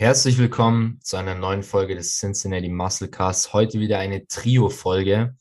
Herzlich 0.00 0.38
willkommen 0.38 1.00
zu 1.02 1.16
einer 1.16 1.34
neuen 1.34 1.64
Folge 1.64 1.96
des 1.96 2.18
Cincinnati 2.18 2.68
Musclecast. 2.68 3.52
Heute 3.52 3.80
wieder 3.80 3.98
eine 3.98 4.28
Trio-Folge. 4.28 5.34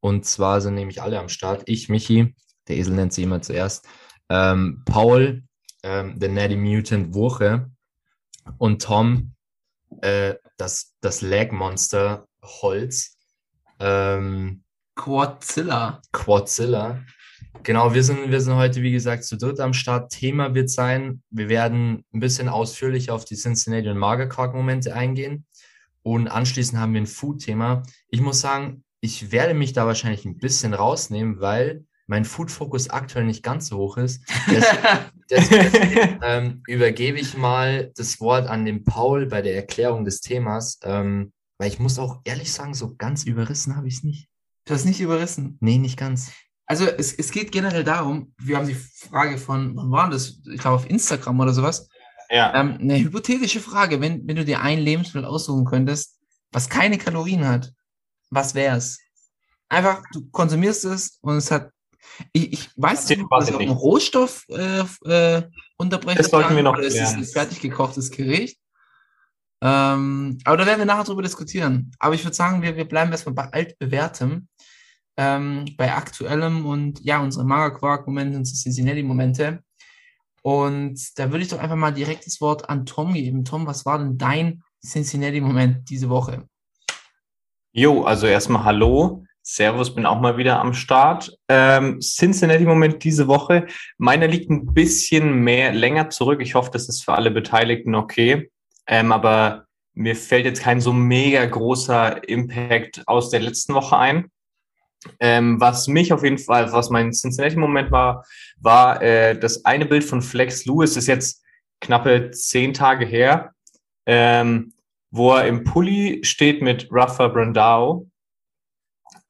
Und 0.00 0.24
zwar 0.24 0.62
sind 0.62 0.76
nämlich 0.76 1.02
alle 1.02 1.20
am 1.20 1.28
Start. 1.28 1.64
Ich, 1.66 1.90
Michi, 1.90 2.34
der 2.68 2.78
Esel 2.78 2.94
nennt 2.94 3.12
sie 3.12 3.24
immer 3.24 3.42
zuerst, 3.42 3.86
ähm, 4.30 4.82
Paul, 4.86 5.42
ähm, 5.82 6.18
der 6.18 6.30
Natty 6.30 6.56
Mutant 6.56 7.14
Woche 7.14 7.70
und 8.56 8.80
Tom, 8.80 9.34
äh, 10.00 10.36
das, 10.56 10.94
das 11.02 11.20
Lag 11.20 11.50
Monster 11.50 12.26
Holz. 12.42 13.14
Ähm, 13.78 14.64
Quadzilla. 14.94 16.00
Quadzilla. 16.12 17.04
Genau, 17.62 17.92
wir 17.92 18.02
sind, 18.02 18.30
wir 18.30 18.40
sind 18.40 18.54
heute, 18.54 18.82
wie 18.82 18.92
gesagt, 18.92 19.24
zu 19.24 19.36
dritt 19.36 19.60
am 19.60 19.72
Start. 19.72 20.10
Thema 20.10 20.54
wird 20.54 20.70
sein, 20.70 21.22
wir 21.30 21.48
werden 21.48 22.04
ein 22.14 22.20
bisschen 22.20 22.48
ausführlicher 22.48 23.14
auf 23.14 23.24
die 23.24 23.36
Cincinnati 23.36 23.88
und 23.88 23.98
Magerquark-Momente 23.98 24.94
eingehen. 24.94 25.44
Und 26.02 26.28
anschließend 26.28 26.80
haben 26.80 26.94
wir 26.94 27.02
ein 27.02 27.06
Food-Thema. 27.06 27.82
Ich 28.08 28.20
muss 28.20 28.40
sagen, 28.40 28.84
ich 29.00 29.32
werde 29.32 29.54
mich 29.54 29.72
da 29.72 29.86
wahrscheinlich 29.86 30.24
ein 30.24 30.38
bisschen 30.38 30.72
rausnehmen, 30.74 31.40
weil 31.40 31.84
mein 32.06 32.24
Food-Fokus 32.24 32.88
aktuell 32.88 33.26
nicht 33.26 33.42
ganz 33.42 33.68
so 33.68 33.76
hoch 33.76 33.98
ist. 33.98 34.22
Deswegen 35.30 36.18
ähm, 36.22 36.62
übergebe 36.66 37.18
ich 37.18 37.36
mal 37.36 37.92
das 37.96 38.18
Wort 38.20 38.48
an 38.48 38.64
den 38.64 38.84
Paul 38.84 39.26
bei 39.26 39.42
der 39.42 39.54
Erklärung 39.54 40.04
des 40.04 40.20
Themas. 40.22 40.78
Ähm, 40.82 41.32
weil 41.58 41.68
ich 41.68 41.78
muss 41.78 41.98
auch 41.98 42.20
ehrlich 42.24 42.52
sagen, 42.52 42.72
so 42.72 42.94
ganz 42.96 43.24
überrissen 43.24 43.76
habe 43.76 43.88
ich 43.88 43.96
es 43.96 44.04
nicht. 44.04 44.28
Du 44.64 44.74
hast 44.74 44.84
nicht 44.84 45.00
überrissen. 45.00 45.58
Nee, 45.60 45.78
nicht 45.78 45.98
ganz. 45.98 46.30
Also 46.68 46.84
es, 46.84 47.14
es 47.14 47.30
geht 47.30 47.50
generell 47.50 47.82
darum, 47.82 48.34
wir 48.36 48.58
haben 48.58 48.68
die 48.68 48.74
Frage 48.74 49.38
von, 49.38 49.74
wann 49.74 49.90
war 49.90 50.10
das? 50.10 50.38
Ich 50.52 50.60
glaube 50.60 50.76
auf 50.76 50.88
Instagram 50.88 51.40
oder 51.40 51.54
sowas. 51.54 51.88
Ja. 52.28 52.54
Ähm, 52.54 52.76
eine 52.78 52.98
hypothetische 52.98 53.60
Frage, 53.60 54.02
wenn, 54.02 54.28
wenn 54.28 54.36
du 54.36 54.44
dir 54.44 54.60
ein 54.60 54.78
Lebensmittel 54.78 55.24
aussuchen 55.24 55.64
könntest, 55.64 56.18
was 56.52 56.68
keine 56.68 56.98
Kalorien 56.98 57.48
hat, 57.48 57.72
was 58.28 58.54
wäre 58.54 58.76
es? 58.76 58.98
Einfach, 59.70 60.02
du 60.12 60.28
konsumierst 60.30 60.84
es 60.84 61.18
und 61.22 61.36
es 61.36 61.50
hat, 61.50 61.70
ich, 62.32 62.52
ich 62.52 62.70
weiß 62.76 63.08
nicht, 63.08 63.22
ob 63.22 63.30
das 63.30 63.50
auch 63.50 63.60
ein 63.60 63.70
Rohstoff 63.70 64.44
äh, 64.48 64.84
äh, 65.04 65.42
unterbrechen 65.78 66.18
Das 66.18 66.30
sollten 66.30 66.54
wir 66.54 66.62
noch 66.62 66.76
oder 66.76 66.86
es 66.86 66.94
ist 66.94 67.14
ein 67.14 67.24
fertig 67.24 67.60
gekochtes 67.60 68.10
Gericht. 68.10 68.58
Ähm, 69.62 70.38
aber 70.44 70.58
da 70.58 70.66
werden 70.66 70.80
wir 70.80 70.86
nachher 70.86 71.04
drüber 71.04 71.22
diskutieren. 71.22 71.90
Aber 71.98 72.14
ich 72.14 72.24
würde 72.24 72.36
sagen, 72.36 72.60
wir, 72.60 72.76
wir 72.76 72.86
bleiben 72.86 73.10
erstmal 73.10 73.34
bei 73.34 73.52
altbewährtem, 73.52 74.48
ähm, 75.18 75.66
bei 75.76 75.92
aktuellem 75.92 76.64
und 76.64 77.04
ja, 77.04 77.20
unsere 77.20 77.44
Magerquark-Momente, 77.44 78.38
unsere 78.38 78.56
Cincinnati-Momente. 78.56 79.62
Und 80.42 81.18
da 81.18 81.30
würde 81.30 81.42
ich 81.42 81.50
doch 81.50 81.58
einfach 81.58 81.76
mal 81.76 81.90
direkt 81.90 82.24
das 82.24 82.40
Wort 82.40 82.70
an 82.70 82.86
Tom 82.86 83.12
geben. 83.12 83.44
Tom, 83.44 83.66
was 83.66 83.84
war 83.84 83.98
denn 83.98 84.16
dein 84.16 84.62
Cincinnati-Moment 84.86 85.90
diese 85.90 86.08
Woche? 86.08 86.48
Jo, 87.72 88.04
also 88.04 88.26
erstmal 88.26 88.64
Hallo. 88.64 89.24
Servus, 89.42 89.94
bin 89.94 90.06
auch 90.06 90.20
mal 90.20 90.36
wieder 90.36 90.60
am 90.60 90.72
Start. 90.72 91.36
Ähm, 91.48 92.00
Cincinnati-Moment 92.00 93.02
diese 93.02 93.26
Woche. 93.26 93.66
Meiner 93.96 94.28
liegt 94.28 94.50
ein 94.50 94.72
bisschen 94.72 95.42
mehr 95.42 95.72
länger 95.72 96.10
zurück. 96.10 96.40
Ich 96.42 96.54
hoffe, 96.54 96.70
das 96.72 96.88
ist 96.88 97.02
für 97.02 97.14
alle 97.14 97.30
Beteiligten 97.30 97.94
okay. 97.94 98.50
Ähm, 98.86 99.10
aber 99.10 99.64
mir 99.94 100.14
fällt 100.14 100.44
jetzt 100.44 100.62
kein 100.62 100.80
so 100.80 100.92
mega 100.92 101.44
großer 101.44 102.28
Impact 102.28 103.02
aus 103.06 103.30
der 103.30 103.40
letzten 103.40 103.74
Woche 103.74 103.98
ein. 103.98 104.30
Ähm, 105.20 105.60
was 105.60 105.86
mich 105.88 106.12
auf 106.12 106.24
jeden 106.24 106.38
Fall, 106.38 106.72
was 106.72 106.90
mein 106.90 107.12
Cincinnati-Moment 107.12 107.90
war, 107.90 108.24
war 108.60 109.02
äh, 109.02 109.38
das 109.38 109.64
eine 109.64 109.86
Bild 109.86 110.04
von 110.04 110.22
Flex 110.22 110.64
Lewis, 110.66 110.96
ist 110.96 111.06
jetzt 111.06 111.44
knappe 111.80 112.30
zehn 112.32 112.74
Tage 112.74 113.06
her, 113.06 113.52
ähm, 114.06 114.72
wo 115.10 115.34
er 115.34 115.46
im 115.46 115.64
Pulli 115.64 116.20
steht 116.24 116.62
mit 116.62 116.88
Rafa 116.90 117.28
Brandao. 117.28 118.08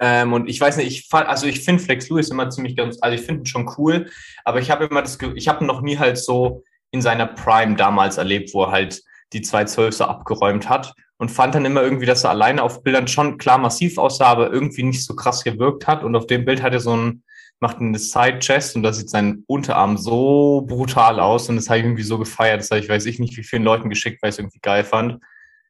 Ähm, 0.00 0.32
und 0.32 0.48
ich 0.48 0.60
weiß 0.60 0.76
nicht, 0.76 0.86
ich 0.86 1.08
fand, 1.08 1.28
also 1.28 1.46
ich 1.46 1.60
finde 1.60 1.82
Flex 1.82 2.08
Lewis 2.08 2.30
immer 2.30 2.48
ziemlich 2.50 2.76
ganz, 2.76 2.98
also 3.02 3.14
ich 3.14 3.22
finde 3.22 3.42
ihn 3.42 3.46
schon 3.46 3.70
cool, 3.76 4.10
aber 4.44 4.60
ich 4.60 4.70
habe 4.70 4.86
immer 4.86 5.02
das, 5.02 5.18
ich 5.34 5.48
habe 5.48 5.64
ihn 5.64 5.66
noch 5.66 5.82
nie 5.82 5.98
halt 5.98 6.18
so 6.18 6.62
in 6.90 7.02
seiner 7.02 7.26
Prime 7.26 7.76
damals 7.76 8.16
erlebt, 8.16 8.54
wo 8.54 8.64
er 8.64 8.70
halt 8.70 9.02
die 9.32 9.42
212 9.42 9.94
so 9.94 10.04
abgeräumt 10.04 10.68
hat 10.68 10.94
und 11.18 11.30
fand 11.30 11.54
dann 11.54 11.64
immer 11.64 11.82
irgendwie, 11.82 12.06
dass 12.06 12.24
er 12.24 12.30
alleine 12.30 12.62
auf 12.62 12.82
Bildern 12.82 13.08
schon 13.08 13.38
klar 13.38 13.58
massiv 13.58 13.98
aussah, 13.98 14.26
aber 14.26 14.52
irgendwie 14.52 14.84
nicht 14.84 15.04
so 15.04 15.14
krass 15.14 15.44
gewirkt 15.44 15.86
hat. 15.86 16.04
Und 16.04 16.14
auf 16.16 16.26
dem 16.26 16.44
Bild 16.44 16.62
hat 16.62 16.72
er 16.72 16.80
so 16.80 16.96
ein, 16.96 17.24
macht 17.60 17.78
eine 17.78 17.98
Side 17.98 18.38
Chest 18.38 18.76
und 18.76 18.84
da 18.84 18.92
sieht 18.92 19.10
sein 19.10 19.42
Unterarm 19.48 19.96
so 19.96 20.64
brutal 20.66 21.18
aus 21.18 21.48
und 21.48 21.56
das 21.56 21.68
habe 21.68 21.80
ich 21.80 21.84
irgendwie 21.84 22.04
so 22.04 22.18
gefeiert. 22.18 22.60
Das 22.60 22.70
habe 22.70 22.80
ich 22.80 22.88
weiß 22.88 23.04
ich 23.06 23.18
nicht, 23.18 23.36
wie 23.36 23.42
vielen 23.42 23.64
Leuten 23.64 23.90
geschickt, 23.90 24.22
weil 24.22 24.30
ich 24.30 24.34
es 24.34 24.38
irgendwie 24.38 24.60
geil 24.60 24.84
fand. 24.84 25.20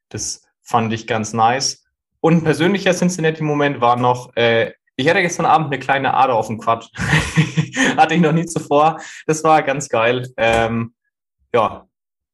Das 0.09 0.43
fand 0.61 0.93
ich 0.93 1.07
ganz 1.07 1.33
nice. 1.33 1.83
Und 2.21 2.37
ein 2.37 2.43
persönlicher 2.43 2.93
Cincinnati-Moment 2.93 3.81
war 3.81 3.95
noch, 3.95 4.35
äh, 4.35 4.73
ich 4.97 5.09
hatte 5.09 5.21
gestern 5.21 5.45
Abend 5.45 5.67
eine 5.67 5.79
kleine 5.79 6.13
Ader 6.13 6.35
auf 6.35 6.47
dem 6.47 6.59
Quad. 6.59 6.91
hatte 7.97 8.13
ich 8.13 8.21
noch 8.21 8.33
nie 8.33 8.45
zuvor. 8.45 8.99
Das 9.25 9.43
war 9.43 9.63
ganz 9.63 9.89
geil. 9.89 10.27
Ähm, 10.37 10.93
ja, 11.53 11.87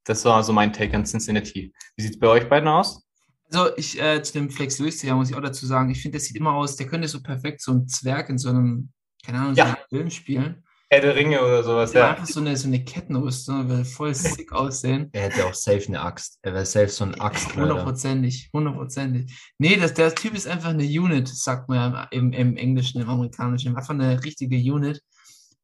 das 0.03 0.25
war 0.25 0.43
so 0.43 0.51
mein 0.51 0.73
Take 0.73 0.95
an 0.97 1.05
Cincinnati. 1.05 1.73
Wie 1.95 2.01
sieht's 2.01 2.19
bei 2.19 2.27
euch 2.27 2.49
beiden 2.49 2.67
aus? 2.67 3.04
Also 3.51 3.75
ich 3.77 4.01
äh, 4.01 4.21
zu 4.23 4.33
dem 4.33 4.49
Flex 4.49 4.79
Lewis, 4.79 5.01
ja, 5.03 5.15
muss 5.15 5.29
ich 5.29 5.35
auch 5.35 5.41
dazu 5.41 5.65
sagen, 5.65 5.89
ich 5.91 6.01
finde, 6.01 6.17
der 6.17 6.21
sieht 6.21 6.35
immer 6.35 6.53
aus, 6.53 6.75
der 6.75 6.87
könnte 6.87 7.07
so 7.07 7.21
perfekt 7.21 7.61
so 7.61 7.71
ein 7.73 7.87
Zwerg 7.87 8.29
in 8.29 8.37
so 8.37 8.49
einem, 8.49 8.89
keine 9.25 9.39
Ahnung, 9.39 9.55
so 9.55 9.59
Ja. 9.61 9.65
einem 9.67 9.77
Film 9.89 10.09
spielen. 10.09 10.61
Herr 10.89 11.01
der 11.01 11.15
Ringe 11.15 11.41
oder 11.41 11.63
sowas, 11.63 11.91
Der 11.91 12.01
ja. 12.01 12.09
einfach 12.11 12.27
so 12.27 12.39
eine, 12.39 12.55
so 12.55 12.67
eine 12.67 12.83
Kettenrüstung, 12.83 13.67
würde 13.67 13.85
voll 13.85 14.13
sick 14.13 14.51
aussehen. 14.51 15.09
Er 15.13 15.23
hätte 15.23 15.45
auch 15.45 15.53
safe 15.53 15.83
eine 15.87 15.99
Axt. 16.01 16.37
Er 16.43 16.53
wäre 16.53 16.65
safe 16.65 16.89
so 16.89 17.03
ein 17.05 17.19
Axtmörder. 17.19 17.71
Hundertprozentig, 17.71 18.49
hundertprozentig. 18.53 19.33
Nee, 19.57 19.77
das, 19.77 19.93
der 19.95 20.13
Typ 20.13 20.35
ist 20.35 20.47
einfach 20.47 20.69
eine 20.69 20.83
Unit, 20.83 21.27
sagt 21.27 21.69
man 21.69 21.77
ja 21.77 22.03
im, 22.11 22.31
im 22.33 22.55
Englischen, 22.55 23.01
im 23.01 23.09
Amerikanischen. 23.09 23.75
Einfach 23.75 23.95
eine 23.95 24.23
richtige 24.23 24.57
Unit. 24.57 25.01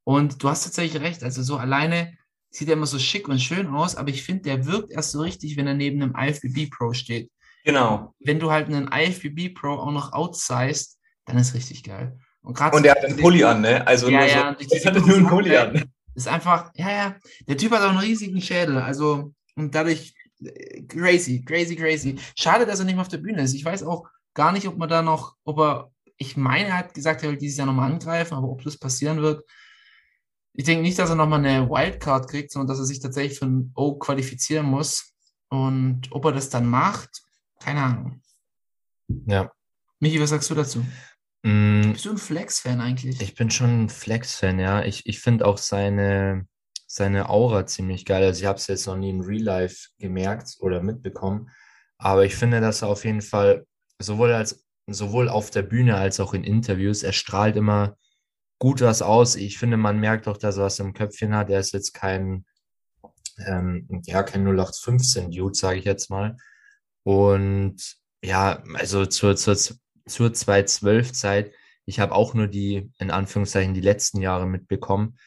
Und 0.04 0.42
du 0.42 0.48
hast 0.48 0.64
tatsächlich 0.64 1.00
recht. 1.00 1.22
Also 1.22 1.42
so 1.42 1.56
alleine 1.56 2.12
sieht 2.50 2.68
er 2.68 2.74
immer 2.74 2.86
so 2.86 2.98
schick 2.98 3.28
und 3.28 3.40
schön 3.40 3.68
aus, 3.68 3.94
aber 3.96 4.10
ich 4.10 4.24
finde, 4.24 4.42
der 4.42 4.66
wirkt 4.66 4.90
erst 4.90 5.12
so 5.12 5.20
richtig, 5.20 5.56
wenn 5.56 5.68
er 5.68 5.74
neben 5.74 6.02
einem 6.02 6.14
IFBB 6.16 6.68
Pro 6.70 6.92
steht. 6.92 7.30
Genau. 7.64 8.14
Wenn 8.20 8.40
du 8.40 8.50
halt 8.50 8.66
einen 8.66 8.90
IFBB 8.92 9.54
Pro 9.54 9.70
auch 9.74 9.92
noch 9.92 10.12
outsized, 10.12 10.98
dann 11.26 11.38
ist 11.38 11.54
richtig 11.54 11.84
geil. 11.84 12.18
Und, 12.42 12.60
Und 12.60 12.84
er 12.84 12.92
hat 12.92 13.04
einen 13.04 13.16
Pulli 13.16 13.44
an, 13.44 13.60
ne? 13.60 13.86
Also 13.86 14.08
Ja, 14.08 14.20
nur 14.20 14.28
ja, 14.28 14.56
so, 14.58 14.66
die 14.74 14.76
er 14.76 14.84
hatte 14.84 15.00
nur 15.00 15.16
einen 15.16 15.26
Pulli 15.28 15.56
an. 15.56 15.84
ist 16.14 16.28
einfach, 16.28 16.72
ja, 16.74 16.90
ja, 16.90 17.16
der 17.46 17.56
Typ 17.56 17.72
hat 17.72 17.82
auch 17.82 17.90
einen 17.90 17.98
riesigen 17.98 18.40
Schädel, 18.40 18.78
also 18.78 19.32
und 19.54 19.74
dadurch 19.74 20.14
äh, 20.42 20.82
crazy, 20.82 21.42
crazy, 21.44 21.76
crazy. 21.76 22.18
Schade, 22.36 22.66
dass 22.66 22.80
er 22.80 22.84
nicht 22.84 22.94
mehr 22.94 23.02
auf 23.02 23.08
der 23.08 23.18
Bühne 23.18 23.42
ist. 23.42 23.54
Ich 23.54 23.64
weiß 23.64 23.84
auch 23.84 24.08
gar 24.34 24.52
nicht, 24.52 24.66
ob 24.66 24.76
man 24.76 24.88
da 24.88 25.02
noch, 25.02 25.36
ob 25.44 25.58
er, 25.58 25.92
ich 26.16 26.36
meine, 26.36 26.68
er 26.68 26.78
hat 26.78 26.94
gesagt, 26.94 27.22
er 27.22 27.30
will 27.30 27.38
dieses 27.38 27.58
Jahr 27.58 27.66
nochmal 27.66 27.92
angreifen, 27.92 28.34
aber 28.34 28.48
ob 28.48 28.62
das 28.64 28.78
passieren 28.78 29.22
wird, 29.22 29.44
ich 30.54 30.64
denke 30.64 30.82
nicht, 30.82 30.98
dass 30.98 31.10
er 31.10 31.16
nochmal 31.16 31.44
eine 31.44 31.68
Wildcard 31.68 32.28
kriegt, 32.28 32.50
sondern 32.50 32.68
dass 32.68 32.78
er 32.78 32.84
sich 32.84 33.00
tatsächlich 33.00 33.38
für 33.38 33.46
ein 33.46 33.72
O 33.74 33.94
qualifizieren 33.98 34.66
muss. 34.66 35.14
Und 35.48 36.08
ob 36.10 36.24
er 36.26 36.32
das 36.32 36.50
dann 36.50 36.66
macht, 36.66 37.22
keine 37.64 37.82
Ahnung. 37.82 38.22
Ja. 39.26 39.50
Michi, 40.00 40.20
was 40.20 40.30
sagst 40.30 40.50
du 40.50 40.54
dazu? 40.54 40.84
Mm, 41.42 41.92
Bist 41.92 42.04
du 42.04 42.10
ein 42.10 42.18
Flex-Fan 42.18 42.80
eigentlich? 42.80 43.20
Ich 43.20 43.34
bin 43.34 43.50
schon 43.50 43.84
ein 43.84 43.88
Flex-Fan, 43.88 44.58
ja. 44.58 44.84
Ich, 44.84 45.06
ich 45.06 45.20
finde 45.20 45.46
auch 45.46 45.58
seine, 45.58 46.46
seine 46.86 47.28
Aura 47.28 47.66
ziemlich 47.66 48.04
geil. 48.04 48.24
Also 48.24 48.40
ich 48.40 48.46
habe 48.46 48.58
es 48.58 48.66
jetzt 48.66 48.86
noch 48.86 48.96
nie 48.96 49.10
in 49.10 49.22
Real 49.22 49.42
Life 49.42 49.88
gemerkt 49.98 50.56
oder 50.60 50.82
mitbekommen. 50.82 51.50
Aber 51.98 52.24
ich 52.24 52.34
finde, 52.34 52.60
dass 52.60 52.82
er 52.82 52.88
auf 52.88 53.04
jeden 53.04 53.22
Fall 53.22 53.66
sowohl 53.98 54.32
als 54.32 54.64
sowohl 54.86 55.28
auf 55.28 55.50
der 55.50 55.62
Bühne 55.62 55.96
als 55.96 56.20
auch 56.20 56.34
in 56.34 56.44
Interviews, 56.44 57.02
er 57.02 57.12
strahlt 57.12 57.56
immer 57.56 57.96
gut 58.58 58.80
was 58.80 59.02
aus. 59.02 59.36
Ich 59.36 59.58
finde, 59.58 59.76
man 59.76 59.98
merkt 59.98 60.28
auch, 60.28 60.36
dass 60.36 60.56
er 60.56 60.64
was 60.64 60.78
im 60.78 60.92
Köpfchen 60.92 61.34
hat. 61.34 61.50
Er 61.50 61.60
ist 61.60 61.72
jetzt 61.72 61.94
kein, 61.94 62.44
ähm, 63.46 64.02
ja, 64.06 64.22
kein 64.22 64.46
0815-Dude, 64.46 65.54
sage 65.54 65.78
ich 65.78 65.84
jetzt 65.84 66.10
mal. 66.10 66.36
Und 67.04 67.96
ja, 68.24 68.62
also 68.74 69.06
zur, 69.06 69.36
zur, 69.36 69.56
zur 69.56 70.28
212-Zeit, 70.28 71.52
ich 71.84 72.00
habe 72.00 72.14
auch 72.14 72.34
nur 72.34 72.46
die, 72.46 72.90
in 72.98 73.10
Anführungszeichen, 73.10 73.74
die 73.74 73.80
letzten 73.80 74.20
Jahre 74.20 74.46
mitbekommen. 74.46 75.18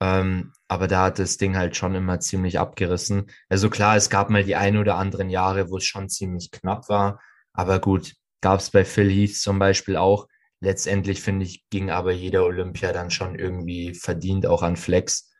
Ähm, 0.00 0.52
aber 0.68 0.86
da 0.86 1.04
hat 1.04 1.18
das 1.18 1.36
Ding 1.36 1.56
halt 1.56 1.76
schon 1.76 1.94
immer 1.94 2.20
ziemlich 2.20 2.58
abgerissen. 2.58 3.30
Also 3.48 3.70
klar, 3.70 3.96
es 3.96 4.10
gab 4.10 4.30
mal 4.30 4.44
die 4.44 4.56
ein 4.56 4.76
oder 4.76 4.96
anderen 4.96 5.30
Jahre, 5.30 5.70
wo 5.70 5.78
es 5.78 5.84
schon 5.84 6.08
ziemlich 6.08 6.50
knapp 6.50 6.88
war. 6.88 7.20
Aber 7.52 7.80
gut, 7.80 8.14
gab 8.40 8.60
es 8.60 8.70
bei 8.70 8.84
Phil 8.84 9.10
Heath 9.10 9.36
zum 9.36 9.58
Beispiel 9.58 9.96
auch. 9.96 10.28
Letztendlich 10.60 11.20
finde 11.20 11.46
ich, 11.46 11.64
ging 11.70 11.90
aber 11.90 12.12
jeder 12.12 12.44
Olympia 12.44 12.92
dann 12.92 13.10
schon 13.10 13.38
irgendwie 13.38 13.94
verdient 13.94 14.46
auch 14.46 14.62
an 14.62 14.76
Flex. 14.76 15.30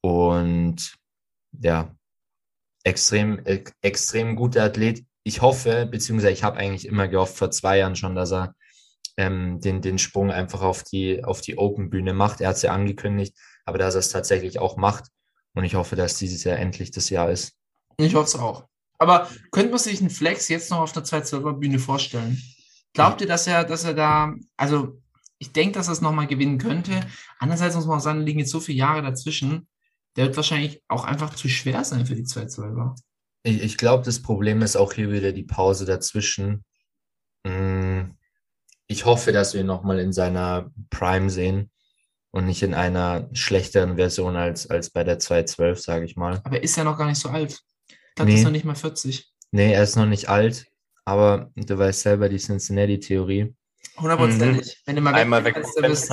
Und 0.00 0.96
ja, 1.52 1.94
extrem, 2.84 3.44
äh, 3.44 3.64
extrem 3.82 4.36
guter 4.36 4.64
Athlet. 4.64 5.04
Ich 5.26 5.42
hoffe, 5.42 5.88
beziehungsweise 5.90 6.32
ich 6.32 6.44
habe 6.44 6.56
eigentlich 6.56 6.86
immer 6.86 7.08
gehofft 7.08 7.36
vor 7.36 7.50
zwei 7.50 7.78
Jahren 7.78 7.96
schon, 7.96 8.14
dass 8.14 8.32
er 8.32 8.54
ähm, 9.16 9.60
den, 9.60 9.82
den 9.82 9.98
Sprung 9.98 10.30
einfach 10.30 10.62
auf 10.62 10.84
die, 10.84 11.24
auf 11.24 11.40
die 11.40 11.58
Open-Bühne 11.58 12.14
macht. 12.14 12.40
Er 12.40 12.50
hat 12.50 12.56
es 12.56 12.62
ja 12.62 12.72
angekündigt, 12.72 13.36
aber 13.64 13.76
dass 13.76 13.96
er 13.96 13.98
es 13.98 14.10
tatsächlich 14.10 14.60
auch 14.60 14.76
macht. 14.76 15.06
Und 15.52 15.64
ich 15.64 15.74
hoffe, 15.74 15.96
dass 15.96 16.16
dieses 16.16 16.44
Jahr 16.44 16.58
endlich 16.58 16.92
das 16.92 17.10
Jahr 17.10 17.28
ist. 17.28 17.56
Ich 17.96 18.14
hoffe 18.14 18.26
es 18.26 18.36
auch. 18.36 18.68
Aber 18.98 19.28
könnte 19.50 19.70
man 19.70 19.80
sich 19.80 19.98
einen 19.98 20.10
Flex 20.10 20.46
jetzt 20.48 20.70
noch 20.70 20.78
auf 20.78 20.92
der 20.92 21.02
212er 21.02 21.54
Bühne 21.54 21.80
vorstellen? 21.80 22.40
Glaubt 22.94 23.20
ihr, 23.20 23.26
dass 23.26 23.48
er, 23.48 23.64
dass 23.64 23.82
er 23.82 23.94
da, 23.94 24.32
also 24.56 25.02
ich 25.38 25.52
denke, 25.52 25.72
dass 25.72 25.88
er 25.88 25.94
es 25.94 26.00
nochmal 26.02 26.28
gewinnen 26.28 26.58
könnte. 26.58 27.00
Andererseits 27.40 27.74
muss 27.74 27.86
man 27.86 27.98
auch 27.98 28.02
sagen, 28.02 28.20
liegen 28.20 28.38
jetzt 28.38 28.52
so 28.52 28.60
viele 28.60 28.78
Jahre 28.78 29.02
dazwischen. 29.02 29.66
Der 30.14 30.26
wird 30.26 30.36
wahrscheinlich 30.36 30.84
auch 30.86 31.04
einfach 31.04 31.34
zu 31.34 31.48
schwer 31.48 31.82
sein 31.82 32.06
für 32.06 32.14
die 32.14 32.22
212er. 32.22 32.94
Ich, 33.46 33.62
ich 33.62 33.78
glaube, 33.78 34.04
das 34.04 34.20
Problem 34.22 34.60
ist 34.62 34.76
auch 34.76 34.92
hier 34.92 35.10
wieder 35.12 35.30
die 35.32 35.44
Pause 35.44 35.84
dazwischen. 35.84 36.64
Mm, 37.44 38.10
Ich 38.88 39.04
hoffe, 39.04 39.30
dass 39.32 39.54
wir 39.54 39.60
ihn 39.60 39.66
nochmal 39.66 39.98
in 40.00 40.12
seiner 40.12 40.70
Prime 40.90 41.30
sehen 41.30 41.70
und 42.32 42.46
nicht 42.46 42.62
in 42.62 42.74
einer 42.74 43.28
schlechteren 43.32 43.96
Version 43.96 44.36
als, 44.36 44.68
als 44.68 44.90
bei 44.90 45.04
der 45.04 45.18
212, 45.18 45.80
sage 45.80 46.04
ich 46.04 46.16
mal. 46.16 46.40
Aber 46.44 46.62
ist 46.62 46.76
ja 46.76 46.84
noch 46.84 46.98
gar 46.98 47.06
nicht 47.06 47.20
so 47.20 47.28
alt. 47.28 47.60
Ich 47.88 47.96
glaube, 48.16 48.30
Nee. 48.32 48.38
ist 48.38 48.44
noch 48.44 48.50
nicht 48.50 48.64
mal 48.64 48.74
40. 48.74 49.32
Nee, 49.52 49.72
er 49.72 49.82
ist 49.84 49.94
noch 49.96 50.06
nicht 50.06 50.28
alt, 50.28 50.66
aber 51.04 51.50
du 51.54 51.78
weißt 51.78 52.00
selber 52.00 52.28
die 52.28 52.38
Cincinnati-Theorie. 52.38 53.54
Hundertprozentig. 53.96 54.82
Wenn 54.86 54.96
du 54.96 55.02
mal 55.02 55.14
Einmal 55.14 55.44
weg 55.44 55.54
vom 55.62 55.82
bist. 55.82 56.12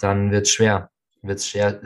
Dann 0.00 0.30
wird 0.30 0.46
es 0.46 0.52
schwer. 0.52 0.90
Wird's 1.22 1.46
schwer. 1.48 1.80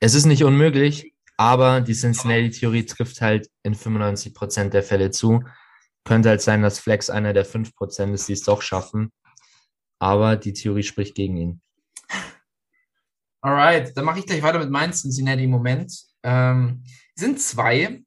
Es 0.00 0.14
ist 0.14 0.26
nicht 0.26 0.42
unmöglich, 0.42 1.11
aber 1.42 1.80
die 1.80 1.94
Cincinnati-Theorie 1.94 2.86
trifft 2.86 3.20
halt 3.20 3.50
in 3.64 3.74
95% 3.74 4.68
der 4.68 4.84
Fälle 4.84 5.10
zu. 5.10 5.42
Könnte 6.04 6.28
halt 6.28 6.40
sein, 6.40 6.62
dass 6.62 6.78
Flex 6.78 7.10
einer 7.10 7.32
der 7.32 7.44
5% 7.44 8.12
ist, 8.12 8.28
die 8.28 8.34
es 8.34 8.44
doch 8.44 8.62
schaffen. 8.62 9.10
Aber 9.98 10.36
die 10.36 10.52
Theorie 10.52 10.84
spricht 10.84 11.16
gegen 11.16 11.36
ihn. 11.36 11.60
Alright, 13.40 13.96
dann 13.96 14.04
mache 14.04 14.20
ich 14.20 14.26
gleich 14.26 14.40
weiter 14.44 14.60
mit 14.60 14.70
meinem 14.70 14.92
Cincinnati 14.92 15.48
Moment. 15.48 15.92
Ähm, 16.22 16.84
sind 17.16 17.40
zwei. 17.40 18.04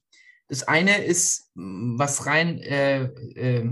Das 0.48 0.64
eine 0.64 1.04
ist, 1.04 1.52
mh, 1.56 2.00
was 2.00 2.26
rein, 2.28 2.60
äh, 2.60 3.04
äh, 3.04 3.70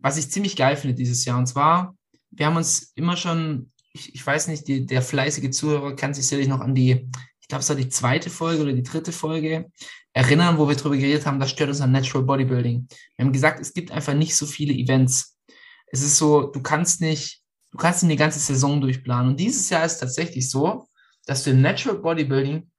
was 0.00 0.18
ich 0.18 0.30
ziemlich 0.30 0.54
geil 0.54 0.76
finde 0.76 0.96
dieses 0.96 1.24
Jahr. 1.24 1.38
Und 1.38 1.46
zwar, 1.46 1.96
wir 2.30 2.44
haben 2.44 2.56
uns 2.56 2.92
immer 2.94 3.16
schon, 3.16 3.72
ich, 3.94 4.14
ich 4.14 4.26
weiß 4.26 4.48
nicht, 4.48 4.68
die, 4.68 4.84
der 4.84 5.00
fleißige 5.00 5.50
Zuhörer 5.50 5.96
kann 5.96 6.12
sich 6.12 6.26
sicherlich 6.26 6.48
noch 6.48 6.60
an 6.60 6.74
die, 6.74 7.08
glaube, 7.52 7.62
es 7.62 7.68
war 7.68 7.76
die 7.76 7.88
zweite 7.90 8.30
Folge 8.30 8.62
oder 8.62 8.72
die 8.72 8.82
dritte 8.82 9.12
Folge 9.12 9.70
erinnern, 10.14 10.56
wo 10.56 10.68
wir 10.68 10.74
darüber 10.74 10.96
geredet 10.96 11.26
haben, 11.26 11.38
das 11.38 11.50
stört 11.50 11.68
uns 11.68 11.82
an 11.82 11.92
Natural 11.92 12.24
Bodybuilding. 12.24 12.88
Wir 13.16 13.24
haben 13.24 13.32
gesagt, 13.32 13.60
es 13.60 13.74
gibt 13.74 13.90
einfach 13.90 14.14
nicht 14.14 14.34
so 14.36 14.46
viele 14.46 14.72
Events. 14.72 15.38
Es 15.86 16.02
ist 16.02 16.16
so, 16.16 16.46
du 16.46 16.62
kannst 16.62 17.02
nicht, 17.02 17.42
du 17.70 17.76
kannst 17.76 18.02
nicht 18.02 18.12
die 18.12 18.16
ganze 18.16 18.38
Saison 18.38 18.80
durchplanen. 18.80 19.32
Und 19.32 19.40
dieses 19.40 19.68
Jahr 19.68 19.84
ist 19.84 19.98
tatsächlich 19.98 20.48
so, 20.48 20.88
dass 21.26 21.44
du 21.44 21.50
im 21.50 21.60
Natural 21.60 21.98
Bodybuilding 21.98 22.70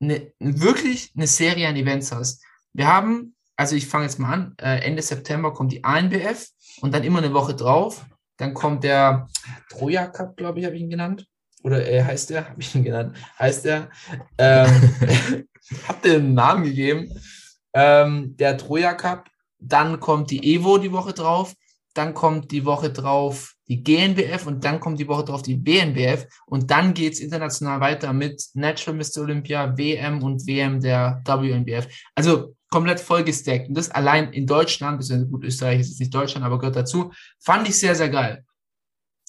eine, 0.00 0.32
wirklich 0.40 1.12
eine 1.16 1.28
Serie 1.28 1.68
an 1.68 1.76
Events 1.76 2.10
hast. 2.10 2.44
Wir 2.72 2.88
haben, 2.88 3.36
also 3.56 3.76
ich 3.76 3.86
fange 3.86 4.04
jetzt 4.04 4.18
mal 4.18 4.32
an, 4.32 4.54
äh, 4.60 4.80
Ende 4.80 5.02
September 5.02 5.54
kommt 5.54 5.70
die 5.70 5.84
ANBF 5.84 6.48
und 6.80 6.92
dann 6.92 7.04
immer 7.04 7.18
eine 7.18 7.34
Woche 7.34 7.54
drauf. 7.54 8.04
Dann 8.36 8.52
kommt 8.52 8.82
der 8.82 9.28
Troja 9.68 10.08
Cup, 10.08 10.36
glaube 10.36 10.58
ich, 10.58 10.66
habe 10.66 10.74
ich 10.74 10.82
ihn 10.82 10.90
genannt. 10.90 11.26
Oder 11.68 11.86
äh, 11.86 12.02
heißt 12.02 12.30
der? 12.30 12.48
Habe 12.50 12.60
ich 12.60 12.74
ihn 12.74 12.84
genannt? 12.84 13.16
Heißt 13.38 13.64
der? 13.64 13.90
Ähm, 14.38 14.94
hab 15.88 16.04
einen 16.04 16.34
Namen 16.34 16.64
gegeben. 16.64 17.12
Ähm, 17.74 18.36
der 18.36 18.56
Troja 18.56 18.94
Cup. 18.94 19.28
Dann 19.60 20.00
kommt 20.00 20.30
die 20.30 20.54
Evo 20.54 20.78
die 20.78 20.92
Woche 20.92 21.12
drauf. 21.12 21.54
Dann 21.94 22.14
kommt 22.14 22.50
die 22.52 22.64
Woche 22.64 22.90
drauf 22.90 23.54
die 23.66 23.82
GNBF 23.82 24.46
und 24.46 24.64
dann 24.64 24.80
kommt 24.80 24.98
die 24.98 25.08
Woche 25.08 25.24
drauf 25.24 25.42
die 25.42 25.56
BNBF 25.56 26.26
und 26.46 26.70
dann 26.70 26.94
geht's 26.94 27.20
international 27.20 27.80
weiter 27.80 28.14
mit 28.14 28.42
Natural 28.54 28.96
Mr. 28.96 29.22
Olympia, 29.22 29.76
WM 29.76 30.22
und 30.22 30.46
WM 30.46 30.80
der 30.80 31.20
WNBF. 31.26 31.86
Also 32.14 32.54
komplett 32.70 33.00
vollgestackt. 33.00 33.68
Und 33.68 33.76
das 33.76 33.90
allein 33.90 34.32
in 34.32 34.46
Deutschland, 34.46 34.98
beziehungsweise 34.98 35.30
gut, 35.30 35.44
Österreich 35.44 35.80
ist 35.80 35.88
jetzt 35.90 36.00
nicht 36.00 36.14
Deutschland, 36.14 36.46
aber 36.46 36.58
gehört 36.58 36.76
dazu, 36.76 37.12
fand 37.40 37.68
ich 37.68 37.78
sehr, 37.78 37.94
sehr 37.94 38.08
geil. 38.08 38.44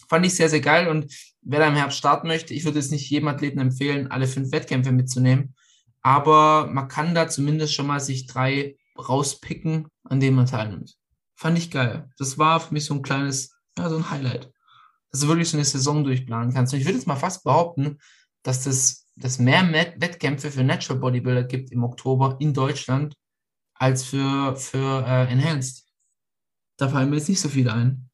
Fand 0.09 0.25
ich 0.25 0.35
sehr, 0.35 0.49
sehr 0.49 0.61
geil 0.61 0.87
und 0.87 1.13
wer 1.41 1.59
da 1.59 1.67
im 1.67 1.75
Herbst 1.75 1.97
starten 1.97 2.27
möchte, 2.27 2.53
ich 2.53 2.65
würde 2.65 2.79
jetzt 2.79 2.91
nicht 2.91 3.09
jedem 3.09 3.27
Athleten 3.27 3.59
empfehlen, 3.59 4.11
alle 4.11 4.27
fünf 4.27 4.51
Wettkämpfe 4.51 4.91
mitzunehmen, 4.91 5.55
aber 6.01 6.67
man 6.67 6.87
kann 6.87 7.15
da 7.15 7.27
zumindest 7.27 7.73
schon 7.73 7.87
mal 7.87 7.99
sich 7.99 8.27
drei 8.27 8.77
rauspicken, 8.97 9.87
an 10.03 10.19
denen 10.19 10.35
man 10.35 10.47
teilnimmt. 10.47 10.95
Fand 11.35 11.57
ich 11.57 11.71
geil. 11.71 12.09
Das 12.17 12.37
war 12.37 12.59
für 12.59 12.73
mich 12.73 12.85
so 12.85 12.95
ein 12.95 13.01
kleines, 13.01 13.55
ja, 13.77 13.87
so 13.87 13.95
ein 13.95 14.09
Highlight. 14.09 14.51
Dass 15.11 15.21
du 15.21 15.27
wirklich 15.27 15.49
so 15.49 15.55
eine 15.55 15.63
Saison 15.63 16.03
durchplanen 16.03 16.53
kannst. 16.53 16.73
Und 16.73 16.79
ich 16.79 16.85
würde 16.85 16.97
jetzt 16.97 17.07
mal 17.07 17.15
fast 17.15 17.43
behaupten, 17.45 17.97
dass 18.43 18.65
das 18.65 19.09
dass 19.19 19.37
mehr 19.37 19.69
Wettkämpfe 19.97 20.49
für 20.49 20.63
Natural 20.63 20.99
Bodybuilder 20.99 21.43
gibt 21.43 21.71
im 21.71 21.83
Oktober 21.83 22.37
in 22.39 22.53
Deutschland 22.53 23.15
als 23.73 24.03
für, 24.03 24.55
für 24.55 25.05
äh, 25.05 25.31
Enhanced. 25.31 25.85
Da 26.77 26.89
fallen 26.89 27.09
mir 27.09 27.17
jetzt 27.17 27.29
nicht 27.29 27.41
so 27.41 27.49
viele 27.49 27.73
ein. 27.73 28.08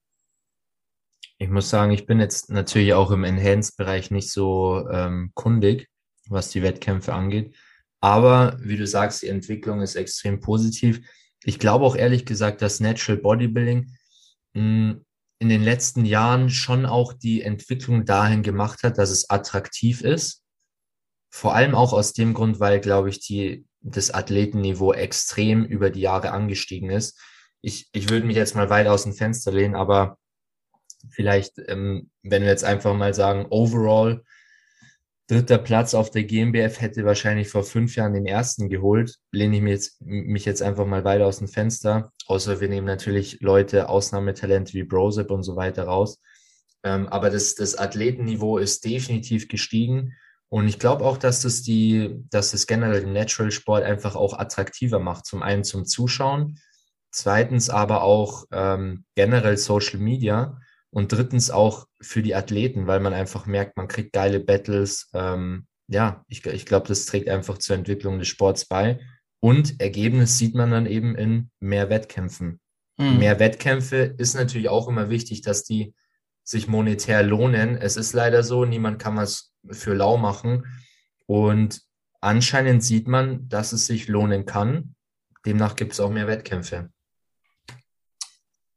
Ich 1.38 1.50
muss 1.50 1.70
sagen, 1.70 1.92
ich 1.92 2.06
bin 2.06 2.20
jetzt 2.20 2.50
natürlich 2.50 2.94
auch 2.94 3.12
im 3.12 3.24
Enhanced-Bereich 3.24 4.10
nicht 4.10 4.32
so 4.32 4.88
ähm, 4.90 5.32
kundig, 5.34 5.90
was 6.30 6.50
die 6.50 6.64
Wettkämpfe 6.64 7.14
angeht. 7.14 7.56
Aber 8.00 8.58
wie 8.62 8.78
du 8.78 8.88
sagst, 8.88 9.22
die 9.22 9.28
Entwicklung 9.28 9.82
ist 9.82 9.96
extrem 9.96 10.40
positiv. 10.40 11.02
Ich 11.44 11.60
glaube 11.60 11.86
auch 11.86 11.96
ehrlich 11.96 12.26
gesagt, 12.26 12.62
dass 12.62 12.80
Natural 12.80 13.22
Bodybuilding 13.22 13.92
mh, 14.54 14.96
in 15.40 15.50
den 15.50 15.64
letzten 15.64 16.06
Jahren 16.06 16.50
schon 16.50 16.86
auch 16.86 17.14
die 17.14 17.42
Entwicklung 17.42 18.06
dahin 18.06 18.42
gemacht 18.42 18.84
hat, 18.84 18.98
dass 18.98 19.10
es 19.10 19.30
attraktiv 19.30 20.02
ist. 20.02 20.44
Vor 21.30 21.54
allem 21.54 21.76
auch 21.76 21.92
aus 21.92 22.14
dem 22.14 22.34
Grund, 22.34 22.62
weil, 22.62 22.80
glaube 22.80 23.10
ich, 23.10 23.20
die, 23.20 23.66
das 23.82 24.12
Athletenniveau 24.12 24.94
extrem 24.94 25.66
über 25.66 25.90
die 25.90 26.02
Jahre 26.02 26.32
angestiegen 26.32 26.90
ist. 26.90 27.20
Ich, 27.62 27.90
ich 27.92 28.10
würde 28.10 28.26
mich 28.26 28.38
jetzt 28.38 28.56
mal 28.56 28.70
weit 28.70 28.88
aus 28.88 29.04
dem 29.04 29.14
Fenster 29.14 29.52
lehnen, 29.52 29.76
aber 29.76 30.18
vielleicht, 31.10 31.60
ähm, 31.68 32.10
wenn 32.24 32.44
wir 32.44 32.50
jetzt 32.50 32.64
einfach 32.64 32.94
mal 32.96 33.14
sagen, 33.14 33.48
overall, 33.50 34.24
dritter 35.28 35.58
Platz 35.58 35.94
auf 35.94 36.12
der 36.12 36.24
GmbF 36.24 36.82
hätte 36.82 37.06
wahrscheinlich 37.06 37.50
vor 37.50 37.64
fünf 37.64 37.96
Jahren 37.96 38.14
den 38.14 38.26
ersten 38.26 38.70
geholt, 38.70 39.16
lehne 39.32 39.56
ich 39.56 39.62
mich 39.62 39.72
jetzt, 39.72 40.02
mich 40.02 40.46
jetzt 40.46 40.62
einfach 40.62 40.86
mal 40.86 41.04
weit 41.04 41.22
aus 41.22 41.40
dem 41.40 41.48
Fenster. 41.48 42.12
Außer 42.28 42.62
wir 42.62 42.70
nehmen 42.70 42.88
natürlich 42.88 43.40
Leute, 43.42 43.90
Ausnahmetalente 43.90 44.74
wie 44.74 44.84
Brosip 44.84 45.32
und 45.32 45.44
so 45.44 45.56
weiter 45.56 45.86
raus. 45.86 46.20
Ähm, 46.84 47.08
aber 47.08 47.30
das, 47.32 47.56
das 47.56 47.76
Athletenniveau 47.76 48.60
ist 48.60 48.86
definitiv 48.86 49.48
gestiegen. 49.48 50.14
Und 50.50 50.68
ich 50.68 50.78
glaube 50.78 51.04
auch, 51.04 51.18
dass 51.18 51.42
das 51.42 51.64
die, 51.64 52.24
dass 52.30 52.52
das 52.52 52.68
generell 52.68 53.02
den 53.02 53.14
Natural 53.14 53.52
Sport 53.52 53.84
einfach 53.84 54.16
auch 54.16 54.38
attraktiver 54.38 55.00
macht. 55.00 55.26
Zum 55.26 55.42
einen 55.42 55.64
zum 55.64 55.86
Zuschauen, 55.86 56.60
zweitens 57.12 57.72
aber 57.72 58.04
auch 58.04 58.46
ähm, 58.52 59.06
generell 59.16 59.58
Social 59.58 60.00
Media 60.00 60.60
und 60.96 61.12
drittens 61.12 61.52
auch 61.52 61.88
für 62.00 62.24
die 62.24 62.36
Athleten, 62.36 62.88
weil 62.88 63.02
man 63.02 63.14
einfach 63.14 63.48
merkt, 63.48 63.76
man 63.76 63.90
kriegt 63.90 64.14
geile 64.14 64.40
Battles. 64.40 65.10
Ähm, 65.14 65.68
ja, 65.90 66.24
ich, 66.30 66.46
ich 66.46 66.66
glaube, 66.66 66.88
das 66.88 67.06
trägt 67.06 67.28
einfach 67.28 67.58
zur 67.58 67.76
Entwicklung 67.76 68.18
des 68.18 68.30
Sports 68.30 68.64
bei. 68.64 69.02
Und 69.42 69.82
Ergebnis 69.82 70.38
sieht 70.38 70.56
man 70.56 70.72
dann 70.72 70.86
eben 70.86 71.14
in 71.16 71.52
mehr 71.60 71.90
Wettkämpfen. 71.90 72.62
Hm. 72.98 73.20
Mehr 73.20 73.40
Wettkämpfe 73.40 74.16
ist 74.18 74.36
natürlich 74.36 74.70
auch 74.70 74.88
immer 74.88 75.10
wichtig, 75.10 75.42
dass 75.42 75.66
die 75.66 75.94
sich 76.46 76.70
monetär 76.70 77.24
lohnen. 77.24 77.76
Es 77.76 77.98
ist 77.98 78.14
leider 78.14 78.42
so, 78.42 78.64
niemand 78.64 78.98
kann 78.98 79.18
was 79.18 79.52
für 79.70 79.96
lau 79.96 80.16
machen. 80.16 80.66
Und 81.26 81.82
anscheinend 82.22 82.86
sieht 82.86 83.10
man, 83.10 83.50
dass 83.50 83.74
es 83.74 83.86
sich 83.86 84.08
lohnen 84.08 84.46
kann. 84.46 84.96
Demnach 85.46 85.76
gibt 85.76 85.92
es 85.92 86.00
auch 86.00 86.10
mehr 86.10 86.28
Wettkämpfe. 86.28 86.90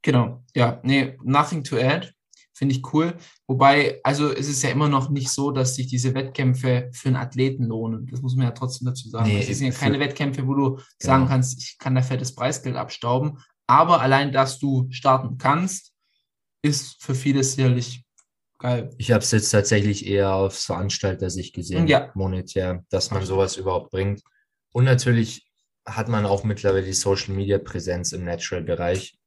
Genau, 0.08 0.42
ja, 0.54 0.80
nee, 0.84 1.18
nothing 1.22 1.62
to 1.62 1.76
add. 1.76 2.10
Finde 2.54 2.74
ich 2.74 2.94
cool. 2.94 3.14
Wobei, 3.46 4.00
also 4.02 4.32
es 4.32 4.48
ist 4.48 4.62
ja 4.62 4.70
immer 4.70 4.88
noch 4.88 5.10
nicht 5.10 5.28
so, 5.28 5.50
dass 5.50 5.74
sich 5.74 5.86
diese 5.88 6.14
Wettkämpfe 6.14 6.88
für 6.94 7.08
einen 7.08 7.16
Athleten 7.16 7.64
lohnen. 7.64 8.06
Das 8.10 8.22
muss 8.22 8.34
man 8.34 8.46
ja 8.46 8.52
trotzdem 8.52 8.86
dazu 8.86 9.10
sagen. 9.10 9.28
Nee, 9.28 9.40
es 9.46 9.58
sind 9.58 9.66
ja 9.66 9.72
keine 9.78 10.00
Wettkämpfe, 10.00 10.46
wo 10.46 10.54
du 10.54 10.78
sagen 10.98 11.24
Genau. 11.24 11.28
kannst, 11.30 11.58
ich 11.62 11.76
kann 11.76 11.94
da 11.94 12.00
fettes 12.00 12.34
Preisgeld 12.34 12.76
abstauben. 12.76 13.36
Aber 13.66 14.00
allein, 14.00 14.32
dass 14.32 14.58
du 14.58 14.86
starten 14.90 15.36
kannst, 15.36 15.92
ist 16.62 17.02
für 17.02 17.14
viele 17.14 17.44
sicherlich 17.44 18.02
Geil. 18.60 18.90
Ich 18.96 19.12
habe 19.12 19.22
es 19.22 19.30
jetzt 19.30 19.50
tatsächlich 19.50 20.06
eher 20.06 20.34
aufs 20.34 20.64
Veranstalter-Sicht 20.64 21.54
gesehen, 21.54 21.86
Ja. 21.86 22.10
monetär, 22.14 22.82
dass 22.88 23.10
man 23.10 23.26
sowas 23.26 23.56
überhaupt 23.58 23.90
bringt. 23.90 24.22
Und 24.72 24.84
natürlich 24.84 25.46
hat 25.86 26.08
man 26.08 26.24
auch 26.24 26.44
mittlerweile 26.44 26.84
die 26.86 26.92
Social-Media-Präsenz 26.94 28.12
im 28.12 28.24
Natural-Bereich, 28.24 29.17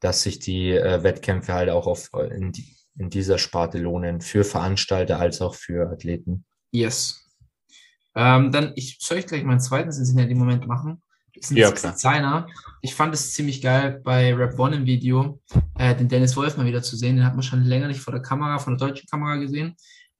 dass 0.00 0.22
sich 0.22 0.38
die 0.38 0.70
äh, 0.70 1.02
Wettkämpfe 1.02 1.52
halt 1.52 1.70
auch 1.70 1.86
auf, 1.86 2.10
in, 2.34 2.52
die, 2.52 2.76
in 2.98 3.10
dieser 3.10 3.38
Sparte 3.38 3.78
lohnen, 3.78 4.20
für 4.20 4.44
Veranstalter 4.44 5.18
als 5.18 5.40
auch 5.40 5.54
für 5.54 5.90
Athleten. 5.90 6.44
Yes. 6.72 7.26
Ähm, 8.14 8.50
dann, 8.50 8.72
ich 8.76 8.98
soll 9.00 9.18
ich 9.18 9.26
gleich 9.26 9.44
meinen 9.44 9.60
zweiten 9.60 9.90
Cincinnati-Moment 9.90 10.66
machen. 10.66 11.02
Das 11.34 11.44
ist 11.44 11.50
ein 11.52 11.56
Ja, 11.58 11.70
klar. 11.70 11.92
Designer. 11.92 12.46
Ich 12.82 12.94
fand 12.94 13.14
es 13.14 13.32
ziemlich 13.32 13.62
geil 13.62 14.00
bei 14.02 14.34
Rap 14.34 14.58
One 14.58 14.76
im 14.76 14.86
Video, 14.86 15.40
äh, 15.78 15.94
den 15.94 16.08
Dennis 16.08 16.36
Wolf 16.36 16.56
mal 16.56 16.66
wieder 16.66 16.82
zu 16.82 16.96
sehen. 16.96 17.16
Den 17.16 17.24
hat 17.24 17.34
man 17.34 17.42
schon 17.42 17.62
länger 17.62 17.88
nicht 17.88 18.00
vor 18.00 18.12
der 18.12 18.22
Kamera, 18.22 18.58
von 18.58 18.76
der 18.76 18.88
deutschen 18.88 19.08
Kamera 19.08 19.36
gesehen. 19.36 19.76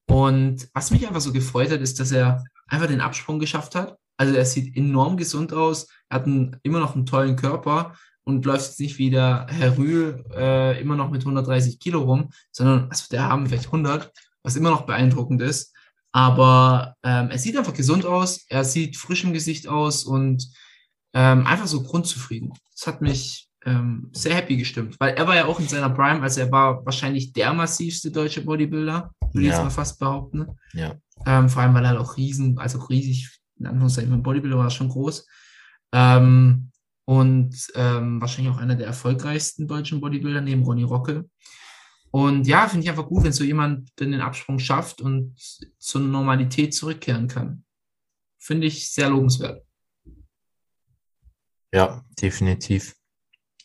Und 0.07 0.69
was 0.73 0.91
mich 0.91 1.07
einfach 1.07 1.21
so 1.21 1.33
gefreut 1.33 1.71
hat, 1.71 1.81
ist, 1.81 1.99
dass 2.01 2.13
er 2.13 2.45
einfach 2.69 2.87
den 2.87 3.01
Absprung 3.01 3.39
geschafft 3.39 3.75
hat. 3.75 3.97
Also 4.17 4.35
er 4.35 4.45
sieht 4.45 4.77
enorm 4.77 5.17
gesund 5.17 5.53
aus, 5.53 5.89
er 6.09 6.17
hat 6.17 6.27
einen, 6.27 6.57
immer 6.63 6.79
noch 6.81 6.95
einen 6.95 7.07
tollen 7.07 7.37
Körper 7.37 7.95
und 8.31 8.45
läuft 8.45 8.67
jetzt 8.67 8.81
nicht 8.81 8.99
wie 8.99 9.11
der 9.11 9.47
Herr 9.51 9.77
Rühl 9.77 10.25
äh, 10.35 10.81
immer 10.81 10.97
noch 10.97 11.11
mit 11.11 11.23
130 11.23 11.79
Kilo 11.79 12.01
rum, 12.03 12.31
sondern 12.53 12.89
also 12.91 13.05
der 13.11 13.25
haben 13.29 13.47
vielleicht 13.47 13.67
100, 13.67 14.11
was 14.43 14.57
immer 14.57 14.71
noch 14.71 14.87
beeindruckend 14.87 15.43
ist. 15.43 15.75
Aber 16.13 16.95
ähm, 17.05 17.31
er 17.31 17.39
sieht 17.39 17.57
einfach 17.57 17.75
gesund 17.75 18.05
aus, 18.07 18.45
er 18.49 18.65
sieht 18.65 18.97
frisch 18.97 19.25
im 19.25 19.33
Gesicht 19.33 19.69
aus 19.69 20.05
und 20.05 20.49
ähm, 21.15 21.47
einfach 21.47 21.67
so 21.67 21.83
grundzufrieden. 21.83 22.53
Das 22.73 22.87
hat 22.87 23.01
mich 23.01 23.49
ähm, 23.65 24.11
sehr 24.13 24.35
happy 24.35 24.57
gestimmt, 24.57 24.97
weil 24.99 25.15
er 25.15 25.27
war 25.29 25.37
ja 25.37 25.45
auch 25.47 25.61
in 25.61 25.69
seiner 25.69 25.91
Prime, 25.91 26.23
also 26.23 26.41
er 26.41 26.51
war 26.51 26.85
wahrscheinlich 26.85 27.33
der 27.33 27.53
massivste 27.53 28.11
deutsche 28.11 28.43
Bodybuilder, 28.43 29.13
würde 29.21 29.41
ich 29.41 29.49
Ja. 29.49 29.51
jetzt 29.53 29.63
mal 29.63 29.71
fast 29.71 29.99
behaupten. 30.01 30.47
Ja. 30.73 30.95
Ähm, 31.27 31.49
vor 31.49 31.63
allem, 31.63 31.75
weil 31.75 31.85
er 31.85 31.91
halt 31.91 32.01
auch 32.01 32.17
riesen, 32.17 32.59
also 32.59 32.79
riesig, 32.79 33.29
in 33.59 33.67
Anführungszeichen, 33.67 34.11
mein 34.11 34.23
Bodybuilder 34.23 34.57
war 34.59 34.71
schon 34.71 34.89
groß. 34.89 35.27
Ähm, 35.93 36.70
und 37.11 37.73
ähm, 37.75 38.21
wahrscheinlich 38.21 38.55
auch 38.55 38.61
einer 38.61 38.77
der 38.77 38.87
erfolgreichsten 38.87 39.67
deutschen 39.67 40.01
Bodybuilder 40.01 40.43
neben 40.43 40.63
Ronny 40.63 40.85
Rocke. 40.85 41.29
Und 42.13 42.47
ja, 42.47 42.69
finde 42.69 42.85
ich 42.85 42.89
einfach 42.89 43.09
gut, 43.09 43.25
wenn 43.25 43.33
so 43.33 43.43
jemand 43.43 43.91
den 43.99 44.21
Absprung 44.21 44.61
schafft 44.61 45.01
und 45.01 45.35
zur 45.81 46.03
Normalität 46.03 46.73
zurückkehren 46.73 47.27
kann. 47.27 47.65
Finde 48.39 48.69
ich 48.69 48.93
sehr 48.93 49.11
lobenswert. 49.11 49.67
Ja, 51.75 52.05
definitiv. 52.23 52.95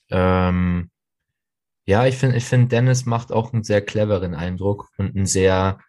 Ähm, 0.09 0.89
ja, 1.85 2.07
ich 2.07 2.17
finde, 2.17 2.37
ich 2.37 2.45
finde, 2.45 2.69
Dennis 2.69 3.05
macht 3.05 3.31
auch 3.31 3.53
einen 3.53 3.63
sehr 3.63 3.85
cleveren 3.85 4.33
Eindruck 4.33 4.89
und 4.97 5.15
einen 5.15 5.27
sehr 5.27 5.79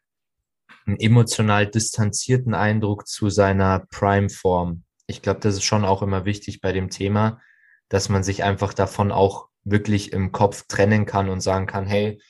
einen 0.84 1.00
emotional 1.00 1.66
distanzierten 1.66 2.52
Eindruck 2.52 3.08
zu 3.08 3.30
seiner 3.30 3.86
Prime-Form. 3.90 4.84
Ich 5.06 5.22
glaube, 5.22 5.40
das 5.40 5.54
ist 5.54 5.64
schon 5.64 5.84
auch 5.84 6.02
immer 6.02 6.24
wichtig 6.24 6.60
bei 6.60 6.72
dem 6.72 6.90
Thema, 6.90 7.40
dass 7.88 8.08
man 8.08 8.22
sich 8.22 8.42
einfach 8.42 8.74
davon 8.74 9.12
auch 9.12 9.48
wirklich 9.64 10.12
im 10.12 10.32
Kopf 10.32 10.64
trennen 10.68 11.06
kann 11.06 11.28
und 11.28 11.40
sagen 11.40 11.66
kann, 11.66 11.86
hey, 11.86 12.20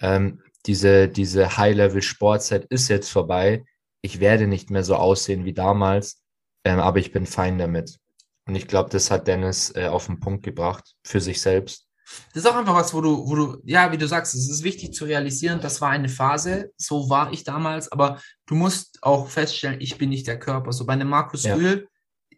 ähm, 0.00 0.42
diese, 0.66 1.08
diese 1.08 1.56
High-Level-Sportzeit 1.56 2.64
ist 2.66 2.88
jetzt 2.88 3.10
vorbei. 3.10 3.64
Ich 4.00 4.20
werde 4.20 4.46
nicht 4.46 4.70
mehr 4.70 4.84
so 4.84 4.96
aussehen 4.96 5.44
wie 5.44 5.54
damals, 5.54 6.22
ähm, 6.64 6.78
aber 6.80 6.98
ich 6.98 7.12
bin 7.12 7.26
fein 7.26 7.58
damit. 7.58 7.98
Und 8.46 8.54
ich 8.54 8.66
glaube, 8.66 8.90
das 8.90 9.10
hat 9.10 9.26
Dennis 9.26 9.74
äh, 9.74 9.86
auf 9.86 10.06
den 10.06 10.20
Punkt 10.20 10.44
gebracht 10.44 10.94
für 11.04 11.20
sich 11.20 11.40
selbst. 11.40 11.88
Das 12.34 12.44
ist 12.44 12.50
auch 12.50 12.56
einfach 12.56 12.74
was, 12.74 12.92
wo 12.92 13.00
du, 13.00 13.26
wo 13.26 13.34
du, 13.34 13.62
ja, 13.64 13.90
wie 13.90 13.98
du 13.98 14.06
sagst, 14.06 14.34
es 14.34 14.50
ist 14.50 14.62
wichtig 14.62 14.92
zu 14.92 15.06
realisieren, 15.06 15.60
das 15.60 15.80
war 15.80 15.88
eine 15.90 16.10
Phase, 16.10 16.70
so 16.76 17.08
war 17.08 17.32
ich 17.32 17.44
damals, 17.44 17.90
aber 17.90 18.20
du 18.46 18.54
musst 18.54 18.98
auch 19.02 19.28
feststellen, 19.28 19.80
ich 19.80 19.96
bin 19.96 20.10
nicht 20.10 20.26
der 20.26 20.38
Körper. 20.38 20.72
So 20.72 20.84
bei 20.84 20.92
einem 20.92 21.08
Markus 21.08 21.44
Ja. 21.44 21.54
Rühl, 21.54 21.88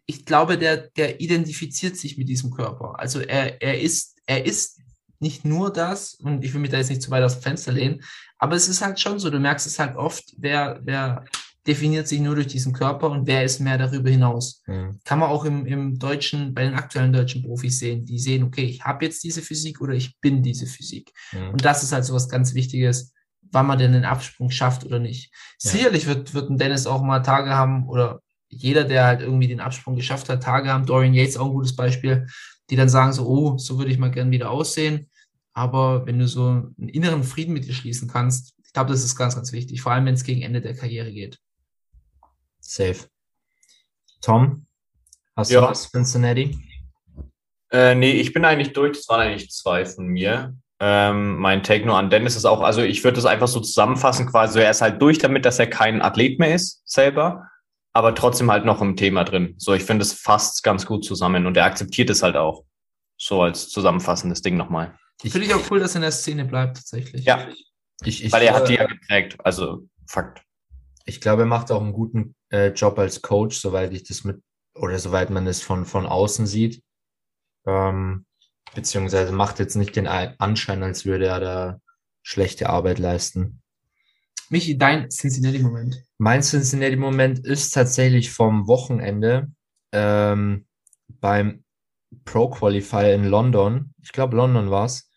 ich 0.07 0.25
glaube, 0.25 0.57
der, 0.57 0.89
der 0.95 1.19
identifiziert 1.21 1.97
sich 1.97 2.17
mit 2.17 2.29
diesem 2.29 2.49
Körper. 2.49 2.97
Also 2.97 3.19
er, 3.19 3.61
er 3.61 3.79
ist, 3.79 4.17
er 4.25 4.45
ist 4.45 4.79
nicht 5.19 5.45
nur 5.45 5.71
das, 5.71 6.13
und 6.15 6.43
ich 6.43 6.53
will 6.53 6.61
mich 6.61 6.71
da 6.71 6.77
jetzt 6.77 6.89
nicht 6.89 7.01
zu 7.01 7.11
weit 7.11 7.23
aus 7.23 7.35
dem 7.35 7.43
Fenster 7.43 7.71
lehnen, 7.73 8.01
aber 8.37 8.55
es 8.55 8.67
ist 8.67 8.81
halt 8.81 8.99
schon 8.99 9.19
so, 9.19 9.29
du 9.29 9.39
merkst 9.39 9.67
es 9.67 9.79
halt 9.79 9.95
oft, 9.95 10.33
wer, 10.37 10.79
wer 10.83 11.25
definiert 11.65 12.07
sich 12.07 12.21
nur 12.21 12.35
durch 12.35 12.47
diesen 12.47 12.71
Körper 12.71 13.09
und 13.09 13.27
wer 13.27 13.43
ist 13.43 13.59
mehr 13.59 13.77
darüber 13.77 14.09
hinaus 14.09 14.63
Mhm. 14.67 14.99
kann 15.03 15.19
man 15.19 15.29
auch 15.29 15.43
im, 15.43 15.65
im 15.65 15.99
deutschen, 15.99 16.53
bei 16.53 16.63
den 16.63 16.75
aktuellen 16.75 17.11
deutschen 17.11 17.43
Profis 17.43 17.79
sehen, 17.79 18.05
die 18.05 18.19
sehen, 18.19 18.43
okay, 18.43 18.63
ich 18.63 18.83
habe 18.83 19.03
jetzt 19.05 19.23
diese 19.23 19.41
Physik 19.41 19.81
oder 19.81 19.93
ich 19.93 20.17
bin 20.21 20.41
diese 20.41 20.65
Physik. 20.65 21.11
Mhm. 21.33 21.49
Und 21.49 21.65
das 21.65 21.83
ist 21.83 21.91
halt 21.91 22.05
so 22.05 22.13
was 22.13 22.29
ganz 22.29 22.53
Wichtiges, 22.53 23.13
wann 23.51 23.67
man 23.67 23.79
denn 23.79 23.91
den 23.91 24.05
Absprung 24.05 24.49
schafft 24.49 24.85
oder 24.85 24.99
nicht. 24.99 25.33
Ja. 25.61 25.71
Sicherlich 25.71 26.05
wird, 26.07 26.33
wird 26.33 26.49
ein 26.49 26.57
Dennis 26.57 26.87
auch 26.87 27.01
mal 27.01 27.19
Tage 27.19 27.49
haben 27.49 27.87
oder 27.87 28.21
jeder, 28.49 28.83
der 28.83 29.05
halt 29.05 29.21
irgendwie 29.21 29.47
den 29.47 29.59
Absprung 29.59 29.95
geschafft 29.95 30.29
hat, 30.29 30.43
Tage 30.43 30.69
haben. 30.71 30.85
Dorian 30.85 31.13
Yates 31.13 31.37
auch 31.37 31.47
ein 31.47 31.53
gutes 31.53 31.75
Beispiel, 31.75 32.27
die 32.69 32.75
dann 32.75 32.89
sagen 32.89 33.13
so, 33.13 33.25
oh, 33.27 33.57
so 33.57 33.77
würde 33.77 33.91
ich 33.91 33.97
mal 33.97 34.11
gern 34.11 34.31
wieder 34.31 34.49
aussehen. 34.51 35.09
Aber 35.53 36.05
wenn 36.05 36.19
du 36.19 36.27
so 36.27 36.47
einen 36.47 36.89
inneren 36.89 37.23
Frieden 37.23 37.53
mit 37.53 37.65
dir 37.65 37.73
schließen 37.73 38.07
kannst, 38.07 38.53
ich 38.63 38.73
glaube, 38.73 38.91
das 38.91 39.03
ist 39.03 39.15
ganz, 39.15 39.35
ganz 39.35 39.51
wichtig, 39.53 39.81
vor 39.81 39.91
allem 39.91 40.05
wenn 40.05 40.13
es 40.13 40.23
gegen 40.23 40.41
Ende 40.41 40.61
der 40.61 40.75
Karriere 40.75 41.11
geht. 41.11 41.39
Safe. 42.59 42.97
Tom, 44.21 44.65
hast 45.35 45.51
Ja. 45.51 45.61
du 45.61 45.67
was, 45.67 45.89
Cincinnati? 45.89 46.57
Äh, 47.71 47.95
nee, 47.95 48.11
ich 48.11 48.33
bin 48.33 48.45
eigentlich 48.45 48.73
durch. 48.73 48.97
Das 48.97 49.09
waren 49.09 49.21
eigentlich 49.21 49.49
zwei 49.51 49.85
von 49.85 50.07
mir. 50.07 50.55
Ähm, 50.79 51.37
mein 51.37 51.63
Take 51.63 51.85
nur 51.85 51.97
an 51.97 52.09
Dennis 52.09 52.35
ist 52.35 52.45
auch, 52.45 52.61
also 52.61 52.81
ich 52.81 53.03
würde 53.03 53.15
das 53.15 53.25
einfach 53.25 53.47
so 53.47 53.59
zusammenfassen, 53.59 54.27
quasi, 54.27 54.59
er 54.59 54.69
ist 54.69 54.81
halt 54.81 55.01
durch 55.01 55.17
damit, 55.17 55.43
dass 55.43 55.57
er 55.57 55.65
kein 55.67 56.03
Athlet 56.03 56.37
mehr 56.37 56.53
ist, 56.53 56.83
selber, 56.87 57.49
aber 57.97 58.13
trotzdem 58.15 58.51
halt 58.51 58.63
noch 58.63 58.81
im 58.81 58.95
Thema 58.95 59.23
drin. 59.23 59.55
So, 59.57 59.73
ich 59.73 59.83
finde, 59.83 60.03
es 60.03 60.13
fasst 60.13 60.63
ganz 60.63 60.85
gut 60.85 61.03
zusammen 61.03 61.45
und 61.47 61.57
er 61.57 61.65
akzeptiert 61.65 62.09
es 62.09 62.21
halt 62.23 62.35
auch. 62.35 62.63
So 63.19 63.41
als 63.41 63.69
zusammenfassendes 63.69 64.41
Ding 64.43 64.55
nochmal. 64.55 64.97
Finde 65.19 65.47
ich 65.47 65.53
auch 65.53 65.71
cool, 65.71 65.79
dass 65.79 65.93
er 65.95 65.97
in 65.97 66.01
der 66.03 66.11
Szene 66.11 66.45
bleibt, 66.45 66.77
tatsächlich. 66.77 67.25
Ja, 67.25 67.47
Ich, 68.03 68.23
ich, 68.23 68.31
weil 68.31 68.43
er 68.43 68.53
hat 68.53 68.69
die 68.69 68.75
ja 68.75 68.85
geprägt. 68.85 69.37
Also, 69.43 69.87
Fakt. 70.07 70.43
ich 71.05 71.19
glaube, 71.19 71.41
er 71.41 71.47
macht 71.47 71.71
auch 71.71 71.81
einen 71.81 71.93
guten 71.93 72.35
äh, 72.51 72.67
Job 72.67 72.99
als 72.99 73.23
Coach, 73.23 73.57
soweit 73.57 73.91
ich 73.93 74.03
das 74.03 74.23
mit, 74.23 74.41
oder 74.75 74.99
soweit 74.99 75.31
man 75.31 75.47
es 75.47 75.63
von, 75.63 75.85
von 75.85 76.05
außen 76.05 76.45
sieht. 76.45 76.83
Ähm, 77.65 78.25
beziehungsweise 78.75 79.31
macht 79.31 79.57
jetzt 79.57 79.75
nicht 79.75 79.95
den 79.95 80.07
Ei- 80.07 80.35
Anschein, 80.37 80.83
als 80.83 81.05
würde 81.05 81.25
er 81.25 81.39
da 81.39 81.81
schlechte 82.21 82.69
Arbeit 82.69 82.99
leisten. 82.99 83.63
Michi, 84.49 84.77
dein 84.77 85.09
Cincinnati-Moment. 85.09 86.03
Mein 86.19 86.41
Cincinnati-Moment 86.41 87.39
ist 87.39 87.71
tatsächlich 87.71 88.31
vom 88.31 88.67
Wochenende 88.67 89.51
ähm, 89.91 90.65
beim 91.19 91.63
Pro 92.23 92.49
Qualifier 92.49 93.13
in 93.13 93.25
London. 93.25 93.93
Ich 94.01 94.13
glaube, 94.13 94.37
London 94.37 94.71
war's. 94.71 95.09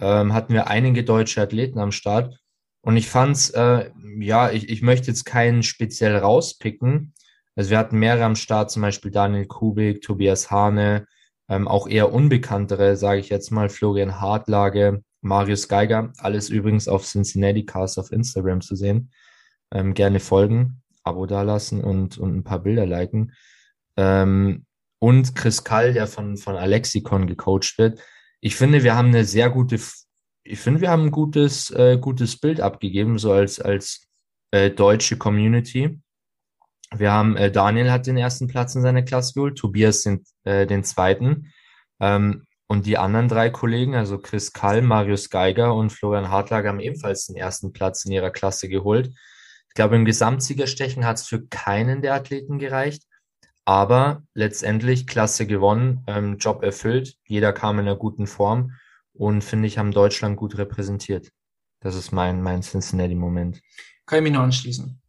Ähm, 0.00 0.34
hatten 0.34 0.52
wir 0.52 0.66
einige 0.66 1.02
deutsche 1.02 1.40
Athleten 1.40 1.78
am 1.78 1.92
Start. 1.92 2.38
Und 2.82 2.98
ich 2.98 3.08
fand's, 3.08 3.48
äh, 3.50 3.90
ja, 4.18 4.50
ich, 4.50 4.68
ich 4.68 4.82
möchte 4.82 5.06
jetzt 5.06 5.24
keinen 5.24 5.62
speziell 5.62 6.16
rauspicken. 6.18 7.14
Also 7.56 7.70
wir 7.70 7.78
hatten 7.78 7.98
mehrere 7.98 8.24
am 8.24 8.36
Start, 8.36 8.70
zum 8.70 8.82
Beispiel 8.82 9.10
Daniel 9.10 9.46
Kubik, 9.46 10.02
Tobias 10.02 10.50
Hane, 10.50 11.06
ähm, 11.48 11.68
auch 11.68 11.88
eher 11.88 12.12
unbekanntere, 12.12 12.96
sage 12.96 13.20
ich 13.20 13.30
jetzt 13.30 13.50
mal, 13.50 13.70
Florian 13.70 14.20
Hartlage, 14.20 15.02
Marius 15.24 15.68
Geiger, 15.68 16.12
alles 16.18 16.50
übrigens 16.50 16.86
auf 16.86 17.04
Cincinnati 17.04 17.64
Cast 17.64 17.98
auf 17.98 18.12
Instagram 18.12 18.60
zu 18.60 18.76
sehen. 18.76 19.10
Ähm, 19.72 19.94
gerne 19.94 20.20
folgen, 20.20 20.82
Abo 21.02 21.26
dalassen 21.26 21.82
und, 21.82 22.18
und 22.18 22.36
ein 22.36 22.44
paar 22.44 22.60
Bilder 22.60 22.86
liken. 22.86 23.32
Ähm, 23.96 24.66
und 24.98 25.34
Chris 25.34 25.64
Kall, 25.64 25.94
der 25.94 26.06
von, 26.06 26.36
von 26.36 26.56
Alexicon 26.56 27.26
gecoacht 27.26 27.78
wird. 27.78 28.00
Ich 28.40 28.56
finde, 28.56 28.82
wir 28.82 28.94
haben 28.96 29.08
eine 29.08 29.24
sehr 29.24 29.48
gute, 29.48 29.80
ich 30.44 30.58
finde, 30.58 30.82
wir 30.82 30.90
haben 30.90 31.06
ein 31.06 31.10
gutes, 31.10 31.70
äh, 31.70 31.98
gutes 31.98 32.38
Bild 32.38 32.60
abgegeben, 32.60 33.18
so 33.18 33.32
als, 33.32 33.60
als 33.60 34.06
äh, 34.50 34.70
deutsche 34.70 35.16
Community. 35.16 36.00
Wir 36.94 37.12
haben, 37.12 37.36
äh, 37.36 37.50
Daniel 37.50 37.90
hat 37.90 38.06
den 38.06 38.18
ersten 38.18 38.46
Platz 38.46 38.74
in 38.74 38.82
seiner 38.82 39.02
Klasse 39.02 39.32
geholt, 39.34 39.56
Tobias 39.56 40.02
den, 40.02 40.22
äh, 40.44 40.66
den 40.66 40.84
zweiten. 40.84 41.50
Ähm, 42.00 42.44
und 42.74 42.86
die 42.86 42.98
anderen 42.98 43.28
drei 43.28 43.50
Kollegen, 43.50 43.94
also 43.94 44.18
Chris 44.18 44.52
Kall, 44.52 44.82
Marius 44.82 45.30
Geiger 45.30 45.76
und 45.76 45.90
Florian 45.90 46.28
Hartlager, 46.28 46.70
haben 46.70 46.80
ebenfalls 46.80 47.26
den 47.26 47.36
ersten 47.36 47.72
Platz 47.72 48.04
in 48.04 48.10
ihrer 48.10 48.30
Klasse 48.30 48.68
geholt. 48.68 49.14
Ich 49.68 49.74
glaube, 49.74 49.94
im 49.94 50.04
Gesamtsiegerstechen 50.04 51.04
hat 51.04 51.18
es 51.18 51.28
für 51.28 51.46
keinen 51.46 52.02
der 52.02 52.14
Athleten 52.14 52.58
gereicht. 52.58 53.04
Aber 53.64 54.24
letztendlich 54.34 55.06
Klasse 55.06 55.46
gewonnen, 55.46 56.02
ähm, 56.08 56.36
Job 56.38 56.64
erfüllt. 56.64 57.16
Jeder 57.28 57.52
kam 57.52 57.78
in 57.78 57.86
einer 57.86 57.96
guten 57.96 58.26
Form 58.26 58.72
und 59.12 59.44
finde 59.44 59.68
ich, 59.68 59.78
haben 59.78 59.92
Deutschland 59.92 60.36
gut 60.36 60.58
repräsentiert. 60.58 61.30
Das 61.78 61.94
ist 61.94 62.10
mein, 62.10 62.42
mein 62.42 62.62
Cincinnati-Moment. 62.62 63.62
Kann 64.04 64.18
ich 64.18 64.22
mich 64.24 64.32
nur 64.32 64.42
anschließen. 64.42 65.00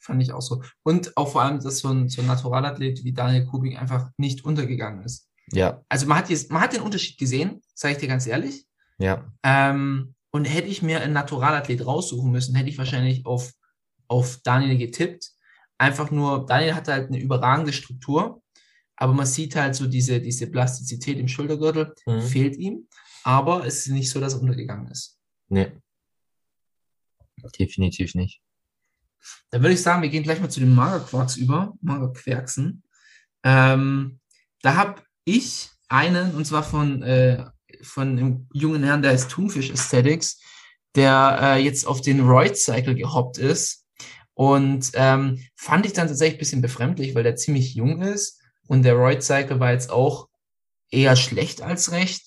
Fand 0.00 0.22
ich 0.24 0.32
auch 0.32 0.42
so. 0.42 0.64
Und 0.82 1.16
auch 1.16 1.30
vor 1.30 1.42
allem, 1.42 1.60
dass 1.60 1.78
so 1.78 1.88
ein, 1.88 2.08
so 2.08 2.20
ein 2.20 2.26
Naturalathlet 2.26 3.04
wie 3.04 3.12
Daniel 3.12 3.46
Kubik 3.46 3.80
einfach 3.80 4.10
nicht 4.16 4.44
untergegangen 4.44 5.04
ist. 5.04 5.28
Ja, 5.50 5.82
Also 5.88 6.06
man 6.06 6.18
hat, 6.18 6.30
jetzt, 6.30 6.50
man 6.50 6.62
hat 6.62 6.72
den 6.72 6.82
Unterschied 6.82 7.18
gesehen, 7.18 7.60
sage 7.74 7.94
ich 7.94 8.00
dir 8.00 8.08
ganz 8.08 8.26
ehrlich. 8.26 8.66
ja, 8.98 9.30
Ähm, 9.42 10.14
Und 10.30 10.44
hätte 10.46 10.68
ich 10.68 10.80
mir 10.82 11.00
einen 11.02 11.12
Naturalathlet 11.12 11.84
raussuchen 11.84 12.30
müssen, 12.30 12.54
hätte 12.54 12.70
ich 12.70 12.78
wahrscheinlich 12.78 13.26
auf, 13.26 13.52
auf 14.08 14.38
Daniel 14.44 14.78
getippt. 14.78 15.30
Einfach 15.78 16.10
nur, 16.10 16.46
Daniel 16.46 16.74
hatte 16.74 16.92
halt 16.92 17.08
eine 17.08 17.18
überragende 17.20 17.72
Struktur, 17.72 18.42
aber 18.96 19.12
man 19.12 19.26
sieht 19.26 19.56
halt 19.56 19.74
so 19.74 19.86
diese, 19.86 20.20
diese 20.20 20.46
Plastizität 20.46 21.18
im 21.18 21.28
Schultergürtel, 21.28 21.94
Mhm. 22.06 22.22
fehlt 22.22 22.56
ihm. 22.56 22.88
Aber 23.24 23.66
es 23.66 23.86
ist 23.86 23.92
nicht 23.92 24.08
so, 24.10 24.20
dass 24.20 24.34
er 24.34 24.40
untergegangen 24.40 24.88
ist. 24.90 25.18
Nee. 25.48 25.70
Definitiv 27.58 28.14
nicht. 28.14 28.40
Dann 29.50 29.62
würde 29.62 29.74
ich 29.74 29.82
sagen, 29.82 30.02
wir 30.02 30.08
gehen 30.08 30.22
gleich 30.22 30.40
mal 30.40 30.48
zu 30.50 30.60
den 30.60 30.74
Magerquarks 30.74 31.36
über, 31.36 31.74
Magerquerksen. 31.80 32.82
Ähm, 33.44 34.20
da 34.62 34.76
habe 34.76 35.02
ich 35.24 35.70
einen, 35.88 36.34
und 36.34 36.46
zwar 36.46 36.62
von, 36.62 37.02
äh, 37.02 37.44
von 37.82 38.10
einem 38.10 38.48
jungen 38.52 38.82
Herrn, 38.82 39.02
der 39.02 39.12
heißt 39.12 39.30
Thunfish 39.30 39.70
Aesthetics, 39.70 40.40
der 40.94 41.38
äh, 41.40 41.62
jetzt 41.62 41.86
auf 41.86 42.00
den 42.00 42.20
Roid 42.20 42.56
Cycle 42.56 42.94
gehoppt 42.94 43.38
ist. 43.38 43.86
Und 44.34 44.90
ähm, 44.94 45.38
fand 45.56 45.86
ich 45.86 45.92
dann 45.92 46.08
tatsächlich 46.08 46.36
ein 46.36 46.40
bisschen 46.40 46.62
befremdlich, 46.62 47.14
weil 47.14 47.22
der 47.22 47.36
ziemlich 47.36 47.74
jung 47.74 48.02
ist. 48.02 48.40
Und 48.66 48.82
der 48.82 48.94
Roid 48.94 49.22
Cycle 49.22 49.60
war 49.60 49.72
jetzt 49.72 49.90
auch 49.90 50.28
eher 50.90 51.16
schlecht 51.16 51.62
als 51.62 51.92
recht. 51.92 52.26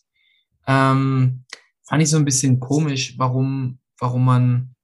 Ähm, 0.68 1.46
fand 1.88 2.02
ich 2.02 2.10
so 2.10 2.18
ein 2.18 2.26
bisschen 2.26 2.60
komisch, 2.60 3.16
warum, 3.18 3.80
warum 4.00 4.26
man, 4.26 4.76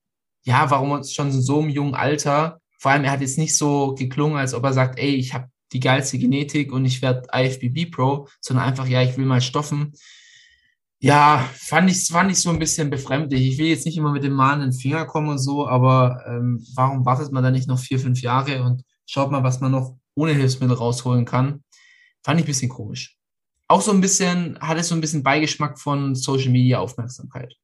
ja, 0.43 0.69
warum 0.69 0.89
man 0.89 1.03
schon 1.03 1.31
so 1.31 1.59
einem 1.59 1.69
jungen 1.69 1.95
Alter, 1.95 2.61
vor 2.79 2.91
allem 2.91 3.03
er 3.03 3.11
hat 3.11 3.21
jetzt 3.21 3.37
nicht 3.37 3.57
so 3.57 3.93
geklungen, 3.95 4.37
als 4.37 4.53
ob 4.53 4.63
er 4.63 4.73
sagt, 4.73 4.97
ey, 4.97 5.15
ich 5.15 5.33
habe 5.33 5.49
die 5.73 5.79
geilste 5.79 6.19
Genetik 6.19 6.71
und 6.71 6.85
ich 6.85 7.01
werde 7.01 7.27
IFBB 7.33 7.91
Pro, 7.91 8.27
sondern 8.39 8.65
einfach, 8.65 8.87
ja, 8.87 9.01
ich 9.01 9.17
will 9.17 9.25
mal 9.25 9.41
stoffen. 9.41 9.93
Ja, 10.99 11.49
fand 11.55 11.89
ich, 11.89 12.07
fand 12.07 12.31
ich 12.31 12.39
so 12.39 12.51
ein 12.51 12.59
bisschen 12.59 12.89
befremdlich. 12.89 13.47
Ich 13.47 13.57
will 13.57 13.67
jetzt 13.67 13.85
nicht 13.85 13.97
immer 13.97 14.11
mit 14.11 14.23
dem 14.23 14.33
mahnenden 14.33 14.71
Finger 14.71 15.05
kommen 15.05 15.29
und 15.29 15.39
so, 15.39 15.67
aber 15.67 16.23
ähm, 16.27 16.63
warum 16.75 17.05
wartet 17.05 17.31
man 17.31 17.43
da 17.43 17.49
nicht 17.49 17.67
noch 17.67 17.79
vier, 17.79 17.99
fünf 17.99 18.21
Jahre 18.21 18.61
und 18.63 18.83
schaut 19.07 19.31
mal, 19.31 19.43
was 19.43 19.61
man 19.61 19.71
noch 19.71 19.97
ohne 20.13 20.33
Hilfsmittel 20.33 20.75
rausholen 20.75 21.25
kann? 21.25 21.63
Fand 22.23 22.39
ich 22.39 22.45
ein 22.45 22.47
bisschen 22.47 22.69
komisch. 22.69 23.17
Auch 23.67 23.81
so 23.81 23.91
ein 23.91 24.01
bisschen, 24.01 24.59
hat 24.59 24.77
es 24.77 24.89
so 24.89 24.95
ein 24.95 25.01
bisschen 25.01 25.23
Beigeschmack 25.23 25.79
von 25.79 26.13
Social 26.13 26.51
Media 26.51 26.79
Aufmerksamkeit. 26.79 27.55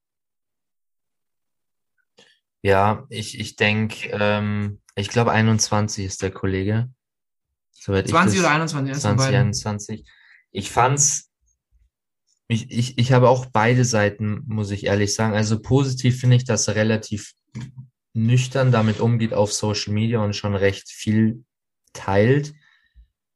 Ja, 2.63 3.05
ich, 3.09 3.39
ich 3.39 3.55
denke, 3.55 4.09
ähm, 4.13 4.81
ich 4.95 5.09
glaube 5.09 5.31
21 5.31 6.05
ist 6.05 6.23
der 6.23 6.31
Kollege. 6.31 6.89
Soweit 7.79 8.07
20 8.07 8.37
ich 8.37 8.41
das, 8.41 8.45
oder 8.45 8.55
21? 8.55 8.93
eins 8.93 9.01
von 9.01 9.17
20, 9.17 9.25
beiden. 9.25 9.39
21. 9.47 10.05
Ich 10.51 10.71
fand's, 10.71 11.29
ich, 12.47 12.71
ich, 12.71 12.97
ich 12.97 13.11
habe 13.11 13.29
auch 13.29 13.45
beide 13.47 13.85
Seiten, 13.85 14.43
muss 14.47 14.71
ich 14.71 14.85
ehrlich 14.85 15.13
sagen. 15.13 15.33
Also 15.33 15.61
positiv 15.61 16.19
finde 16.19 16.37
ich, 16.37 16.45
dass 16.45 16.67
er 16.67 16.75
relativ 16.75 17.33
nüchtern 18.13 18.71
damit 18.71 18.99
umgeht 18.99 19.33
auf 19.33 19.53
Social 19.53 19.93
Media 19.93 20.19
und 20.19 20.35
schon 20.35 20.55
recht 20.55 20.89
viel 20.89 21.43
teilt, 21.93 22.53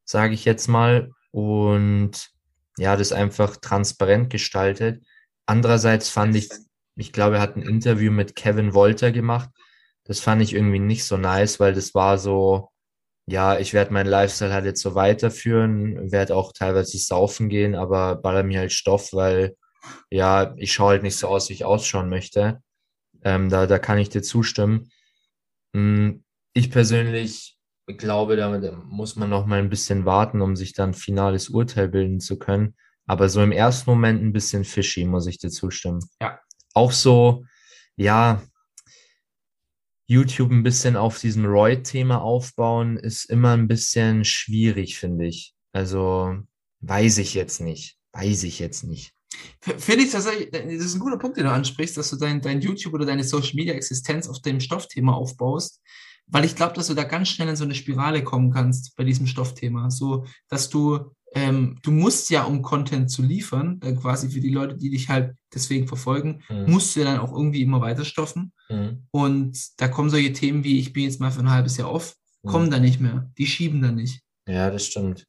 sage 0.06 0.34
ich 0.34 0.44
jetzt 0.46 0.68
mal. 0.68 1.12
Und 1.32 2.32
ja, 2.78 2.96
das 2.96 3.12
einfach 3.12 3.58
transparent 3.58 4.30
gestaltet. 4.30 5.04
Andererseits 5.46 6.10
fand 6.10 6.36
ich, 6.36 6.50
ich 6.96 7.14
glaube, 7.14 7.36
er 7.36 7.42
hat 7.42 7.56
ein 7.56 7.62
Interview 7.62 8.12
mit 8.12 8.36
Kevin 8.36 8.74
Wolter 8.74 9.12
gemacht. 9.12 9.50
Das 10.04 10.20
fand 10.20 10.42
ich 10.42 10.54
irgendwie 10.54 10.80
nicht 10.80 11.06
so 11.06 11.16
nice, 11.16 11.60
weil 11.60 11.74
das 11.74 11.94
war 11.94 12.18
so, 12.18 12.71
ja, 13.28 13.60
ich 13.60 13.74
werde 13.74 13.94
meinen 13.94 14.10
Lifestyle 14.10 14.54
halt 14.54 14.66
jetzt 14.66 14.82
so 14.82 14.96
weiterführen, 14.96 16.12
werde 16.12 16.36
auch 16.36 16.54
teilweise 16.54 16.98
saufen 16.98 17.50
gehen, 17.50 17.76
aber 17.76 18.16
baller 18.16 18.44
mir 18.44 18.60
halt 18.60 18.74
Stoff, 18.74 19.14
weil 19.14 19.56
ja, 20.12 20.54
ich 20.58 20.74
schaue 20.74 20.92
halt 20.92 21.04
nicht 21.04 21.18
so 21.18 21.28
aus, 21.28 21.50
wie 21.50 21.54
ich 21.54 21.66
ausschauen 21.66 22.10
möchte. 22.10 22.62
Ähm, 23.24 23.50
da, 23.50 23.68
da 23.68 23.80
kann 23.80 23.98
ich 24.00 24.10
dir 24.10 24.22
zustimmen. 24.22 24.92
Mm, 25.74 26.24
Ich 26.54 26.72
persönlich 26.72 27.58
glaube, 27.88 28.36
da 28.36 28.58
da 28.60 28.72
muss 28.86 29.16
man 29.16 29.30
noch 29.30 29.46
mal 29.46 29.60
ein 29.60 29.70
bisschen 29.70 30.06
warten, 30.06 30.42
um 30.42 30.56
sich 30.56 30.74
dann 30.74 30.92
ein 30.92 30.94
finales 30.94 31.50
Urteil 31.50 31.90
bilden 31.90 32.20
zu 32.20 32.38
können. 32.40 32.76
Aber 33.08 33.28
so 33.30 33.42
im 33.42 33.52
ersten 33.52 33.90
Moment 33.90 34.22
ein 34.24 34.34
bisschen 34.34 34.64
fishy, 34.64 35.06
muss 35.06 35.28
ich 35.28 35.40
dir 35.40 35.50
zustimmen. 35.50 36.02
Ja. 36.22 36.40
Auch 36.74 36.92
so, 36.92 37.44
ja, 37.98 38.42
YouTube 40.12 40.52
ein 40.52 40.64
bisschen 40.64 40.98
auf 40.98 41.20
diesem 41.20 41.46
Roy-Thema 41.46 42.22
aufbauen, 42.22 42.98
ist 42.98 43.30
immer 43.30 43.54
ein 43.54 43.68
bisschen 43.68 44.26
schwierig, 44.26 45.00
finde 45.00 45.26
ich. 45.26 45.54
Also 45.72 46.36
weiß 46.82 47.20
ich 47.20 47.34
jetzt 47.34 47.62
nicht. 47.62 47.98
Weiß 48.12 48.44
ich 48.44 48.60
jetzt 48.60 48.84
nicht. 48.84 49.14
Finde 49.62 50.04
ich 50.04 50.12
tatsächlich, 50.12 50.52
das 50.52 50.66
ist 50.66 50.96
ein 50.96 51.00
guter 51.00 51.18
Punkt, 51.18 51.38
den 51.38 51.46
du 51.46 51.52
ansprichst, 51.52 51.96
dass 51.96 52.10
du 52.10 52.18
dein, 52.18 52.42
dein 52.42 52.60
YouTube 52.60 52.94
oder 52.94 53.06
deine 53.06 53.24
Social 53.24 53.56
Media 53.56 53.74
Existenz 53.74 54.28
auf 54.28 54.42
dem 54.42 54.60
Stoffthema 54.60 55.14
aufbaust, 55.14 55.82
weil 56.28 56.44
ich 56.44 56.56
glaube, 56.56 56.74
dass 56.74 56.88
du 56.88 56.94
da 56.94 57.06
ganz 57.06 57.30
schnell 57.30 57.48
in 57.48 57.56
so 57.56 57.64
eine 57.64 57.74
Spirale 57.74 58.24
kommen 58.24 58.52
kannst 58.52 58.96
bei 58.98 59.06
diesem 59.06 59.28
Stoffthema. 59.28 59.90
So, 59.90 60.26
dass 60.50 60.70
du, 60.70 61.16
ähm, 61.34 61.78
du 61.84 61.92
musst 61.92 62.30
ja, 62.30 62.44
um 62.44 62.62
Content 62.62 63.10
zu 63.10 63.22
liefern, 63.22 63.80
äh, 63.84 63.94
quasi 63.94 64.30
für 64.30 64.40
die 64.42 64.50
Leute, 64.50 64.76
die 64.76 64.90
dich 64.90 65.08
halt 65.10 65.36
deswegen 65.54 65.88
verfolgen, 65.88 66.44
Mhm. 66.50 66.70
musst 66.72 66.96
du 66.96 67.00
ja 67.02 67.06
dann 67.06 67.20
auch 67.20 67.32
irgendwie 67.32 67.62
immer 67.62 67.80
weiter 67.82 68.04
stoffen. 68.06 68.52
Mhm. 68.70 69.08
Und 69.12 69.58
da 69.80 69.88
kommen 69.88 70.10
solche 70.10 70.34
Themen 70.34 70.64
wie, 70.64 70.80
ich 70.80 70.92
bin 70.94 71.04
jetzt 71.04 71.20
mal 71.20 71.32
für 71.32 71.40
ein 71.42 71.50
halbes 71.52 71.78
Jahr 71.78 71.92
off, 71.92 72.16
kommen 72.46 72.66
Mhm. 72.68 72.72
da 72.72 72.80
nicht 72.80 73.00
mehr. 73.00 73.32
Die 73.38 73.48
schieben 73.48 73.82
da 73.82 73.92
nicht. 73.92 74.22
Ja, 74.48 74.70
das 74.70 74.86
stimmt. 74.86 75.26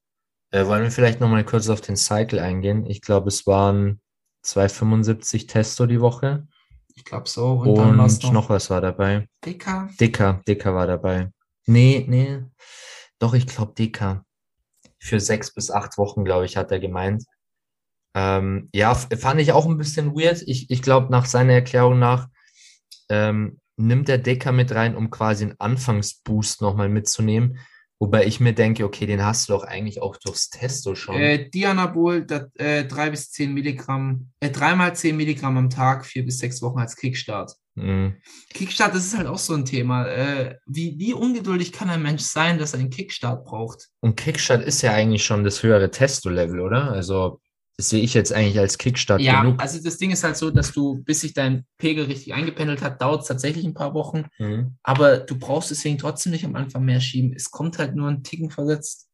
Äh, 0.51 0.67
wollen 0.67 0.83
wir 0.83 0.91
vielleicht 0.91 1.21
noch 1.21 1.29
mal 1.31 1.45
kurz 1.45 1.69
auf 1.69 1.81
den 1.81 1.97
Cycle 1.97 2.39
eingehen? 2.41 2.85
Ich 2.87 3.01
glaube, 3.01 3.29
es 3.29 3.47
waren 3.47 4.01
275 4.43 5.47
Testo 5.47 5.87
die 5.87 6.01
Woche 6.01 6.47
Ich 6.95 7.05
glaube 7.05 7.27
so. 7.29 7.53
Und, 7.61 7.69
und 7.79 7.97
noch, 7.97 8.33
noch 8.33 8.49
was 8.51 8.69
war 8.69 8.81
dabei. 8.83 9.27
dicker. 9.45 9.89
Dicker, 9.99 10.43
Dicker 10.47 10.75
war 10.75 10.87
dabei. 10.87 11.31
Nee, 11.67 12.05
nee. 12.09 12.41
Doch, 13.19 13.33
ich 13.35 13.47
glaube 13.47 13.73
Dicker. 13.79 14.27
Für 15.03 15.19
sechs 15.19 15.53
bis 15.53 15.71
acht 15.71 15.99
Wochen, 15.99 16.25
glaube 16.25 16.45
ich, 16.45 16.57
hat 16.57 16.71
er 16.71 16.79
gemeint. 16.79 17.25
Ähm, 18.15 18.69
ja, 18.73 18.95
fand 18.95 19.41
ich 19.41 19.53
auch 19.53 19.67
ein 19.67 19.79
bisschen 19.79 20.15
weird. 20.15 20.43
Ich, 20.47 20.71
ich 20.71 20.81
glaube, 20.81 21.11
nach 21.11 21.27
seiner 21.27 21.55
Erklärung 21.55 21.99
nach 21.99 22.29
ähm, 23.09 23.59
nimmt 23.77 24.07
der 24.07 24.19
Dicker 24.19 24.53
mit 24.53 24.73
rein, 24.73 24.97
um 24.97 25.11
quasi 25.11 25.45
einen 25.45 25.59
Anfangsboost 25.59 26.63
nochmal 26.63 26.89
mitzunehmen. 26.89 27.59
Wobei 27.99 28.27
ich 28.27 28.39
mir 28.39 28.53
denke, 28.53 28.85
okay, 28.85 29.07
den 29.07 29.25
hast 29.25 29.49
du 29.49 29.55
doch 29.55 29.65
eigentlich 29.65 30.03
auch 30.03 30.17
durchs 30.17 30.51
Testo 30.51 30.95
schon. 30.95 31.17
Äh, 31.17 31.49
Dianabol, 31.51 32.25
dat, 32.25 32.51
äh, 32.59 32.85
drei 32.85 33.11
bis 33.11 33.31
zehn 33.31 33.55
Milligramm, 33.55 34.31
äh, 34.41 34.51
dreimal 34.51 34.95
zehn 34.95 35.17
Milligramm 35.17 35.57
am 35.57 35.71
Tag, 35.71 36.05
vier 36.07 36.25
bis 36.25 36.39
sechs 36.39 36.63
Wochen 36.63 36.79
als 36.79 36.97
Kickstart. 36.97 37.57
Mhm. 37.75 38.17
Kickstart, 38.53 38.95
das 38.95 39.07
ist 39.07 39.17
halt 39.17 39.27
auch 39.27 39.39
so 39.39 39.55
ein 39.55 39.65
Thema. 39.65 40.07
Äh, 40.07 40.57
wie, 40.67 40.99
wie 40.99 41.15
ungeduldig 41.15 41.73
kann 41.73 41.89
ein 41.89 42.03
Mensch 42.03 42.23
sein, 42.23 42.59
dass 42.59 42.75
er 42.75 42.81
einen 42.81 42.91
Kickstart 42.91 43.45
braucht? 43.45 43.89
Und 44.01 44.17
Kickstart 44.17 44.63
ist 44.63 44.83
ja 44.83 44.93
eigentlich 44.93 45.25
schon 45.25 45.43
das 45.45 45.63
höhere 45.63 45.91
Testo-Level, 45.91 46.61
oder? 46.61 46.93
Also, 46.93 47.41
das 47.79 47.89
sehe 47.89 48.03
ich 48.03 48.13
jetzt 48.13 48.33
eigentlich 48.33 48.59
als 48.59 48.77
Kickstart 48.77 49.23
Ja, 49.23 49.43
genug. 49.43 49.61
also 49.61 49.83
das 49.83 49.97
Ding 49.97 50.11
ist 50.11 50.23
halt 50.23 50.37
so, 50.37 50.51
dass 50.51 50.73
du, 50.73 51.03
bis 51.03 51.23
sich 51.23 51.33
dein 51.33 51.65
Pegel 51.79 52.05
richtig 52.05 52.35
eingependelt 52.35 52.83
hat, 52.83 53.01
dauert 53.01 53.23
es 53.23 53.29
tatsächlich 53.29 53.65
ein 53.65 53.73
paar 53.75 53.95
Wochen. 53.95 54.27
Mhm. 54.39 54.77
Aber 54.83 55.19
du 55.19 55.39
brauchst 55.39 55.71
deswegen 55.71 55.97
trotzdem 55.97 56.33
nicht 56.33 56.45
am 56.45 56.55
Anfang 56.55 56.85
mehr 56.85 57.01
schieben. 57.01 57.33
Es 57.35 57.51
kommt 57.51 57.79
halt 57.79 57.95
nur 57.97 58.09
ein 58.09 58.23
Ticken 58.23 58.51
versetzt. 58.51 59.09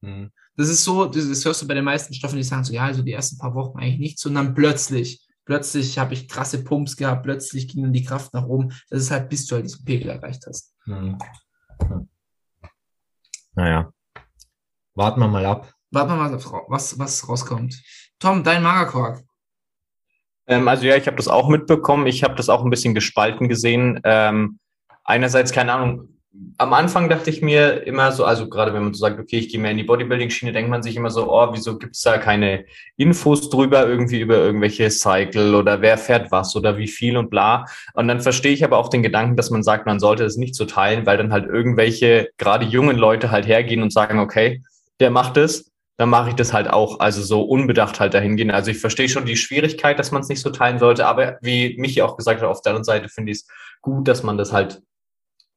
Mhm. 0.00 0.30
Das 0.56 0.68
ist 0.68 0.84
so, 0.84 1.06
das, 1.06 1.28
das 1.28 1.44
hörst 1.44 1.62
du 1.62 1.66
bei 1.66 1.74
den 1.74 1.84
meisten 1.84 2.14
Stoffen, 2.14 2.36
die 2.36 2.44
sagen 2.44 2.62
so, 2.62 2.72
ja, 2.72 2.84
also 2.84 3.02
die 3.02 3.12
ersten 3.12 3.38
paar 3.38 3.56
Wochen 3.56 3.78
eigentlich 3.80 3.98
nichts, 3.98 4.24
und 4.24 4.34
dann 4.36 4.54
plötzlich, 4.54 5.26
plötzlich 5.44 5.98
habe 5.98 6.14
ich 6.14 6.28
krasse 6.28 6.64
Pumps 6.64 6.96
gehabt, 6.96 7.22
plötzlich 7.24 7.68
ging 7.68 7.82
dann 7.82 7.92
die 7.92 8.04
Kraft 8.04 8.34
nach 8.34 8.46
oben. 8.46 8.72
Das 8.90 9.02
ist 9.02 9.10
halt, 9.10 9.28
bis 9.28 9.46
du 9.46 9.56
halt 9.56 9.64
diesen 9.64 9.84
Pegel 9.84 10.10
erreicht 10.10 10.44
hast. 10.46 10.74
Mhm. 10.86 11.18
Hm. 11.82 12.08
Naja. 13.54 13.92
Warten 14.94 15.20
wir 15.20 15.28
mal 15.28 15.46
ab. 15.46 15.72
Warten 15.90 16.10
wir 16.10 16.16
mal, 16.16 16.32
was, 16.68 16.98
was 16.98 17.28
rauskommt. 17.28 17.80
Tom, 18.18 18.42
dein 18.42 18.62
Magerquark. 18.62 19.22
Ähm, 20.46 20.68
also 20.68 20.86
ja, 20.86 20.96
ich 20.96 21.06
habe 21.06 21.16
das 21.16 21.28
auch 21.28 21.48
mitbekommen. 21.48 22.06
Ich 22.06 22.22
habe 22.22 22.34
das 22.34 22.48
auch 22.48 22.64
ein 22.64 22.70
bisschen 22.70 22.94
gespalten 22.94 23.48
gesehen. 23.48 24.00
Ähm, 24.04 24.58
einerseits, 25.04 25.52
keine 25.52 25.72
Ahnung, 25.72 26.13
am 26.58 26.72
Anfang 26.72 27.08
dachte 27.08 27.30
ich 27.30 27.42
mir 27.42 27.86
immer 27.86 28.10
so, 28.10 28.24
also 28.24 28.48
gerade 28.48 28.74
wenn 28.74 28.82
man 28.82 28.94
so 28.94 29.00
sagt, 29.00 29.20
okay, 29.20 29.38
ich 29.38 29.48
gehe 29.48 29.60
mehr 29.60 29.70
in 29.70 29.76
die 29.76 29.84
Bodybuilding-Schiene, 29.84 30.52
denkt 30.52 30.70
man 30.70 30.82
sich 30.82 30.96
immer 30.96 31.10
so, 31.10 31.32
oh, 31.32 31.48
wieso 31.52 31.78
gibt's 31.78 32.02
da 32.02 32.18
keine 32.18 32.64
Infos 32.96 33.50
drüber, 33.50 33.86
irgendwie 33.86 34.20
über 34.20 34.36
irgendwelche 34.36 34.90
Cycle 34.90 35.54
oder 35.54 35.80
wer 35.80 35.96
fährt 35.96 36.32
was 36.32 36.56
oder 36.56 36.76
wie 36.76 36.88
viel 36.88 37.16
und 37.16 37.30
bla. 37.30 37.66
Und 37.94 38.08
dann 38.08 38.20
verstehe 38.20 38.52
ich 38.52 38.64
aber 38.64 38.78
auch 38.78 38.88
den 38.88 39.02
Gedanken, 39.02 39.36
dass 39.36 39.50
man 39.50 39.62
sagt, 39.62 39.86
man 39.86 40.00
sollte 40.00 40.24
es 40.24 40.36
nicht 40.36 40.56
so 40.56 40.64
teilen, 40.64 41.06
weil 41.06 41.18
dann 41.18 41.32
halt 41.32 41.46
irgendwelche, 41.46 42.30
gerade 42.36 42.66
jungen 42.66 42.96
Leute 42.96 43.30
halt 43.30 43.46
hergehen 43.46 43.82
und 43.82 43.92
sagen, 43.92 44.18
okay, 44.18 44.62
der 45.00 45.10
macht 45.10 45.36
es, 45.36 45.72
dann 45.98 46.08
mache 46.08 46.30
ich 46.30 46.34
das 46.34 46.52
halt 46.52 46.68
auch, 46.68 46.98
also 46.98 47.22
so 47.22 47.42
unbedacht 47.42 48.00
halt 48.00 48.14
dahin 48.14 48.36
gehen. 48.36 48.50
Also 48.50 48.72
ich 48.72 48.78
verstehe 48.78 49.08
schon 49.08 49.26
die 49.26 49.36
Schwierigkeit, 49.36 49.98
dass 50.00 50.10
man 50.10 50.22
es 50.22 50.28
nicht 50.28 50.40
so 50.40 50.50
teilen 50.50 50.80
sollte, 50.80 51.06
aber 51.06 51.38
wie 51.42 51.76
Michi 51.78 52.02
auch 52.02 52.16
gesagt 52.16 52.42
hat, 52.42 52.48
auf 52.48 52.62
der 52.62 52.70
anderen 52.70 52.84
Seite 52.84 53.08
finde 53.08 53.30
ich 53.30 53.38
es 53.38 53.48
gut, 53.80 54.08
dass 54.08 54.24
man 54.24 54.36
das 54.36 54.52
halt 54.52 54.82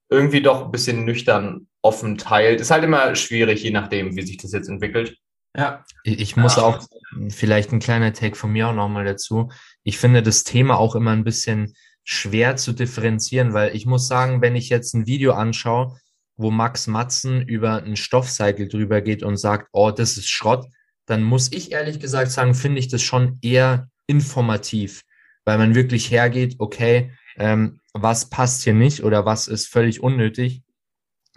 irgendwie 0.10 0.42
doch 0.42 0.66
ein 0.66 0.72
bisschen 0.72 1.06
nüchtern 1.06 1.68
offen 1.82 2.18
teilt. 2.18 2.62
Ist 2.62 2.72
halt 2.72 2.84
immer 2.84 3.16
schwierig, 3.16 3.64
je 3.64 3.72
nachdem, 3.72 4.16
wie 4.16 4.22
sich 4.22 4.38
das 4.38 4.52
jetzt 4.52 4.70
entwickelt. 4.70 5.18
Ja. 5.56 5.84
Ich, 6.04 6.20
ich 6.20 6.36
muss 6.38 6.58
Ja. 6.58 6.64
auch 6.64 6.86
vielleicht 7.30 7.72
ein 7.72 7.80
kleiner 7.80 8.14
Take 8.14 8.36
von 8.36 8.52
mir 8.52 8.70
auch 8.70 8.74
nochmal 8.74 9.06
dazu. 9.06 9.50
Ich 9.84 9.98
finde 9.98 10.22
das 10.22 10.44
Thema 10.44 10.78
auch 10.78 10.96
immer 10.96 11.12
ein 11.12 11.24
bisschen 11.24 11.74
schwer 12.04 12.56
zu 12.56 12.74
differenzieren, 12.74 13.54
weil 13.54 13.76
ich 13.76 13.86
muss 13.86 14.08
sagen, 14.08 14.42
wenn 14.42 14.56
ich 14.56 14.70
jetzt 14.70 14.94
ein 14.94 15.08
Video 15.08 15.34
anschaue, 15.34 15.98
wo 16.38 16.52
Max 16.52 16.88
Matzen 16.88 17.42
über 17.42 17.84
einen 17.84 17.96
Stoffcycle 17.98 18.68
drüber 18.68 19.02
geht 19.02 19.24
und 19.24 19.38
sagt, 19.38 19.70
oh, 19.72 19.92
das 19.92 20.18
ist 20.18 20.30
Schrott, 20.30 20.66
dann 21.06 21.24
muss 21.24 21.52
ich 21.52 21.72
ehrlich 21.72 22.00
gesagt 22.00 22.32
sagen, 22.32 22.54
finde 22.54 22.80
ich 22.80 22.88
das 22.88 23.02
schon 23.02 23.40
eher 23.42 23.90
informativ, 24.06 25.04
weil 25.46 25.58
man 25.58 25.76
wirklich 25.76 26.12
hergeht, 26.12 26.56
okay, 26.60 27.12
ähm, 27.38 27.80
was 28.02 28.30
passt 28.30 28.64
hier 28.64 28.74
nicht 28.74 29.04
oder 29.04 29.26
was 29.26 29.48
ist 29.48 29.68
völlig 29.68 30.02
unnötig. 30.02 30.64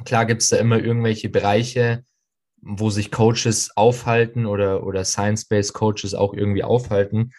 Klar 0.04 0.26
gibt 0.26 0.42
es 0.42 0.48
da 0.48 0.56
immer 0.56 0.78
irgendwelche 0.78 1.28
Bereiche, 1.28 2.04
wo 2.62 2.90
sich 2.90 3.10
Coaches 3.10 3.70
aufhalten 3.76 4.46
oder, 4.46 4.84
oder 4.84 5.04
Science-Based 5.04 5.72
Coaches 5.72 6.14
auch 6.14 6.34
irgendwie 6.34 6.64
aufhalten, 6.64 7.32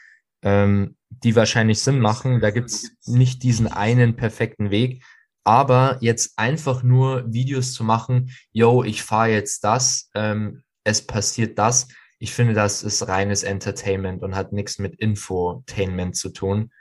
ähm, 0.44 0.96
die 1.10 1.36
wahrscheinlich 1.36 1.80
Sinn 1.80 2.00
machen. 2.00 2.40
Da 2.40 2.52
gibt's 2.52 2.92
nicht 3.06 3.44
diesen 3.44 3.68
einen 3.68 4.16
perfekten 4.16 4.72
Weg. 4.72 5.04
Aber 5.44 5.98
jetzt 6.02 6.38
einfach 6.38 6.84
nur 6.84 7.32
Videos 7.32 7.74
zu 7.74 7.84
machen, 7.84 8.32
yo, 8.52 8.84
ich 8.84 9.02
fahre 9.02 9.30
jetzt 9.30 9.64
das, 9.64 10.10
ähm, 10.14 10.62
es 10.84 11.06
passiert 11.06 11.58
das, 11.58 11.88
ich 12.20 12.32
finde, 12.32 12.54
das 12.54 12.84
ist 12.84 13.08
reines 13.08 13.42
Entertainment 13.42 14.22
und 14.22 14.36
hat 14.36 14.54
nichts 14.54 14.78
mit 14.78 14.94
Infotainment 15.00 16.16
zu 16.16 16.30
tun. 16.30 16.72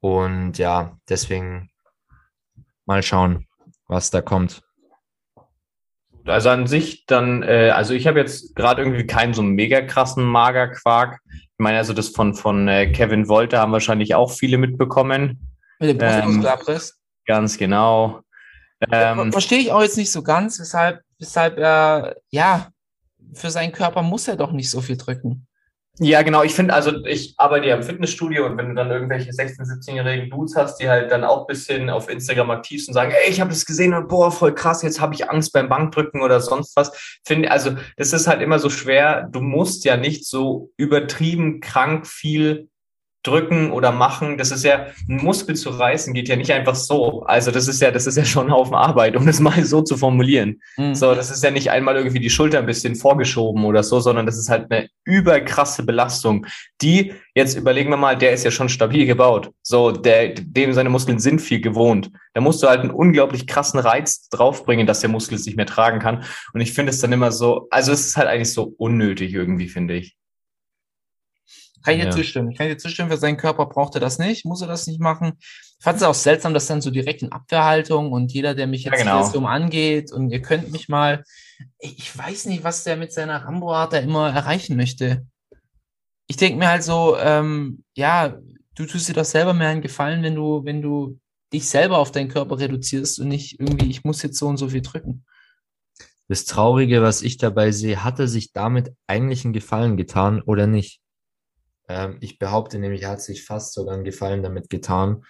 Und 0.00 0.58
ja, 0.58 0.96
deswegen 1.08 1.70
mal 2.86 3.02
schauen, 3.02 3.46
was 3.86 4.10
da 4.10 4.20
kommt. 4.20 4.62
Also 6.24 6.50
an 6.50 6.66
sich 6.66 7.06
dann, 7.06 7.42
äh, 7.42 7.70
also 7.70 7.94
ich 7.94 8.06
habe 8.06 8.18
jetzt 8.18 8.54
gerade 8.54 8.82
irgendwie 8.82 9.06
keinen 9.06 9.32
so 9.34 9.42
mega 9.42 9.80
krassen 9.80 10.24
Magerquark. 10.24 11.20
Ich 11.32 11.58
meine, 11.58 11.78
also 11.78 11.94
das 11.94 12.08
von, 12.08 12.34
von 12.34 12.68
äh, 12.68 12.92
Kevin 12.92 13.28
Wolter 13.28 13.58
haben 13.58 13.72
wahrscheinlich 13.72 14.14
auch 14.14 14.30
viele 14.30 14.58
mitbekommen. 14.58 15.54
Mit 15.80 15.90
dem 15.90 15.98
Ähm, 16.00 16.20
Brustmuskelabriss. 16.20 16.98
Ganz 17.26 17.56
genau. 17.56 18.20
Ähm, 18.90 19.32
Verstehe 19.32 19.58
ich 19.58 19.72
auch 19.72 19.82
jetzt 19.82 19.96
nicht 19.96 20.12
so 20.12 20.22
ganz, 20.22 20.60
weshalb, 20.60 21.00
weshalb 21.18 21.58
er, 21.58 22.16
ja, 22.30 22.68
für 23.32 23.50
seinen 23.50 23.72
Körper 23.72 24.02
muss 24.02 24.28
er 24.28 24.36
doch 24.36 24.52
nicht 24.52 24.70
so 24.70 24.80
viel 24.80 24.96
drücken. 24.96 25.47
Ja, 26.00 26.22
genau. 26.22 26.44
Ich 26.44 26.54
finde, 26.54 26.74
also 26.74 27.04
ich 27.06 27.34
arbeite 27.38 27.66
ja 27.66 27.74
im 27.74 27.82
Fitnessstudio 27.82 28.46
und 28.46 28.56
wenn 28.56 28.68
du 28.68 28.74
dann 28.74 28.90
irgendwelche 28.90 29.30
16-, 29.30 29.62
17-jährigen 29.62 30.30
Dudes 30.30 30.54
hast, 30.54 30.76
die 30.76 30.88
halt 30.88 31.10
dann 31.10 31.24
auch 31.24 31.40
ein 31.40 31.46
bisschen 31.48 31.90
auf 31.90 32.08
Instagram 32.08 32.52
aktiv 32.52 32.84
sind 32.84 32.92
und 32.92 32.94
sagen, 32.94 33.12
ey, 33.12 33.30
ich 33.30 33.40
habe 33.40 33.50
das 33.50 33.66
gesehen 33.66 33.94
und 33.94 34.06
boah, 34.06 34.30
voll 34.30 34.54
krass, 34.54 34.82
jetzt 34.82 35.00
habe 35.00 35.14
ich 35.14 35.28
Angst 35.28 35.52
beim 35.52 35.68
Bankdrücken 35.68 36.22
oder 36.22 36.40
sonst 36.40 36.76
was. 36.76 37.18
Finde, 37.24 37.50
also 37.50 37.72
das 37.96 38.12
ist 38.12 38.28
halt 38.28 38.42
immer 38.42 38.60
so 38.60 38.70
schwer. 38.70 39.28
Du 39.30 39.40
musst 39.40 39.84
ja 39.84 39.96
nicht 39.96 40.24
so 40.24 40.70
übertrieben 40.76 41.60
krank 41.60 42.06
viel 42.06 42.68
drücken 43.28 43.70
oder 43.70 43.92
machen. 43.92 44.38
Das 44.38 44.50
ist 44.50 44.64
ja, 44.64 44.86
ein 45.08 45.16
Muskel 45.16 45.56
zu 45.56 45.70
reißen 45.70 46.14
geht 46.14 46.28
ja 46.28 46.36
nicht 46.36 46.52
einfach 46.52 46.74
so. 46.74 47.22
Also 47.24 47.50
das 47.50 47.68
ist 47.68 47.80
ja, 47.80 47.90
das 47.90 48.06
ist 48.06 48.16
ja 48.16 48.24
schon 48.24 48.46
ein 48.46 48.52
Haufen 48.52 48.74
Arbeit, 48.74 49.16
um 49.16 49.26
das 49.26 49.40
mal 49.40 49.64
so 49.64 49.82
zu 49.82 49.96
formulieren. 49.96 50.60
Mhm. 50.76 50.94
So, 50.94 51.14
das 51.14 51.30
ist 51.30 51.44
ja 51.44 51.50
nicht 51.50 51.70
einmal 51.70 51.96
irgendwie 51.96 52.20
die 52.20 52.30
Schulter 52.30 52.58
ein 52.58 52.66
bisschen 52.66 52.96
vorgeschoben 52.96 53.64
oder 53.64 53.82
so, 53.82 54.00
sondern 54.00 54.26
das 54.26 54.38
ist 54.38 54.48
halt 54.48 54.70
eine 54.70 54.88
überkrasse 55.04 55.84
Belastung. 55.84 56.46
Die, 56.80 57.14
jetzt 57.34 57.56
überlegen 57.56 57.90
wir 57.90 57.96
mal, 57.96 58.16
der 58.16 58.32
ist 58.32 58.44
ja 58.44 58.50
schon 58.50 58.68
stabil 58.68 59.06
gebaut. 59.06 59.50
So, 59.62 59.90
der, 59.90 60.34
dem 60.34 60.72
seine 60.72 60.90
Muskeln 60.90 61.18
sind 61.18 61.40
viel 61.40 61.60
gewohnt. 61.60 62.10
Da 62.34 62.40
musst 62.40 62.62
du 62.62 62.68
halt 62.68 62.80
einen 62.80 62.90
unglaublich 62.90 63.46
krassen 63.46 63.80
Reiz 63.80 64.28
draufbringen, 64.28 64.86
dass 64.86 65.00
der 65.00 65.10
Muskel 65.10 65.36
es 65.36 65.46
nicht 65.46 65.56
mehr 65.56 65.66
tragen 65.66 65.98
kann. 65.98 66.24
Und 66.52 66.60
ich 66.60 66.72
finde 66.72 66.90
es 66.90 67.00
dann 67.00 67.12
immer 67.12 67.32
so, 67.32 67.66
also 67.70 67.92
es 67.92 68.06
ist 68.06 68.16
halt 68.16 68.28
eigentlich 68.28 68.52
so 68.52 68.74
unnötig 68.78 69.34
irgendwie, 69.34 69.68
finde 69.68 69.94
ich. 69.94 70.16
Kann 71.84 71.94
ich 71.94 72.00
dir 72.00 72.06
Ja. 72.06 72.10
zustimmen. 72.10 72.50
Ich 72.50 72.58
kann 72.58 72.68
dir 72.68 72.78
zustimmen, 72.78 73.10
für 73.10 73.16
seinen 73.16 73.36
Körper 73.36 73.66
braucht 73.66 73.94
er 73.94 74.00
das 74.00 74.18
nicht, 74.18 74.44
muss 74.44 74.62
er 74.62 74.68
das 74.68 74.86
nicht 74.86 75.00
machen. 75.00 75.34
Ich 75.40 75.84
fand 75.84 75.96
es 75.98 76.02
auch 76.02 76.14
seltsam, 76.14 76.54
dass 76.54 76.66
dann 76.66 76.80
so 76.80 76.90
direkt 76.90 77.22
in 77.22 77.30
Abwehrhaltung 77.32 78.10
und 78.12 78.32
jeder, 78.32 78.54
der 78.54 78.66
mich 78.66 78.84
Ja, 78.84 78.92
jetzt 78.92 79.02
genau. 79.02 79.22
hier 79.22 79.30
so 79.40 79.46
angeht 79.46 80.12
und 80.12 80.30
ihr 80.30 80.42
könnt 80.42 80.72
mich 80.72 80.88
mal, 80.88 81.22
ich 81.78 81.98
ich 81.98 82.18
weiß 82.18 82.46
nicht, 82.46 82.64
was 82.64 82.84
der 82.84 82.96
mit 82.96 83.12
seiner 83.12 83.44
Rambo-Art 83.44 83.92
da 83.92 83.98
immer 83.98 84.30
erreichen 84.30 84.76
möchte. 84.76 85.26
Ich 86.26 86.36
denke 86.36 86.58
mir 86.58 86.68
halt 86.68 86.82
so, 86.82 87.16
ähm, 87.18 87.84
ja, 87.96 88.36
du 88.74 88.86
tust 88.86 89.08
dir 89.08 89.14
doch 89.14 89.24
selber 89.24 89.54
mehr 89.54 89.68
einen 89.68 89.80
Gefallen, 89.82 90.22
wenn 90.22 90.34
du, 90.34 90.64
wenn 90.64 90.82
du 90.82 91.18
dich 91.52 91.68
selber 91.68 91.98
auf 91.98 92.12
deinen 92.12 92.28
Körper 92.28 92.58
reduzierst 92.58 93.20
und 93.20 93.28
nicht 93.28 93.58
irgendwie, 93.58 93.88
ich 93.90 94.04
muss 94.04 94.22
jetzt 94.22 94.38
so 94.38 94.46
und 94.48 94.58
so 94.58 94.68
viel 94.68 94.82
drücken. 94.82 95.24
Das 96.28 96.44
Traurige, 96.44 97.00
was 97.00 97.22
ich 97.22 97.38
dabei 97.38 97.70
sehe, 97.70 98.04
hat 98.04 98.18
er 98.18 98.28
sich 98.28 98.52
damit 98.52 98.92
eigentlich 99.06 99.44
einen 99.44 99.54
Gefallen 99.54 99.96
getan 99.96 100.42
oder 100.42 100.66
nicht? 100.66 101.00
Ähm, 101.88 102.18
ich 102.20 102.38
behaupte 102.38 102.78
nämlich, 102.78 103.02
er 103.02 103.10
hat 103.10 103.22
sich 103.22 103.44
fast 103.44 103.72
sogar 103.74 103.94
einen 103.94 104.04
Gefallen 104.04 104.42
damit 104.42 104.70
getan, 104.70 105.24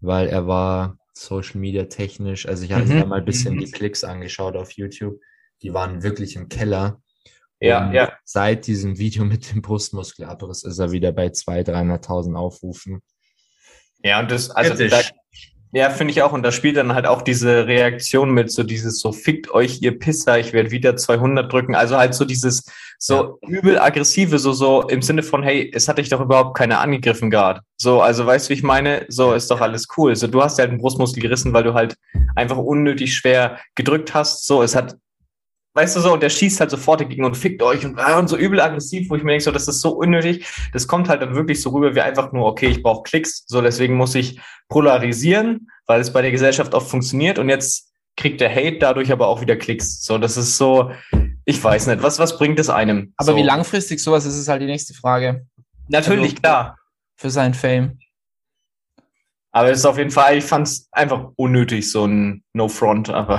weil 0.00 0.28
er 0.28 0.46
war 0.46 0.98
Social 1.14 1.60
Media 1.60 1.84
technisch, 1.84 2.46
also 2.46 2.64
ich 2.64 2.72
habe 2.72 2.84
Mhm. 2.84 2.94
mir 2.94 3.06
mal 3.06 3.18
ein 3.18 3.24
bisschen 3.24 3.54
Mhm. 3.54 3.60
die 3.60 3.70
Klicks 3.70 4.04
angeschaut 4.04 4.56
auf 4.56 4.72
YouTube, 4.72 5.20
die 5.62 5.72
waren 5.74 6.02
wirklich 6.02 6.36
im 6.36 6.48
Keller. 6.48 7.00
Ja, 7.60 7.86
Und 7.86 7.92
ja. 7.94 8.12
Seit 8.24 8.66
diesem 8.66 8.98
Video 8.98 9.24
mit 9.24 9.52
dem 9.52 9.62
Brustmuskelabriss 9.62 10.64
ist 10.64 10.78
er 10.78 10.90
wieder 10.90 11.12
bei 11.12 11.28
200.000, 11.30 11.68
300.000 11.68 12.36
Aufrufen. 12.36 13.02
Ja, 14.02 14.18
und 14.20 14.30
das, 14.32 14.50
also 14.50 14.74
da, 14.88 15.00
ja, 15.72 15.90
finde 15.90 16.12
ich 16.12 16.22
auch. 16.22 16.32
Und 16.32 16.42
da 16.42 16.50
spielt 16.50 16.76
dann 16.76 16.92
halt 16.92 17.06
auch 17.06 17.22
diese 17.22 17.66
Reaktion 17.68 18.32
mit, 18.34 18.50
so 18.50 18.64
dieses 18.64 18.98
so, 18.98 19.12
fickt 19.12 19.50
euch, 19.52 19.80
ihr 19.80 19.96
Pisser, 19.98 20.40
ich 20.40 20.52
werde 20.52 20.72
wieder 20.72 20.96
200 20.96 21.52
drücken. 21.52 21.76
Also 21.76 21.96
halt 21.98 22.14
so 22.14 22.24
dieses 22.24 22.64
so 23.04 23.38
übel 23.42 23.80
aggressive, 23.80 24.38
so, 24.38 24.52
so 24.52 24.82
im 24.82 25.02
Sinne 25.02 25.24
von, 25.24 25.42
hey, 25.42 25.68
es 25.74 25.88
hat 25.88 25.98
dich 25.98 26.08
doch 26.08 26.20
überhaupt 26.20 26.56
keiner 26.56 26.78
angegriffen 26.78 27.30
gerade. 27.30 27.62
So, 27.76 28.00
also 28.00 28.24
weißt 28.24 28.46
du, 28.46 28.50
wie 28.50 28.58
ich 28.58 28.62
meine? 28.62 29.06
So 29.08 29.32
ist 29.32 29.50
doch 29.50 29.60
alles 29.60 29.88
cool. 29.96 30.14
So, 30.14 30.28
du 30.28 30.40
hast 30.40 30.56
ja 30.56 30.62
halt 30.62 30.70
einen 30.70 30.80
Brustmuskel 30.80 31.20
gerissen, 31.20 31.52
weil 31.52 31.64
du 31.64 31.74
halt 31.74 31.96
einfach 32.36 32.58
unnötig 32.58 33.12
schwer 33.12 33.58
gedrückt 33.74 34.14
hast. 34.14 34.46
So, 34.46 34.62
es 34.62 34.76
hat, 34.76 34.96
weißt 35.74 35.96
du 35.96 36.00
so, 36.00 36.12
und 36.12 36.22
der 36.22 36.30
schießt 36.30 36.60
halt 36.60 36.70
sofort 36.70 37.00
dagegen 37.00 37.24
und 37.24 37.36
fickt 37.36 37.60
euch 37.64 37.84
und, 37.84 37.98
ah, 37.98 38.20
und 38.20 38.28
so 38.28 38.36
übel 38.36 38.60
aggressiv, 38.60 39.10
wo 39.10 39.16
ich 39.16 39.24
mir 39.24 39.32
denke, 39.32 39.44
so, 39.44 39.50
das 39.50 39.66
ist 39.66 39.80
so 39.80 39.90
unnötig. 39.90 40.46
Das 40.72 40.86
kommt 40.86 41.08
halt 41.08 41.22
dann 41.22 41.34
wirklich 41.34 41.60
so 41.60 41.70
rüber 41.70 41.96
wie 41.96 42.02
einfach 42.02 42.30
nur, 42.30 42.46
okay, 42.46 42.68
ich 42.68 42.84
brauche 42.84 43.02
Klicks, 43.02 43.42
so 43.48 43.60
deswegen 43.60 43.94
muss 43.96 44.14
ich 44.14 44.38
polarisieren, 44.68 45.68
weil 45.86 46.00
es 46.00 46.12
bei 46.12 46.22
der 46.22 46.30
Gesellschaft 46.30 46.72
oft 46.72 46.88
funktioniert 46.88 47.40
und 47.40 47.48
jetzt 47.48 47.90
kriegt 48.16 48.40
der 48.40 48.54
Hate 48.54 48.78
dadurch 48.78 49.10
aber 49.10 49.26
auch 49.26 49.40
wieder 49.40 49.56
Klicks. 49.56 50.04
So, 50.04 50.18
das 50.18 50.36
ist 50.36 50.56
so, 50.56 50.92
ich 51.44 51.62
weiß 51.62 51.86
nicht, 51.88 52.02
was, 52.02 52.18
was 52.18 52.38
bringt 52.38 52.58
es 52.60 52.70
einem? 52.70 53.12
Aber 53.16 53.32
so. 53.32 53.36
wie 53.36 53.42
langfristig 53.42 54.00
sowas 54.00 54.24
ist, 54.24 54.36
ist 54.36 54.48
halt 54.48 54.62
die 54.62 54.66
nächste 54.66 54.94
Frage 54.94 55.46
Natürlich, 55.88 56.32
Also- 56.32 56.42
klar. 56.42 56.78
für 57.16 57.30
sein 57.30 57.54
Fame. 57.54 57.98
Aber 59.50 59.70
es 59.70 59.80
ist 59.80 59.84
auf 59.86 59.98
jeden 59.98 60.10
Fall, 60.10 60.38
ich 60.38 60.44
fand 60.44 60.66
es 60.66 60.88
einfach 60.92 61.30
unnötig, 61.36 61.90
so 61.90 62.06
ein 62.06 62.42
No-Front, 62.54 63.10
aber 63.10 63.38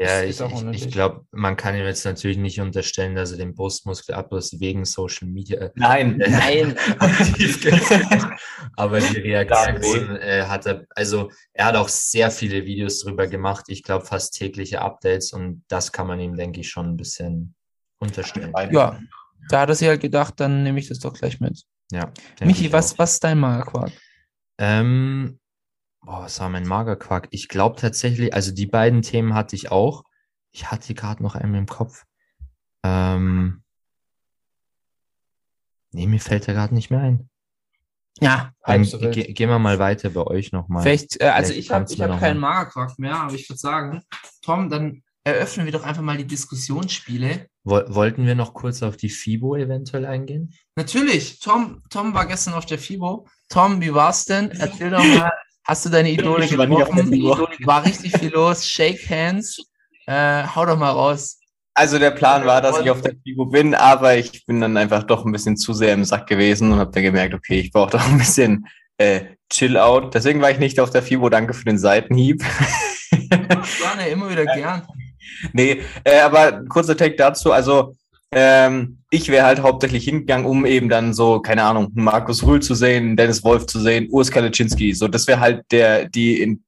Ja, 0.00 0.20
ist 0.20 0.40
ich, 0.40 0.86
ich, 0.86 0.92
glaube, 0.92 1.26
man 1.32 1.56
kann 1.56 1.74
ihm 1.74 1.84
jetzt 1.84 2.04
natürlich 2.04 2.38
nicht 2.38 2.60
unterstellen, 2.60 3.16
dass 3.16 3.32
er 3.32 3.38
den 3.38 3.56
Brustmuskelabriss 3.56 4.60
wegen 4.60 4.84
Social 4.84 5.26
Media 5.26 5.70
nein. 5.74 6.16
Nein. 6.18 6.76
gemacht 7.36 8.10
hat. 8.10 8.40
Aber 8.76 9.00
die 9.00 9.18
Reaktion 9.18 10.16
äh, 10.16 10.44
hat 10.46 10.66
er, 10.66 10.86
also 10.94 11.32
er 11.52 11.66
hat 11.66 11.74
auch 11.74 11.88
sehr 11.88 12.30
viele 12.30 12.64
Videos 12.64 13.00
drüber 13.00 13.26
gemacht. 13.26 13.64
Ich 13.68 13.82
glaube, 13.82 14.04
fast 14.04 14.34
tägliche 14.34 14.80
Updates 14.80 15.32
und 15.32 15.64
das 15.66 15.90
kann 15.90 16.06
man 16.06 16.20
ihm, 16.20 16.36
denke 16.36 16.60
ich, 16.60 16.68
schon 16.68 16.86
ein 16.86 16.96
bisschen 16.96 17.56
unterstellen. 17.98 18.52
Ja, 18.70 19.00
da 19.48 19.62
hat 19.62 19.68
er 19.68 19.74
sich 19.74 19.88
halt 19.88 20.00
gedacht, 20.00 20.34
dann 20.38 20.62
nehme 20.62 20.78
ich 20.78 20.88
das 20.88 21.00
doch 21.00 21.14
gleich 21.14 21.40
mit. 21.40 21.64
Ja, 21.90 22.12
Michi, 22.40 22.66
ich 22.66 22.72
was, 22.72 22.92
auch. 22.92 22.98
was 22.98 23.14
ist 23.14 23.24
dein 23.24 23.40
Magerquark? 23.40 23.90
Ähm, 24.58 25.40
boah, 26.08 26.22
was 26.22 26.40
war 26.40 26.48
mein 26.48 26.66
Magerquark? 26.66 27.28
Ich 27.32 27.48
glaube 27.48 27.76
tatsächlich, 27.78 28.32
also 28.32 28.50
die 28.52 28.66
beiden 28.66 29.02
Themen 29.02 29.34
hatte 29.34 29.54
ich 29.56 29.70
auch. 29.70 30.04
Ich 30.52 30.70
hatte 30.70 30.94
gerade 30.94 31.22
noch 31.22 31.34
einen 31.34 31.54
im 31.54 31.66
Kopf. 31.66 32.04
Ähm, 32.82 33.62
nee, 35.92 36.06
mir 36.06 36.20
fällt 36.20 36.48
er 36.48 36.54
gerade 36.54 36.74
nicht 36.74 36.90
mehr 36.90 37.00
ein. 37.00 37.28
Ja, 38.20 38.52
Dann 38.64 38.84
so 38.84 38.98
ge 38.98 39.32
gehen 39.32 39.50
wir 39.50 39.58
mal 39.58 39.78
weiter 39.78 40.10
bei 40.10 40.22
euch 40.22 40.50
nochmal. 40.50 40.82
Vielleicht, 40.82 41.20
äh, 41.20 41.26
also 41.28 41.52
Vielleicht 41.52 41.66
ich 41.66 41.70
habe 41.70 41.92
ich 41.92 42.00
hab 42.02 42.18
keinen. 42.18 42.40
Magerquark 42.40 42.98
mehr, 42.98 43.16
aber 43.16 43.34
ich 43.34 43.48
würde 43.48 43.58
sagen, 43.60 44.02
Tom, 44.42 44.70
dann 44.70 45.02
eröffnen 45.24 45.66
wir 45.66 45.72
doch 45.72 45.84
einfach 45.84 46.02
mal 46.02 46.16
die 46.16 46.26
Diskussionsspiele. 46.26 47.48
Woll- 47.64 47.94
Wollten 47.94 48.24
wir 48.26 48.34
noch 48.34 48.54
kurz 48.54 48.82
auf 48.82 48.96
die 48.96 49.10
FIBO 49.10 49.56
eventuell 49.56 50.06
eingehen? 50.06 50.54
Natürlich, 50.74 51.38
Tom, 51.38 51.82
Tom 51.90 52.14
war 52.14 52.26
gestern 52.26 52.54
auf 52.54 52.64
der 52.66 52.78
FIBO. 52.78 53.28
Tom, 53.50 53.80
wie 53.82 53.92
war's 53.92 54.24
denn? 54.24 54.50
Erzähl 54.52 54.90
doch 54.90 55.04
mal, 55.04 55.30
hast 55.68 55.84
du 55.84 55.90
deine 55.90 56.10
Idole 56.10 56.48
getroffen? 56.48 57.12
War 57.64 57.84
richtig 57.84 58.18
viel 58.18 58.30
los, 58.30 58.66
Shake 58.66 59.08
Hands. 59.08 59.60
Äh, 60.06 60.44
hau 60.54 60.64
doch 60.64 60.78
mal 60.78 60.90
raus. 60.90 61.38
Also 61.74 61.98
der 61.98 62.10
Plan 62.10 62.44
war, 62.44 62.60
dass 62.60 62.80
ich 62.80 62.90
auf 62.90 63.02
der 63.02 63.14
FIBO 63.22 63.46
bin, 63.46 63.74
aber 63.74 64.16
ich 64.16 64.44
bin 64.46 64.60
dann 64.60 64.76
einfach 64.76 65.04
doch 65.04 65.24
ein 65.24 65.30
bisschen 65.30 65.56
zu 65.56 65.72
sehr 65.72 65.94
im 65.94 66.04
Sack 66.04 66.26
gewesen 66.26 66.72
und 66.72 66.78
habe 66.80 66.90
dann 66.90 67.04
gemerkt, 67.04 67.34
okay, 67.34 67.60
ich 67.60 67.70
brauche 67.70 67.90
doch 67.90 68.04
ein 68.08 68.18
bisschen 68.18 68.66
äh, 68.96 69.20
Chill-out. 69.50 70.12
Deswegen 70.14 70.40
war 70.40 70.50
ich 70.50 70.58
nicht 70.58 70.80
auf 70.80 70.90
der 70.90 71.02
FIBO. 71.02 71.28
Danke 71.28 71.54
für 71.54 71.64
den 71.64 71.78
Seitenhieb. 71.78 72.42
Gerne, 73.28 74.08
immer 74.10 74.28
wieder 74.28 74.44
gern. 74.54 74.88
nee, 75.52 75.82
äh, 76.02 76.18
aber 76.20 76.64
kurzer 76.64 76.96
Take 76.96 77.14
dazu. 77.14 77.52
Also 77.52 77.94
Ähm, 78.30 78.98
ich 79.10 79.28
wäre 79.28 79.46
halt 79.46 79.62
hauptsächlich 79.62 80.04
hingegangen, 80.04 80.46
um 80.46 80.66
eben 80.66 80.88
dann 80.88 81.14
so, 81.14 81.40
keine 81.40 81.62
Ahnung, 81.62 81.90
Markus 81.94 82.44
Rühl 82.44 82.60
zu 82.60 82.74
sehen, 82.74 83.16
Dennis 83.16 83.42
Wolf 83.42 83.66
zu 83.66 83.80
sehen, 83.80 84.08
Urs 84.10 84.30
Kaliczynski. 84.30 84.92
So, 84.92 85.08
das 85.08 85.26
wäre 85.26 85.40
halt 85.40 85.64
der, 85.70 86.08
die 86.08 86.40
in, 86.42 86.62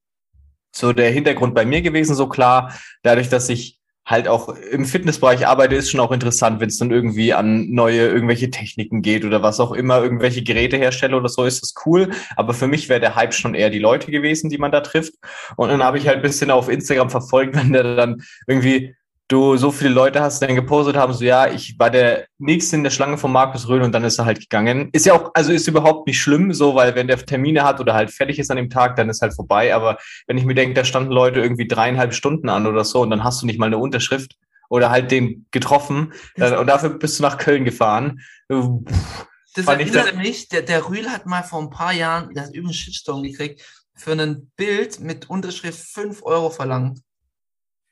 so 0.74 0.92
der 0.92 1.10
Hintergrund 1.10 1.54
bei 1.54 1.66
mir 1.66 1.82
gewesen, 1.82 2.14
so 2.14 2.28
klar. 2.28 2.74
Dadurch, 3.02 3.28
dass 3.28 3.48
ich 3.48 3.80
halt 4.06 4.26
auch 4.26 4.48
im 4.48 4.86
Fitnessbereich 4.86 5.46
arbeite, 5.46 5.76
ist 5.76 5.90
schon 5.90 6.00
auch 6.00 6.10
interessant, 6.10 6.60
wenn 6.60 6.68
es 6.68 6.78
dann 6.78 6.90
irgendwie 6.90 7.32
an 7.32 7.70
neue 7.70 8.08
irgendwelche 8.08 8.50
Techniken 8.50 9.02
geht 9.02 9.24
oder 9.24 9.42
was 9.42 9.60
auch 9.60 9.72
immer, 9.72 10.02
irgendwelche 10.02 10.42
Gerätehersteller 10.42 11.18
oder 11.18 11.28
so, 11.28 11.44
ist 11.44 11.62
das 11.62 11.74
cool. 11.86 12.10
Aber 12.36 12.54
für 12.54 12.66
mich 12.66 12.88
wäre 12.88 13.00
der 13.00 13.14
Hype 13.14 13.34
schon 13.34 13.54
eher 13.54 13.70
die 13.70 13.78
Leute 13.78 14.10
gewesen, 14.10 14.50
die 14.50 14.58
man 14.58 14.72
da 14.72 14.80
trifft. 14.80 15.14
Und 15.56 15.68
dann 15.68 15.84
habe 15.84 15.98
ich 15.98 16.08
halt 16.08 16.16
ein 16.16 16.22
bisschen 16.22 16.50
auf 16.50 16.68
Instagram 16.68 17.10
verfolgt, 17.10 17.54
wenn 17.56 17.72
der 17.72 17.96
dann 17.96 18.22
irgendwie 18.46 18.94
du 19.30 19.56
so 19.56 19.70
viele 19.70 19.90
Leute 19.90 20.20
hast, 20.20 20.42
die 20.42 20.46
dann 20.46 20.56
gepostet 20.56 20.96
haben, 20.96 21.12
so 21.12 21.24
ja, 21.24 21.46
ich 21.46 21.78
war 21.78 21.90
der 21.90 22.26
nächste 22.38 22.76
in 22.76 22.82
der 22.82 22.90
Schlange 22.90 23.16
von 23.16 23.30
Markus 23.30 23.68
Röhl 23.68 23.82
und 23.82 23.92
dann 23.92 24.04
ist 24.04 24.18
er 24.18 24.24
halt 24.24 24.40
gegangen. 24.40 24.90
Ist 24.92 25.06
ja 25.06 25.14
auch, 25.14 25.30
also 25.34 25.52
ist 25.52 25.68
überhaupt 25.68 26.06
nicht 26.06 26.20
schlimm, 26.20 26.52
so, 26.52 26.74
weil 26.74 26.94
wenn 26.94 27.06
der 27.06 27.24
Termine 27.24 27.62
hat 27.62 27.80
oder 27.80 27.94
halt 27.94 28.10
fertig 28.10 28.38
ist 28.38 28.50
an 28.50 28.56
dem 28.56 28.70
Tag, 28.70 28.96
dann 28.96 29.08
ist 29.08 29.22
halt 29.22 29.34
vorbei. 29.34 29.74
Aber 29.74 29.98
wenn 30.26 30.36
ich 30.36 30.44
mir 30.44 30.54
denke, 30.54 30.74
da 30.74 30.84
standen 30.84 31.12
Leute 31.12 31.40
irgendwie 31.40 31.68
dreieinhalb 31.68 32.12
Stunden 32.12 32.48
an 32.48 32.66
oder 32.66 32.84
so 32.84 33.02
und 33.02 33.10
dann 33.10 33.22
hast 33.22 33.40
du 33.40 33.46
nicht 33.46 33.58
mal 33.58 33.66
eine 33.66 33.78
Unterschrift 33.78 34.36
oder 34.68 34.90
halt 34.90 35.10
den 35.10 35.46
getroffen 35.52 36.12
dann, 36.36 36.56
und 36.56 36.66
dafür 36.66 36.90
bist 36.90 37.18
du 37.18 37.22
nach 37.22 37.38
Köln 37.38 37.64
gefahren. 37.64 38.20
Das 38.48 39.66
erinnert 39.66 40.16
mich, 40.16 40.48
der, 40.48 40.62
der 40.62 40.88
Rühl 40.88 41.08
hat 41.08 41.26
mal 41.26 41.42
vor 41.42 41.60
ein 41.60 41.70
paar 41.70 41.92
Jahren, 41.92 42.34
der 42.34 42.44
hat 42.44 42.54
übrigens 42.54 42.76
Shitstorm 42.76 43.22
gekriegt, 43.22 43.62
für 43.94 44.12
ein 44.12 44.50
Bild 44.56 45.00
mit 45.00 45.30
Unterschrift 45.30 45.78
5 45.78 46.22
Euro 46.24 46.50
verlangt. 46.50 47.00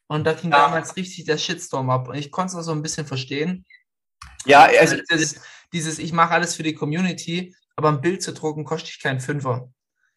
Und 0.08 0.24
da 0.24 0.32
ging 0.32 0.50
Ja. 0.50 0.64
damals 0.64 0.96
richtig 0.96 1.24
der 1.26 1.38
Shitstorm 1.38 1.90
ab. 1.90 2.08
Und 2.08 2.16
ich 2.16 2.30
konnte 2.30 2.52
es 2.52 2.56
auch 2.56 2.62
so 2.62 2.72
ein 2.72 2.82
bisschen 2.82 3.06
verstehen. 3.06 3.64
Ja, 4.46 4.62
also 4.64 4.96
dieses, 5.10 5.40
dieses 5.72 5.98
ich 5.98 6.12
mache 6.12 6.32
alles 6.32 6.54
für 6.56 6.62
die 6.62 6.74
Community, 6.74 7.54
aber 7.76 7.90
ein 7.90 8.00
Bild 8.00 8.22
zu 8.22 8.32
drucken 8.32 8.64
kostet 8.64 8.90
ich 8.90 9.00
keinen 9.00 9.20
Fünfer. 9.20 9.68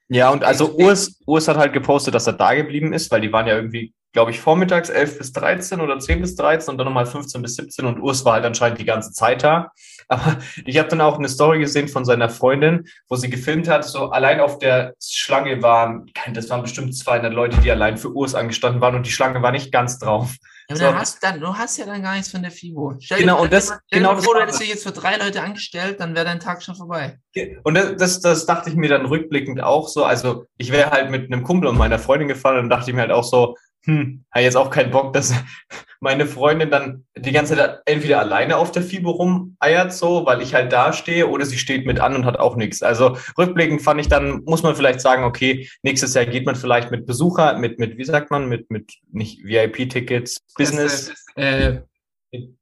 Ja, 0.07 0.29
und 0.29 0.43
also 0.43 0.73
Urs, 0.73 1.19
Urs 1.25 1.47
hat 1.47 1.57
halt 1.57 1.73
gepostet, 1.73 2.15
dass 2.15 2.27
er 2.27 2.33
da 2.33 2.53
geblieben 2.53 2.93
ist, 2.93 3.11
weil 3.11 3.21
die 3.21 3.31
waren 3.31 3.47
ja 3.47 3.55
irgendwie, 3.55 3.93
glaube 4.13 4.31
ich, 4.31 4.39
vormittags 4.39 4.89
11 4.89 5.17
bis 5.17 5.31
13 5.33 5.79
oder 5.79 5.99
10 5.99 6.21
bis 6.21 6.35
13 6.35 6.71
und 6.71 6.77
dann 6.77 6.85
nochmal 6.87 7.05
15 7.05 7.41
bis 7.41 7.55
17 7.55 7.85
und 7.85 7.99
Urs 8.01 8.25
war 8.25 8.33
halt 8.33 8.45
anscheinend 8.45 8.79
die 8.79 8.85
ganze 8.85 9.11
Zeit 9.13 9.43
da. 9.43 9.71
Aber 10.11 10.37
ich 10.65 10.77
habe 10.77 10.89
dann 10.89 10.99
auch 10.99 11.17
eine 11.17 11.29
Story 11.29 11.59
gesehen 11.59 11.87
von 11.87 12.03
seiner 12.03 12.27
Freundin, 12.29 12.85
wo 13.07 13.15
sie 13.15 13.29
gefilmt 13.29 13.69
hat, 13.69 13.85
so 13.85 14.09
allein 14.09 14.41
auf 14.41 14.59
der 14.59 14.93
Schlange 15.01 15.61
waren, 15.63 16.11
das 16.33 16.49
waren 16.49 16.61
bestimmt 16.63 16.95
200 16.97 17.33
Leute, 17.33 17.57
die 17.61 17.71
allein 17.71 17.97
für 17.97 18.09
Urs 18.13 18.35
angestanden 18.35 18.81
waren 18.81 18.95
und 18.95 19.05
die 19.05 19.11
Schlange 19.11 19.41
war 19.41 19.51
nicht 19.53 19.71
ganz 19.71 19.99
drauf. 19.99 20.35
Ja, 20.69 20.75
So. 20.75 20.93
hast, 20.95 21.23
dann, 21.23 21.39
du 21.39 21.53
hast 21.55 21.77
ja 21.77 21.85
dann 21.85 22.01
gar 22.03 22.13
nichts 22.13 22.29
von 22.29 22.41
der 22.41 22.51
FIBO. 22.51 22.95
Stell 22.99 23.19
Genau, 23.19 23.37
dir, 23.37 23.41
und 23.43 23.53
das- 23.53 23.65
stell 23.67 23.77
dir 23.77 23.97
genau 23.99 24.09
mal 24.09 24.15
das 24.17 24.25
vor, 24.25 24.33
du 24.35 24.41
hättest 24.41 24.55
das. 24.55 24.59
dich 24.65 24.69
jetzt 24.69 24.83
für 24.83 24.91
drei 24.91 25.15
Leute 25.17 25.41
angestellt, 25.41 25.99
dann 26.01 26.13
wäre 26.13 26.25
dein 26.25 26.39
Tag 26.41 26.61
schon 26.61 26.75
vorbei. 26.75 27.17
Und 27.63 27.75
das, 27.75 27.95
das, 27.97 28.19
das 28.19 28.45
dachte 28.45 28.69
ich 28.69 28.75
mir 28.75 28.89
dann 28.89 29.05
rückblickend 29.05 29.63
auch 29.63 29.87
so. 29.87 30.03
Also 30.03 30.45
ich 30.57 30.71
wäre 30.73 30.91
halt 30.91 31.09
mit 31.09 31.31
einem 31.31 31.43
Kumpel 31.43 31.69
und 31.69 31.77
meiner 31.77 31.99
Freundin 31.99 32.27
gefahren 32.27 32.57
und 32.59 32.69
dachte 32.69 32.89
ich 32.89 32.95
mir 32.95 33.01
halt 33.01 33.11
auch 33.11 33.23
so, 33.23 33.55
hm, 33.85 34.23
habe 34.31 34.43
jetzt 34.43 34.57
auch 34.57 34.69
keinen 34.69 34.91
Bock, 34.91 35.13
dass 35.13 35.33
meine 35.99 36.25
Freundin 36.25 36.71
dann 36.71 37.05
die 37.15 37.31
ganze 37.31 37.55
Zeit 37.55 37.81
entweder 37.85 38.19
alleine 38.19 38.57
auf 38.57 38.71
der 38.71 38.81
FIBO 38.81 39.11
rumeiert, 39.11 39.93
so, 39.93 40.25
weil 40.25 40.41
ich 40.41 40.53
halt 40.53 40.71
da 40.71 40.93
stehe, 40.93 41.27
oder 41.27 41.45
sie 41.45 41.57
steht 41.57 41.85
mit 41.85 41.99
an 41.99 42.15
und 42.15 42.25
hat 42.25 42.39
auch 42.39 42.55
nichts. 42.55 42.81
Also 42.81 43.17
rückblickend 43.37 43.81
fand 43.81 44.01
ich 44.01 44.07
dann, 44.07 44.41
muss 44.45 44.63
man 44.63 44.75
vielleicht 44.75 45.01
sagen, 45.01 45.23
okay, 45.23 45.69
nächstes 45.83 46.13
Jahr 46.13 46.25
geht 46.25 46.45
man 46.45 46.55
vielleicht 46.55 46.91
mit 46.91 47.05
Besucher, 47.05 47.57
mit, 47.57 47.79
mit, 47.79 47.97
wie 47.97 48.03
sagt 48.03 48.31
man, 48.31 48.47
mit, 48.47 48.69
mit 48.71 48.93
nicht 49.11 49.43
VIP-Tickets, 49.43 50.39
Business, 50.57 51.13
Äh, 51.35 51.81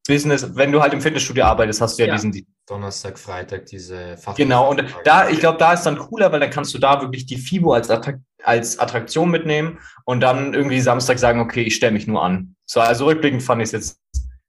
Business. 0.07 0.55
Wenn 0.55 0.71
du 0.71 0.81
halt 0.81 0.93
im 0.93 1.01
Fitnessstudio 1.01 1.43
arbeitest, 1.45 1.81
hast 1.81 1.99
du 1.99 2.03
ja, 2.03 2.09
Ja. 2.09 2.15
diesen, 2.15 2.45
Donnerstag, 2.67 3.17
Freitag 3.17 3.65
diese 3.67 4.17
Fach 4.17 4.35
Genau, 4.35 4.69
und 4.69 4.83
da, 5.03 5.29
ich 5.29 5.39
glaube, 5.39 5.57
da 5.57 5.73
ist 5.73 5.83
dann 5.83 5.97
cooler, 5.97 6.31
weil 6.31 6.39
dann 6.39 6.49
kannst 6.51 6.73
du 6.73 6.77
da 6.79 7.01
wirklich 7.01 7.25
die 7.25 7.37
FIBO 7.37 7.73
als, 7.73 7.89
Attrakt 7.89 8.19
als 8.43 8.77
Attraktion 8.79 9.29
mitnehmen 9.31 9.79
und 10.05 10.21
dann 10.21 10.53
irgendwie 10.53 10.79
Samstag 10.79 11.19
sagen, 11.19 11.39
okay, 11.39 11.61
ich 11.63 11.75
stelle 11.75 11.93
mich 11.93 12.07
nur 12.07 12.23
an. 12.23 12.55
So, 12.65 12.79
also 12.79 13.05
rückblickend 13.05 13.41
fand 13.43 13.61
ich 13.61 13.67
es 13.67 13.71
jetzt 13.71 14.01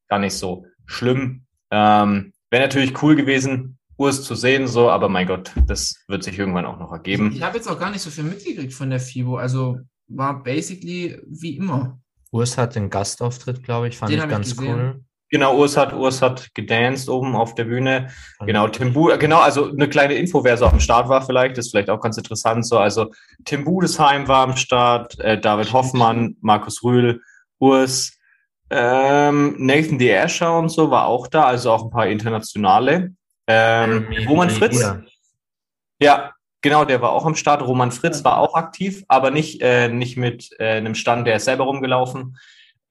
gar 0.08 0.18
nicht 0.18 0.34
so 0.34 0.66
schlimm. 0.86 1.44
Ähm, 1.70 2.32
Wäre 2.50 2.62
natürlich 2.64 3.02
cool 3.02 3.16
gewesen, 3.16 3.78
Urs 3.96 4.22
zu 4.22 4.34
sehen, 4.34 4.66
so, 4.66 4.90
aber 4.90 5.08
mein 5.08 5.26
Gott, 5.26 5.52
das 5.66 6.02
wird 6.08 6.22
sich 6.24 6.38
irgendwann 6.38 6.66
auch 6.66 6.78
noch 6.78 6.92
ergeben. 6.92 7.32
ich 7.34 7.42
habe 7.42 7.56
jetzt 7.56 7.68
auch 7.68 7.78
gar 7.78 7.90
nicht 7.90 8.02
so 8.02 8.10
viel 8.10 8.24
mitgekriegt 8.24 8.72
von 8.72 8.90
der 8.90 9.00
FIBO. 9.00 9.36
Also 9.36 9.78
war 10.08 10.42
basically 10.42 11.20
wie 11.26 11.56
immer. 11.56 12.00
Urs 12.32 12.56
hat 12.58 12.74
den 12.74 12.90
Gastauftritt, 12.90 13.62
glaube 13.62 13.88
ich, 13.88 13.96
fand 13.98 14.12
Den 14.12 14.18
ich 14.18 14.24
ich 14.24 14.30
ganz 14.30 14.56
gesehen. 14.56 14.74
cool. 14.74 15.04
Genau, 15.30 15.56
Urs 15.56 15.76
hat, 15.76 15.92
Urs 15.92 16.22
hat 16.22 16.52
gedanced 16.54 17.08
oben 17.08 17.36
auf 17.36 17.54
der 17.54 17.64
Bühne. 17.64 18.08
Genau, 18.40 18.66
Tim 18.66 18.92
Bu, 18.92 19.16
genau, 19.16 19.38
also 19.38 19.70
eine 19.70 19.88
kleine 19.88 20.14
Info, 20.14 20.42
wer 20.42 20.56
so 20.56 20.66
am 20.66 20.80
Start 20.80 21.08
war 21.08 21.22
vielleicht, 21.22 21.56
ist 21.56 21.70
vielleicht 21.70 21.88
auch 21.88 22.00
ganz 22.00 22.18
interessant 22.18 22.66
so. 22.66 22.78
Also 22.78 23.12
Tim 23.44 23.64
Budesheim 23.64 24.26
war 24.26 24.42
am 24.42 24.56
Start, 24.56 25.18
äh, 25.20 25.40
David 25.40 25.72
Hoffmann, 25.72 26.36
Markus 26.40 26.82
Rühl, 26.82 27.22
Urs, 27.60 28.18
ähm, 28.70 29.54
Nathan 29.58 29.98
D. 29.98 30.16
Asher 30.16 30.58
und 30.58 30.68
so 30.68 30.90
war 30.90 31.06
auch 31.06 31.28
da, 31.28 31.44
also 31.44 31.70
auch 31.70 31.84
ein 31.84 31.90
paar 31.90 32.08
internationale. 32.08 33.12
Ähm, 33.46 34.06
Jeremy 34.10 34.24
Roman 34.26 34.50
Fritz, 34.50 34.84
ja, 36.00 36.32
genau, 36.60 36.84
der 36.84 37.02
war 37.02 37.12
auch 37.12 37.26
am 37.26 37.36
Start. 37.36 37.62
Roman 37.62 37.92
Fritz 37.92 38.24
war 38.24 38.38
auch 38.38 38.54
aktiv, 38.54 39.04
aber 39.06 39.30
nicht, 39.30 39.60
äh, 39.60 39.88
nicht 39.88 40.16
mit 40.16 40.50
äh, 40.58 40.76
einem 40.76 40.96
Stand, 40.96 41.26
der 41.26 41.36
ist 41.36 41.44
selber 41.44 41.64
rumgelaufen. 41.64 42.36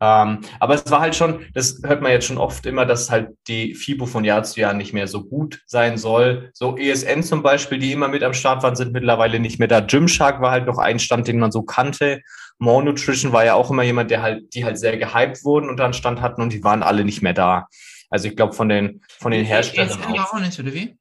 Ähm, 0.01 0.39
aber 0.59 0.75
es 0.75 0.89
war 0.89 1.01
halt 1.01 1.15
schon, 1.15 1.45
das 1.53 1.81
hört 1.83 2.01
man 2.01 2.12
jetzt 2.12 2.25
schon 2.25 2.38
oft 2.38 2.65
immer, 2.65 2.85
dass 2.85 3.09
halt 3.09 3.29
die 3.47 3.75
FIBO 3.75 4.05
von 4.05 4.23
Jahr 4.23 4.43
zu 4.43 4.62
Jahr 4.62 4.73
nicht 4.73 4.93
mehr 4.93 5.07
so 5.07 5.23
gut 5.25 5.62
sein 5.65 5.97
soll. 5.97 6.51
So 6.53 6.77
ESN 6.77 7.23
zum 7.23 7.43
Beispiel, 7.43 7.79
die 7.79 7.91
immer 7.91 8.07
mit 8.07 8.23
am 8.23 8.33
Start 8.33 8.63
waren, 8.63 8.75
sind 8.75 8.93
mittlerweile 8.93 9.39
nicht 9.39 9.59
mehr 9.59 9.67
da. 9.67 9.81
Gymshark 9.81 10.41
war 10.41 10.51
halt 10.51 10.67
noch 10.67 10.77
ein 10.77 10.99
Stand, 10.99 11.27
den 11.27 11.39
man 11.39 11.51
so 11.51 11.63
kannte. 11.63 12.21
More 12.59 12.83
Nutrition 12.83 13.33
war 13.33 13.43
ja 13.43 13.55
auch 13.55 13.71
immer 13.71 13.83
jemand, 13.83 14.12
der 14.12 14.21
halt, 14.21 14.53
die 14.53 14.63
halt 14.63 14.77
sehr 14.77 14.97
gehypt 14.97 15.43
wurden 15.43 15.69
und 15.69 15.77
dann 15.77 15.93
Stand 15.93 16.21
hatten 16.21 16.41
und 16.41 16.53
die 16.53 16.63
waren 16.63 16.83
alle 16.83 17.03
nicht 17.03 17.21
mehr 17.21 17.33
da. 17.33 17.67
Also 18.09 18.27
ich 18.27 18.35
glaube 18.35 18.53
von 18.53 18.69
den, 18.69 19.01
von 19.19 19.31
den 19.31 19.45
Herstellern 19.45 19.89
ESN 19.89 20.19
auch 20.19 20.39
nicht, 20.39 20.59
oder 20.59 20.73
wie? 20.73 20.98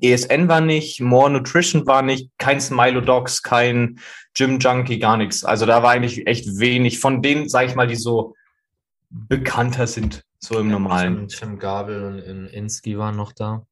ESN 0.00 0.48
war 0.48 0.60
nicht, 0.60 1.00
More 1.00 1.30
Nutrition 1.30 1.86
war 1.86 2.02
nicht, 2.02 2.30
kein 2.38 2.60
Smilo 2.60 3.00
Dogs, 3.00 3.42
kein 3.42 3.98
Gym 4.34 4.58
Junkie, 4.58 4.98
gar 4.98 5.16
nichts. 5.16 5.44
Also 5.44 5.66
da 5.66 5.82
war 5.82 5.90
eigentlich 5.90 6.26
echt 6.26 6.58
wenig 6.58 6.98
von 7.00 7.22
denen, 7.22 7.48
sag 7.48 7.66
ich 7.66 7.74
mal, 7.74 7.86
die 7.86 7.96
so 7.96 8.34
bekannter 9.10 9.86
sind, 9.86 10.24
so 10.38 10.58
im 10.58 10.70
Normalen. 10.70 11.28
Tim, 11.28 11.50
Tim 11.50 11.58
Gabel 11.58 12.04
und 12.04 12.18
in 12.18 12.46
Inski 12.46 12.98
waren 12.98 13.16
noch 13.16 13.32
da. 13.32 13.66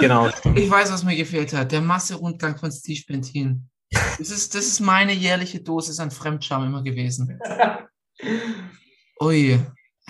Genau. 0.00 0.28
Ich 0.54 0.70
weiß, 0.70 0.92
was 0.92 1.04
mir 1.04 1.16
gefehlt 1.16 1.52
hat. 1.52 1.70
Der 1.70 1.80
Masserundgang 1.80 2.56
von 2.56 2.72
Steve 2.72 3.02
Bentin. 3.06 3.68
Das 3.90 4.30
ist, 4.30 4.54
das 4.54 4.66
ist 4.66 4.80
meine 4.80 5.12
jährliche 5.12 5.60
Dosis 5.60 6.00
an 6.00 6.10
Fremdscham 6.10 6.66
immer 6.66 6.82
gewesen. 6.82 7.38
Ui, 9.22 9.52
ja, 9.52 9.58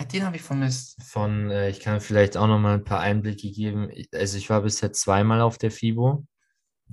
den 0.05 0.25
habe 0.25 0.35
ich 0.35 0.41
vermisst. 0.41 1.01
Von, 1.03 1.49
äh, 1.49 1.69
ich 1.69 1.79
kann 1.79 2.01
vielleicht 2.01 2.37
auch 2.37 2.47
noch 2.47 2.59
mal 2.59 2.75
ein 2.75 2.83
paar 2.83 2.99
Einblicke 2.99 3.51
geben. 3.51 3.89
Also 4.13 4.37
ich 4.37 4.49
war 4.49 4.61
bisher 4.61 4.93
zweimal 4.93 5.41
auf 5.41 5.57
der 5.57 5.71
FIBO, 5.71 6.25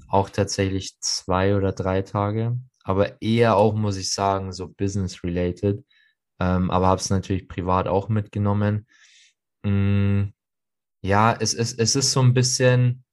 auch 0.08 0.30
tatsächlich 0.30 0.98
zwei 1.00 1.56
oder 1.56 1.72
drei 1.72 2.02
Tage, 2.02 2.58
aber 2.82 3.20
eher 3.22 3.56
auch, 3.56 3.74
muss 3.74 3.96
ich 3.96 4.12
sagen, 4.12 4.52
so 4.52 4.68
business-related. 4.68 5.84
Ähm, 6.40 6.70
aber 6.70 6.86
habe 6.88 7.00
es 7.00 7.10
natürlich 7.10 7.48
privat 7.48 7.86
auch 7.88 8.08
mitgenommen. 8.08 8.86
Mm, 9.64 10.24
ja, 11.02 11.36
es 11.38 11.54
ist, 11.54 11.78
es 11.78 11.96
ist 11.96 12.12
so 12.12 12.20
ein 12.20 12.34
bisschen, 12.34 13.03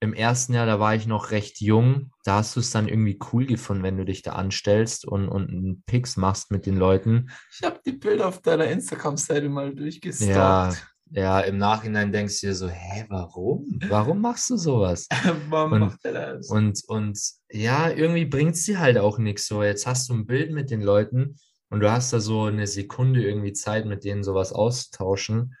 im 0.00 0.12
ersten 0.12 0.52
Jahr, 0.54 0.66
da 0.66 0.78
war 0.80 0.94
ich 0.94 1.06
noch 1.06 1.30
recht 1.30 1.60
jung, 1.60 2.10
da 2.24 2.36
hast 2.36 2.56
du 2.56 2.60
es 2.60 2.70
dann 2.70 2.88
irgendwie 2.88 3.18
cool 3.32 3.46
gefunden, 3.46 3.82
wenn 3.82 3.96
du 3.96 4.04
dich 4.04 4.22
da 4.22 4.32
anstellst 4.32 5.06
und, 5.06 5.28
und 5.28 5.48
einen 5.50 5.82
Pix 5.86 6.16
machst 6.16 6.50
mit 6.50 6.66
den 6.66 6.76
Leuten. 6.76 7.30
Ich 7.52 7.64
habe 7.64 7.80
die 7.84 7.92
Bilder 7.92 8.28
auf 8.28 8.42
deiner 8.42 8.66
Instagram-Seite 8.66 9.48
mal 9.48 9.74
durchgestalkt. 9.74 10.34
Ja, 10.36 10.72
ja, 11.10 11.40
im 11.40 11.58
Nachhinein 11.58 12.12
denkst 12.12 12.40
du 12.40 12.48
dir 12.48 12.54
so, 12.54 12.68
hä, 12.68 13.06
warum? 13.08 13.78
Warum 13.88 14.20
machst 14.20 14.50
du 14.50 14.56
sowas? 14.56 15.06
Warum 15.48 15.72
Und- 15.72 15.80
macht 15.80 16.04
er 16.04 16.34
das? 16.34 16.50
Und, 16.50 16.82
und 16.88 17.18
ja, 17.50 17.88
irgendwie 17.90 18.24
bringt 18.24 18.56
es 18.56 18.64
dir 18.64 18.80
halt 18.80 18.98
auch 18.98 19.18
nichts. 19.18 19.46
So, 19.46 19.62
jetzt 19.62 19.86
hast 19.86 20.08
du 20.08 20.14
ein 20.14 20.26
Bild 20.26 20.50
mit 20.52 20.70
den 20.70 20.82
Leuten 20.82 21.36
und 21.70 21.80
du 21.80 21.90
hast 21.90 22.12
da 22.12 22.20
so 22.20 22.44
eine 22.44 22.66
Sekunde 22.66 23.22
irgendwie 23.22 23.52
Zeit, 23.52 23.86
mit 23.86 24.04
denen 24.04 24.24
sowas 24.24 24.52
auszutauschen. 24.52 25.54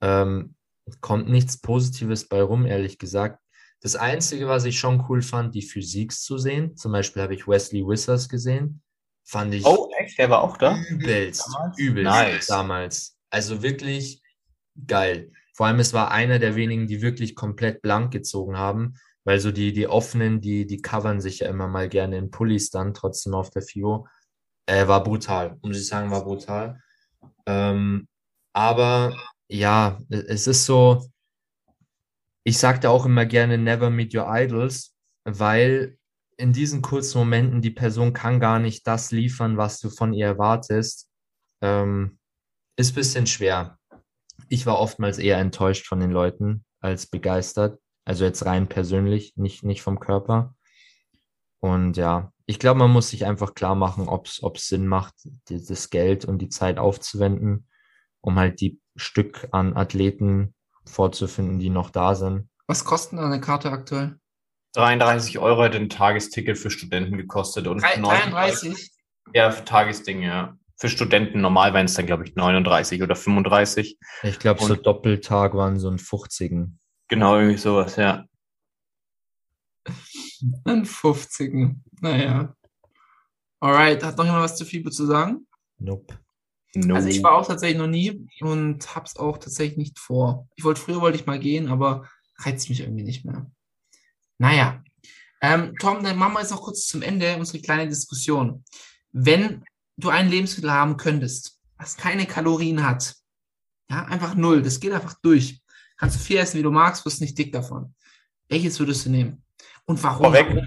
Ähm, 0.00 0.54
kommt 1.00 1.28
nichts 1.28 1.60
Positives 1.60 2.28
bei 2.28 2.42
rum, 2.42 2.64
ehrlich 2.66 2.98
gesagt. 2.98 3.39
Das 3.80 3.96
Einzige, 3.96 4.46
was 4.48 4.64
ich 4.64 4.78
schon 4.78 5.04
cool 5.08 5.22
fand, 5.22 5.54
die 5.54 5.62
Physiks 5.62 6.22
zu 6.22 6.36
sehen. 6.38 6.76
Zum 6.76 6.92
Beispiel 6.92 7.22
habe 7.22 7.34
ich 7.34 7.48
Wesley 7.48 7.86
Wissers 7.86 8.28
gesehen. 8.28 8.82
Fand 9.24 9.54
ich 9.54 9.64
Oh, 9.64 9.88
echt? 9.98 10.18
Der 10.18 10.28
war 10.30 10.42
auch 10.42 10.56
da? 10.56 10.76
übelst, 10.90 11.46
Damals? 11.46 11.78
übelst 11.78 12.04
Nice. 12.12 12.46
damals. 12.46 13.16
Also 13.30 13.62
wirklich 13.62 14.22
geil. 14.86 15.32
Vor 15.54 15.66
allem, 15.66 15.78
es 15.80 15.92
war 15.92 16.10
einer 16.10 16.38
der 16.38 16.56
wenigen, 16.56 16.86
die 16.86 17.00
wirklich 17.02 17.34
komplett 17.34 17.80
blank 17.82 18.12
gezogen 18.12 18.56
haben, 18.58 18.94
weil 19.24 19.38
so 19.40 19.50
die, 19.52 19.72
die 19.72 19.86
offenen, 19.86 20.40
die, 20.40 20.66
die 20.66 20.80
covern 20.82 21.20
sich 21.20 21.40
ja 21.40 21.48
immer 21.48 21.68
mal 21.68 21.88
gerne 21.88 22.18
in 22.18 22.30
Pullis 22.30 22.70
dann, 22.70 22.94
trotzdem 22.94 23.34
auf 23.34 23.50
der 23.50 23.62
FIO. 23.62 24.06
Äh, 24.66 24.88
war 24.88 25.02
brutal, 25.02 25.58
muss 25.62 25.78
ich 25.78 25.86
sagen, 25.86 26.10
war 26.10 26.24
brutal. 26.24 26.80
Ähm, 27.46 28.08
aber 28.52 29.16
ja, 29.48 30.00
es 30.08 30.46
ist 30.46 30.64
so, 30.64 31.06
ich 32.44 32.58
sagte 32.58 32.90
auch 32.90 33.06
immer 33.06 33.26
gerne 33.26 33.58
Never 33.58 33.90
Meet 33.90 34.14
Your 34.14 34.26
Idols, 34.28 34.94
weil 35.24 35.98
in 36.36 36.52
diesen 36.52 36.80
kurzen 36.80 37.18
Momenten 37.18 37.60
die 37.60 37.70
Person 37.70 38.12
kann 38.12 38.40
gar 38.40 38.58
nicht 38.58 38.86
das 38.86 39.10
liefern, 39.10 39.56
was 39.58 39.78
du 39.78 39.90
von 39.90 40.14
ihr 40.14 40.26
erwartest. 40.26 41.08
Ähm, 41.60 42.18
ist 42.76 42.92
ein 42.92 42.94
bisschen 42.94 43.26
schwer. 43.26 43.78
Ich 44.48 44.64
war 44.64 44.78
oftmals 44.78 45.18
eher 45.18 45.38
enttäuscht 45.38 45.86
von 45.86 46.00
den 46.00 46.10
Leuten 46.10 46.64
als 46.80 47.06
begeistert. 47.06 47.78
Also 48.06 48.24
jetzt 48.24 48.46
rein 48.46 48.68
persönlich, 48.68 49.36
nicht, 49.36 49.62
nicht 49.62 49.82
vom 49.82 50.00
Körper. 50.00 50.54
Und 51.60 51.98
ja, 51.98 52.32
ich 52.46 52.58
glaube, 52.58 52.78
man 52.78 52.90
muss 52.90 53.10
sich 53.10 53.26
einfach 53.26 53.54
klar 53.54 53.74
machen, 53.74 54.08
ob 54.08 54.26
es 54.26 54.66
Sinn 54.66 54.86
macht, 54.86 55.14
das 55.48 55.90
Geld 55.90 56.24
und 56.24 56.38
die 56.38 56.48
Zeit 56.48 56.78
aufzuwenden, 56.78 57.68
um 58.22 58.38
halt 58.38 58.62
die 58.62 58.80
Stück 58.96 59.46
an 59.52 59.76
Athleten 59.76 60.54
vorzufinden, 60.90 61.58
die 61.58 61.70
noch 61.70 61.90
da 61.90 62.14
sind. 62.14 62.48
Was 62.66 62.84
kostet 62.84 63.18
denn 63.18 63.24
eine 63.24 63.40
Karte 63.40 63.70
aktuell? 63.70 64.18
33 64.74 65.38
Euro 65.38 65.62
hat 65.62 65.74
ein 65.74 65.88
Tagesticket 65.88 66.56
für 66.58 66.70
Studenten 66.70 67.16
gekostet 67.16 67.66
und 67.66 67.82
Drei- 67.82 67.96
39 67.96 68.30
33? 68.70 68.90
Ja, 69.34 69.50
für 69.50 69.64
Tagesdinge, 69.64 70.26
ja. 70.26 70.56
Für 70.76 70.88
Studenten 70.88 71.40
normal 71.40 71.74
wären 71.74 71.86
es 71.86 71.94
dann, 71.94 72.06
glaube 72.06 72.24
ich, 72.24 72.36
39 72.36 73.02
oder 73.02 73.14
35. 73.16 73.98
Ich 74.22 74.38
glaube, 74.38 74.62
so 74.64 74.74
Doppeltag 74.76 75.54
waren 75.54 75.78
so 75.78 75.90
ein 75.90 75.98
50. 75.98 76.68
Genau, 77.08 77.36
irgendwie 77.36 77.58
sowas, 77.58 77.96
ja. 77.96 78.24
Ein 80.64 80.84
50. 80.84 81.76
Naja. 82.00 82.54
Alright, 83.60 84.02
hat 84.02 84.16
noch 84.16 84.24
jemand 84.24 84.44
was 84.44 84.56
zu 84.56 84.64
FIBO 84.64 84.88
zu 84.90 85.04
sagen? 85.06 85.46
Nope. 85.78 86.18
No. 86.74 86.94
Also 86.94 87.08
ich 87.08 87.22
war 87.22 87.32
auch 87.32 87.46
tatsächlich 87.46 87.78
noch 87.78 87.88
nie 87.88 88.26
und 88.40 88.94
hab's 88.94 89.16
auch 89.16 89.38
tatsächlich 89.38 89.76
nicht 89.76 89.98
vor. 89.98 90.48
Ich 90.54 90.64
wollte 90.64 90.80
früher 90.80 91.00
wollte 91.00 91.18
ich 91.18 91.26
mal 91.26 91.40
gehen, 91.40 91.68
aber 91.68 92.08
reizt 92.38 92.68
mich 92.68 92.80
irgendwie 92.80 93.02
nicht 93.02 93.24
mehr. 93.24 93.50
Naja. 94.38 94.82
Ähm, 95.42 95.74
Tom, 95.80 96.04
dann 96.04 96.16
machen 96.16 96.34
wir 96.34 96.40
jetzt 96.40 96.50
noch 96.50 96.62
kurz 96.62 96.86
zum 96.86 97.02
Ende 97.02 97.36
unsere 97.36 97.60
kleine 97.60 97.88
Diskussion. 97.88 98.64
Wenn 99.10 99.64
du 99.96 100.10
ein 100.10 100.28
Lebensmittel 100.28 100.72
haben 100.72 100.96
könntest, 100.96 101.58
was 101.76 101.96
keine 101.96 102.26
Kalorien 102.26 102.86
hat, 102.86 103.16
ja, 103.90 104.04
einfach 104.04 104.34
null, 104.34 104.62
das 104.62 104.78
geht 104.78 104.92
einfach 104.92 105.14
durch. 105.22 105.60
Kannst 105.96 106.16
du 106.16 106.20
viel 106.20 106.36
essen, 106.36 106.58
wie 106.58 106.62
du 106.62 106.70
magst, 106.70 107.04
wirst 107.04 107.20
nicht 107.20 107.36
dick 107.36 107.52
davon. 107.52 107.94
Welches 108.48 108.78
würdest 108.78 109.06
du 109.06 109.10
nehmen? 109.10 109.42
Und 109.86 110.02
warum? 110.02 110.24
Vorweg. 110.24 110.62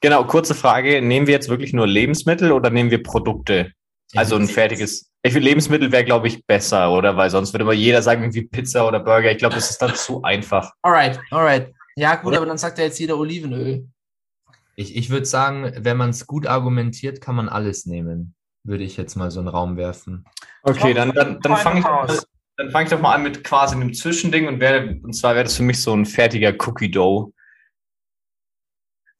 Genau, 0.00 0.24
kurze 0.24 0.54
Frage. 0.54 1.02
Nehmen 1.02 1.26
wir 1.26 1.34
jetzt 1.34 1.48
wirklich 1.48 1.72
nur 1.72 1.86
Lebensmittel 1.86 2.52
oder 2.52 2.70
nehmen 2.70 2.90
wir 2.90 3.02
Produkte? 3.02 3.72
Also 4.14 4.36
ein 4.36 4.46
fertiges. 4.48 5.10
Ich 5.22 5.32
finde, 5.32 5.48
Lebensmittel 5.48 5.92
wäre, 5.92 6.04
glaube 6.04 6.28
ich, 6.28 6.44
besser, 6.46 6.90
oder? 6.90 7.16
Weil 7.16 7.30
sonst 7.30 7.52
würde 7.52 7.62
immer 7.64 7.72
jeder 7.72 8.02
sagen, 8.02 8.22
irgendwie 8.22 8.42
Pizza 8.42 8.86
oder 8.86 9.00
Burger. 9.00 9.30
Ich 9.30 9.38
glaube, 9.38 9.54
das 9.54 9.70
ist 9.70 9.80
dann 9.80 9.94
zu 9.94 10.22
einfach. 10.24 10.72
Alright, 10.82 11.20
alright. 11.30 11.72
Ja, 11.96 12.16
gut, 12.16 12.34
aber 12.34 12.46
dann 12.46 12.58
sagt 12.58 12.78
ja 12.78 12.84
jetzt 12.84 12.98
jeder 12.98 13.18
Olivenöl. 13.18 13.86
Ich, 14.76 14.96
ich 14.96 15.10
würde 15.10 15.26
sagen, 15.26 15.72
wenn 15.76 15.96
man 15.96 16.10
es 16.10 16.26
gut 16.26 16.46
argumentiert, 16.46 17.20
kann 17.20 17.34
man 17.34 17.48
alles 17.48 17.84
nehmen. 17.84 18.34
Würde 18.64 18.84
ich 18.84 18.96
jetzt 18.96 19.16
mal 19.16 19.30
so 19.30 19.40
einen 19.40 19.48
Raum 19.48 19.76
werfen. 19.76 20.24
Okay, 20.62 20.94
dann, 20.94 21.12
dann, 21.12 21.40
dann 21.40 21.56
fange 21.56 21.80
ich, 21.80 22.20
dann 22.56 22.70
fang 22.70 22.84
ich 22.84 22.90
doch 22.90 23.00
mal 23.00 23.14
an 23.14 23.22
mit 23.22 23.44
quasi 23.44 23.74
einem 23.74 23.92
Zwischending 23.92 24.48
und, 24.48 24.60
wär, 24.60 24.96
und 25.02 25.14
zwar 25.14 25.34
wäre 25.34 25.44
das 25.44 25.56
für 25.56 25.62
mich 25.62 25.82
so 25.82 25.94
ein 25.94 26.06
fertiger 26.06 26.54
Cookie 26.66 26.90
Dough. 26.90 27.32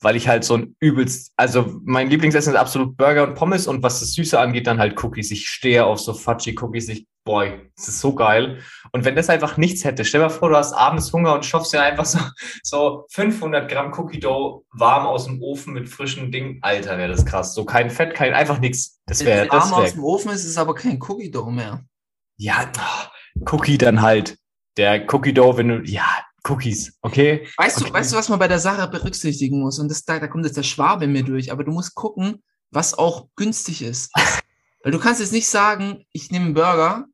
Weil 0.03 0.17
ich 0.17 0.29
halt 0.29 0.45
so 0.45 0.57
ein 0.57 0.77
übelst, 0.81 1.33
also 1.37 1.79
mein 1.85 2.09
Lieblingsessen 2.09 2.55
ist 2.55 2.59
absolut 2.59 2.97
Burger 2.97 3.29
und 3.29 3.35
Pommes 3.35 3.67
und 3.67 3.83
was 3.83 4.01
das 4.01 4.15
Süße 4.15 4.39
angeht, 4.39 4.67
dann 4.67 4.79
halt 4.79 5.03
Cookies. 5.03 5.31
Ich 5.31 5.49
stehe 5.49 5.85
auf 5.85 6.01
so 6.01 6.15
Fudgy 6.15 6.57
Cookies. 6.59 6.89
Ich, 6.89 7.07
boy, 7.25 7.71
das 7.77 7.89
ist 7.89 8.01
so 8.01 8.15
geil. 8.15 8.61
Und 8.93 9.05
wenn 9.05 9.15
das 9.15 9.29
einfach 9.29 9.59
nichts 9.59 9.85
hätte, 9.85 10.07
stell 10.07 10.21
dir 10.21 10.29
mal 10.29 10.31
vor, 10.31 10.49
du 10.49 10.57
hast 10.57 10.73
abends 10.73 11.13
Hunger 11.13 11.35
und 11.35 11.45
schaffst 11.45 11.75
dir 11.75 11.83
einfach 11.83 12.07
so, 12.07 12.19
so 12.63 13.05
500 13.11 13.71
Gramm 13.71 13.93
Cookie 13.93 14.21
Dough 14.21 14.65
warm 14.73 15.07
aus 15.07 15.27
dem 15.27 15.43
Ofen 15.43 15.75
mit 15.75 15.89
frischem 15.89 16.33
Ding. 16.33 16.59
Alter, 16.63 16.97
wäre 16.97 17.11
das 17.11 17.27
krass. 17.27 17.55
So 17.55 17.67
kein 17.67 17.91
Fett, 17.91 18.15
kein, 18.15 18.33
einfach 18.33 18.59
nichts. 18.59 19.01
Das 19.07 19.25
wäre, 19.25 19.49
das 19.49 19.71
warm 19.71 19.85
aus 19.85 19.93
dem 19.93 20.05
Ofen 20.05 20.31
ist, 20.31 20.45
ist 20.45 20.51
es 20.51 20.59
aber 20.59 20.75
kein 20.75 20.99
Cookie 21.03 21.31
Dough 21.31 21.51
mehr. 21.51 21.85
ja, 22.37 22.71
Cookie 23.51 23.79
dann 23.79 24.01
halt. 24.01 24.39
Der 24.77 25.05
Cookie 25.13 25.35
Dough, 25.35 25.59
wenn 25.59 25.69
du, 25.69 25.83
ja, 25.83 26.07
Cookies, 26.45 26.99
okay? 27.03 27.47
Weißt 27.57 27.81
du, 27.81 27.85
Okay. 27.85 27.95
weißt 27.95 28.13
du, 28.13 28.17
was 28.17 28.29
man 28.29 28.39
bei 28.39 28.49
der 28.49 28.59
Sache 28.59 28.89
berücksichtigen 28.89 29.61
muss? 29.61 29.79
Und 29.79 29.89
das, 29.89 30.05
da, 30.05 30.19
da 30.19 30.27
kommt 30.29 30.45
jetzt 30.45 30.57
der 30.57 30.63
Schwabe 30.63 31.07
mir 31.07 31.23
durch, 31.23 31.53
aber 31.53 31.65
du 31.65 31.73
musst 31.73 31.95
gucken, 31.95 32.43
was 32.71 32.95
auch 32.95 33.29
günstig 33.37 33.83
ist. 33.83 34.11
Weil 34.83 34.93
du 34.93 34.99
kannst 34.99 35.21
jetzt 35.21 35.33
nicht 35.33 35.49
sagen, 35.49 36.05
ich 36.13 36.31
nehme 36.31 36.47
einen 36.47 36.55
Burger 36.55 37.05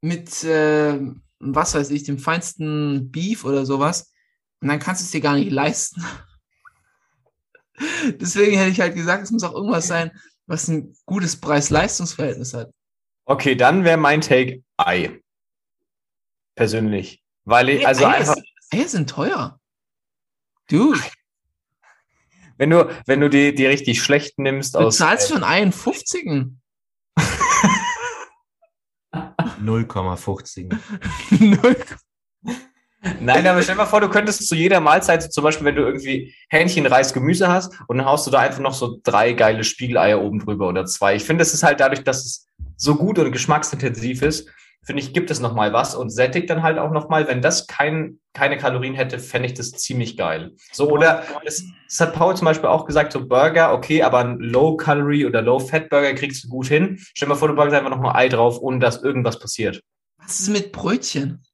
mit, 0.00 0.42
äh, 0.44 0.98
was 1.38 1.74
weiß 1.74 1.90
ich, 1.90 2.02
dem 2.04 2.18
feinsten 2.18 3.10
Beef 3.10 3.44
oder 3.44 3.64
sowas, 3.64 4.12
und 4.60 4.68
dann 4.68 4.80
kannst 4.80 5.02
du 5.02 5.04
es 5.04 5.12
dir 5.12 5.20
gar 5.20 5.36
nicht 5.36 5.52
leisten. 5.52 6.04
Deswegen 8.20 8.56
hätte 8.56 8.70
ich 8.70 8.80
halt 8.80 8.94
gesagt, 8.96 9.22
es 9.22 9.30
muss 9.30 9.44
auch 9.44 9.54
irgendwas 9.54 9.86
sein, 9.86 10.10
was 10.46 10.66
ein 10.66 10.94
gutes 11.06 11.36
Preis-Leistungs-Verhältnis 11.36 12.54
hat. 12.54 12.72
Okay, 13.26 13.54
dann 13.54 13.84
wäre 13.84 13.98
mein 13.98 14.20
Take 14.20 14.64
Ei. 14.78 15.20
Persönlich. 16.56 17.22
Weil 17.48 17.70
ich, 17.70 17.86
also 17.86 18.04
Eier, 18.04 18.14
einfach, 18.14 18.36
ist- 18.36 18.44
Eier 18.74 18.88
sind 18.88 19.08
teuer. 19.08 19.58
Dude, 20.70 21.00
wenn 22.58 22.68
du, 22.70 22.90
wenn 23.06 23.20
du 23.20 23.30
die, 23.30 23.54
die 23.54 23.64
richtig 23.66 24.02
schlechten 24.02 24.42
nimmst 24.42 24.74
du 24.74 24.80
aus. 24.80 24.98
zahlst 24.98 25.28
für 25.28 25.36
ein 25.36 25.44
Ei 25.44 25.62
einen 25.62 25.72
50. 25.72 26.50
0,50. 29.64 30.76
Null. 31.40 31.76
Nein, 33.20 33.46
aber 33.46 33.62
stell 33.62 33.76
dir 33.76 33.78
mal 33.82 33.86
vor, 33.86 34.00
du 34.00 34.08
könntest 34.10 34.46
zu 34.46 34.54
jeder 34.54 34.80
Mahlzeit, 34.80 35.32
zum 35.32 35.44
Beispiel, 35.44 35.64
wenn 35.64 35.76
du 35.76 35.82
irgendwie 35.82 36.34
Hähnchen, 36.50 36.84
Reis, 36.84 37.12
Gemüse 37.14 37.48
hast 37.48 37.72
und 37.86 37.96
dann 37.98 38.06
haust 38.06 38.26
du 38.26 38.30
da 38.30 38.40
einfach 38.40 38.60
noch 38.60 38.74
so 38.74 38.98
drei 39.02 39.32
geile 39.32 39.64
Spiegeleier 39.64 40.20
oben 40.20 40.40
drüber 40.40 40.68
oder 40.68 40.84
zwei. 40.84 41.14
Ich 41.14 41.24
finde, 41.24 41.42
es 41.42 41.54
ist 41.54 41.62
halt 41.62 41.80
dadurch, 41.80 42.02
dass 42.04 42.24
es 42.26 42.46
so 42.76 42.96
gut 42.96 43.18
und 43.18 43.30
geschmacksintensiv 43.32 44.22
ist, 44.22 44.48
finde 44.88 45.02
ich, 45.02 45.12
gibt 45.12 45.30
es 45.30 45.38
nochmal 45.38 45.74
was 45.74 45.94
und 45.94 46.08
sättigt 46.08 46.48
dann 46.48 46.62
halt 46.62 46.78
auch 46.78 46.90
nochmal. 46.90 47.28
Wenn 47.28 47.42
das 47.42 47.66
kein, 47.66 48.20
keine 48.32 48.56
Kalorien 48.56 48.94
hätte, 48.94 49.18
fände 49.18 49.46
ich 49.46 49.52
das 49.52 49.72
ziemlich 49.72 50.16
geil. 50.16 50.52
So, 50.72 50.88
oder 50.88 51.24
das, 51.44 51.62
das 51.86 52.00
hat 52.00 52.14
Paul 52.14 52.34
zum 52.34 52.46
Beispiel 52.46 52.70
auch 52.70 52.86
gesagt, 52.86 53.12
so 53.12 53.28
Burger, 53.28 53.74
okay, 53.74 54.02
aber 54.02 54.20
ein 54.20 54.38
Low-Calorie 54.38 55.26
oder 55.26 55.42
Low-Fat-Burger 55.42 56.14
kriegst 56.14 56.44
du 56.44 56.48
gut 56.48 56.68
hin. 56.68 56.96
Stell 57.12 57.26
dir 57.26 57.34
mal 57.34 57.38
vor, 57.38 57.48
du 57.48 57.54
packst 57.54 57.74
einfach 57.74 57.90
noch 57.90 58.00
mal 58.00 58.14
Ei 58.14 58.30
drauf, 58.30 58.62
ohne 58.62 58.78
dass 58.78 59.02
irgendwas 59.02 59.38
passiert. 59.38 59.82
Was 60.16 60.40
ist 60.40 60.48
mit 60.48 60.72
Brötchen? 60.72 61.44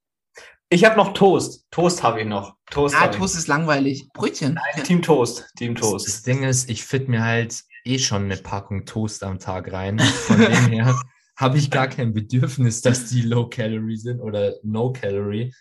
Ich 0.68 0.85
habe 0.85 0.97
noch 0.97 1.12
Toast. 1.12 1.66
Toast 1.73 2.05
habe 2.05 2.20
ich 2.20 2.29
noch. 2.29 2.55
Toast 2.70 2.94
Ja, 2.94 3.11
ich. 3.11 3.16
Toast 3.16 3.37
ist 3.37 3.49
langweilig. 3.49 4.11
Brötchen. 4.14 4.61
Team 4.85 5.03
Toast. 5.03 5.51
Team 5.59 5.75
Das, 5.75 5.90
Toast. 5.90 6.07
das 6.07 6.23
Ding 6.23 6.44
ist, 6.44 6.70
ich 6.70 6.85
fit 6.85 7.09
mir 7.09 7.25
halt 7.25 7.64
eh 7.85 7.99
schon 7.99 8.27
eine 8.27 8.37
Packung 8.37 8.85
Toast 8.85 9.25
am 9.25 9.40
Tag 9.40 9.73
rein. 9.73 9.99
Von 9.99 10.38
dem 10.38 10.68
her 10.68 10.94
habe 11.37 11.59
ich 11.59 11.70
gar 11.70 11.88
kein 11.88 12.14
Bedürfnis, 12.14 12.81
dass 12.83 13.07
die 13.07 13.23
Low 13.23 13.49
Calorie 13.49 13.97
sind 13.97 14.20
oder 14.20 14.55
No 14.62 14.92
Calorie. 14.92 15.55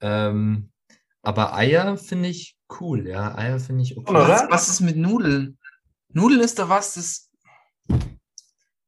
Ähm, 0.00 0.70
aber 1.22 1.54
Eier 1.54 1.96
finde 1.96 2.28
ich 2.28 2.56
cool, 2.80 3.06
ja. 3.06 3.36
Eier 3.36 3.58
finde 3.58 3.82
ich 3.82 3.96
okay. 3.96 4.10
Oder? 4.10 4.28
Was, 4.28 4.50
was 4.50 4.68
ist 4.68 4.80
mit 4.80 4.96
Nudeln? 4.96 5.58
Nudeln 6.12 6.40
ist 6.40 6.58
doch 6.58 6.68
was, 6.68 6.94
das. 6.94 7.28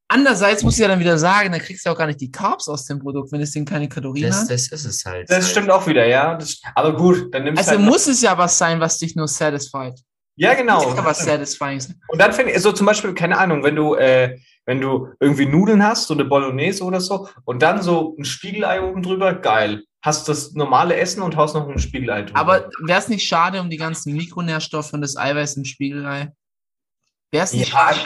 Andererseits 0.09 0.63
muss 0.63 0.75
ich 0.75 0.81
ja 0.81 0.89
dann 0.89 1.01
wieder 1.01 1.17
sagen, 1.17 1.53
da 1.53 1.59
kriegst 1.59 1.87
du 1.87 1.91
auch 1.91 1.97
gar 1.97 2.07
nicht 2.07 2.21
die 2.21 2.31
Carbs 2.31 2.69
aus 2.69 2.85
dem 2.85 2.99
Produkt, 2.99 3.33
wenn 3.33 3.41
es 3.41 3.53
denn 3.53 3.65
keine 3.65 3.89
Kalorien 3.89 4.29
Das, 4.29 4.43
hat. 4.43 4.51
das 4.51 4.69
ist 4.71 4.85
es 4.85 5.05
halt. 5.07 5.31
Das 5.31 5.51
stimmt 5.51 5.71
auch 5.71 5.87
wieder, 5.87 6.07
ja. 6.07 6.35
Das, 6.35 6.61
aber 6.75 6.95
gut, 6.95 7.35
dann 7.35 7.45
nimmst 7.45 7.63
du 7.63 7.67
Also 7.67 7.79
halt 7.79 7.91
muss 7.91 8.07
es 8.07 8.21
ja 8.21 8.37
was 8.37 8.59
sein, 8.59 8.79
was 8.79 8.99
dich 8.99 9.17
nur 9.17 9.27
satisfied. 9.27 9.99
Ja, 10.37 10.53
genau. 10.55 10.85
Muss 10.85 10.97
ja 10.97 11.05
was 11.05 11.25
satisfying. 11.25 11.83
Und 12.09 12.21
dann 12.21 12.33
finde 12.33 12.53
ich, 12.53 12.61
so 12.61 12.73
zum 12.73 12.87
Beispiel, 12.87 13.15
keine 13.15 13.39
Ahnung, 13.39 13.63
wenn 13.63 13.77
du, 13.77 13.95
äh, 13.95 14.39
wenn 14.67 14.81
du 14.81 15.09
irgendwie 15.21 15.47
Nudeln 15.47 15.85
hast, 15.85 16.07
so 16.07 16.15
eine 16.15 16.25
Bolognese 16.25 16.85
oder 16.85 17.01
so, 17.01 17.29
und 17.45 17.63
dann 17.63 17.83
so 17.83 18.17
ein 18.19 18.25
Spiegelei 18.25 18.83
oben 18.83 19.03
drüber, 19.03 19.35
geil. 19.35 19.85
Hast 20.03 20.29
das 20.29 20.53
normale 20.53 20.97
Essen 20.97 21.23
und 21.23 21.37
haust 21.37 21.55
noch 21.55 21.69
ein 21.69 21.79
Spiegelei 21.79 22.23
drüber. 22.23 22.41
Aber 22.41 22.71
wäre 22.87 22.99
es 22.99 23.09
nicht 23.09 23.27
schade 23.27 23.61
um 23.61 23.71
die 23.71 23.77
ganzen 23.77 24.15
Mikronährstoffe 24.15 24.93
und 24.93 25.01
das 25.01 25.17
Eiweiß 25.17 25.57
im 25.57 25.65
Spiegelei? 25.65 26.33
Wäre 27.31 27.45
es 27.45 27.53
nicht 27.53 27.73
Ja, 27.73 27.93
schade? 27.93 28.01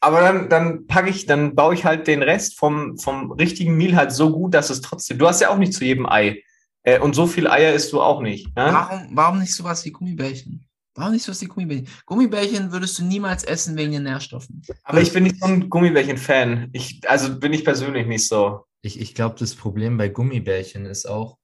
Aber 0.00 0.20
dann, 0.20 0.48
dann 0.48 0.86
packe 0.86 1.10
ich, 1.10 1.26
dann 1.26 1.54
baue 1.54 1.74
ich 1.74 1.84
halt 1.84 2.06
den 2.06 2.22
Rest 2.22 2.58
vom, 2.58 2.96
vom 2.98 3.32
richtigen 3.32 3.76
Meal 3.76 3.96
halt 3.96 4.12
so 4.12 4.32
gut, 4.32 4.54
dass 4.54 4.70
es 4.70 4.80
trotzdem. 4.80 5.18
Du 5.18 5.28
hast 5.28 5.40
ja 5.40 5.50
auch 5.50 5.58
nicht 5.58 5.74
zu 5.74 5.84
jedem 5.84 6.06
Ei. 6.06 6.42
Äh, 6.82 6.98
und 7.00 7.14
so 7.14 7.26
viel 7.26 7.46
Eier 7.46 7.74
isst 7.74 7.92
du 7.92 8.00
auch 8.00 8.22
nicht. 8.22 8.46
Ne? 8.56 8.70
Warum, 8.72 9.08
warum 9.12 9.38
nicht 9.38 9.54
sowas 9.54 9.84
wie 9.84 9.90
Gummibärchen? 9.90 10.66
Warum 11.00 11.14
nicht 11.14 11.24
sowas 11.24 11.40
wie 11.40 11.46
Gummibärchen? 11.46 11.88
Gummibärchen 12.04 12.72
würdest 12.72 12.98
du 12.98 13.04
niemals 13.04 13.42
essen 13.44 13.74
wegen 13.76 13.92
den 13.92 14.02
Nährstoffen. 14.02 14.62
Aber 14.84 15.00
ich 15.00 15.12
bin 15.12 15.22
nicht 15.22 15.40
so 15.40 15.46
ein 15.46 15.70
Gummibärchen-Fan. 15.70 16.68
Ich, 16.74 17.00
also 17.08 17.38
bin 17.40 17.54
ich 17.54 17.64
persönlich 17.64 18.06
nicht 18.06 18.28
so. 18.28 18.66
Ich, 18.82 19.00
ich 19.00 19.14
glaube, 19.14 19.36
das 19.38 19.54
Problem 19.54 19.96
bei 19.96 20.10
Gummibärchen 20.10 20.84
ist 20.84 21.06
auch, 21.08 21.38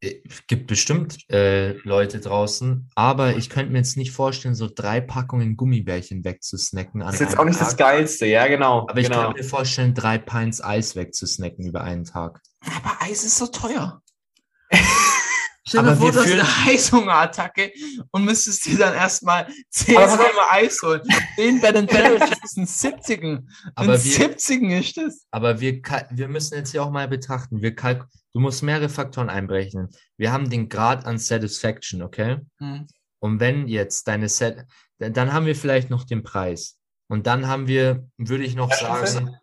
Es 0.00 0.46
gibt 0.46 0.68
bestimmt 0.68 1.28
äh, 1.30 1.72
Leute 1.82 2.20
draußen, 2.20 2.88
aber 2.94 3.36
ich 3.36 3.50
könnte 3.50 3.72
mir 3.72 3.78
jetzt 3.78 3.96
nicht 3.96 4.12
vorstellen, 4.12 4.54
so 4.54 4.68
drei 4.72 5.00
Packungen 5.00 5.56
Gummibärchen 5.56 6.24
wegzusnacken. 6.24 7.02
An 7.02 7.08
Das 7.08 7.14
ist 7.14 7.20
jetzt 7.20 7.38
auch 7.38 7.44
nicht 7.44 7.60
das 7.60 7.70
Tag. 7.70 7.78
Geilste, 7.78 8.26
ja, 8.26 8.46
genau. 8.46 8.86
Aber 8.88 9.00
ich 9.00 9.08
genau. 9.08 9.24
könnte 9.24 9.42
mir 9.42 9.48
vorstellen, 9.48 9.94
drei 9.94 10.16
Pints 10.16 10.62
Eis 10.62 10.94
wegzusnacken 10.94 11.66
über 11.66 11.82
einen 11.82 12.04
Tag. 12.04 12.40
Aber 12.60 13.02
Eis 13.02 13.24
ist 13.24 13.36
so 13.36 13.48
teuer. 13.48 14.00
Stell 15.70 15.80
Aber 15.82 15.90
dir 15.92 15.96
vor, 15.98 16.10
du 16.10 16.18
hast 16.18 16.32
eine 16.32 16.64
Heißhungerattacke 16.64 17.72
und 18.10 18.24
müsstest 18.24 18.66
dir 18.66 18.76
dann 18.76 18.92
erstmal 18.92 19.46
10 19.70 19.96
Aber 19.96 20.06
pass 20.06 20.18
auf. 20.18 20.26
Eimer 20.26 20.50
Eis 20.50 20.82
holen. 20.82 21.02
Den 21.38 21.60
Ben 21.60 21.86
das 21.86 22.38
ist 22.44 22.58
ein 22.58 22.66
70. 22.66 23.22
Aber 23.76 23.84
ein 23.84 23.88
wir- 23.88 23.98
70 23.98 24.62
ist 24.64 24.96
das. 24.96 25.26
Aber 25.30 25.60
wir, 25.60 25.80
wir 26.10 26.26
müssen 26.26 26.56
jetzt 26.56 26.72
hier 26.72 26.82
auch 26.82 26.90
mal 26.90 27.06
betrachten. 27.06 27.62
Wir 27.62 27.72
kalk 27.72 28.08
du 28.32 28.40
musst 28.40 28.64
mehrere 28.64 28.88
Faktoren 28.88 29.30
einberechnen. 29.30 29.90
Wir 30.16 30.32
haben 30.32 30.50
den 30.50 30.68
Grad 30.68 31.04
an 31.06 31.18
Satisfaction, 31.18 32.02
okay? 32.02 32.38
Hm. 32.58 32.88
Und 33.20 33.38
wenn 33.38 33.68
jetzt 33.68 34.08
deine 34.08 34.28
Set, 34.28 34.64
dann 34.98 35.32
haben 35.32 35.46
wir 35.46 35.54
vielleicht 35.54 35.88
noch 35.88 36.02
den 36.02 36.24
Preis. 36.24 36.78
Und 37.08 37.28
dann 37.28 37.46
haben 37.46 37.68
wir, 37.68 38.08
würde 38.18 38.42
ich 38.42 38.56
noch 38.56 38.72
sagen, 38.72 39.36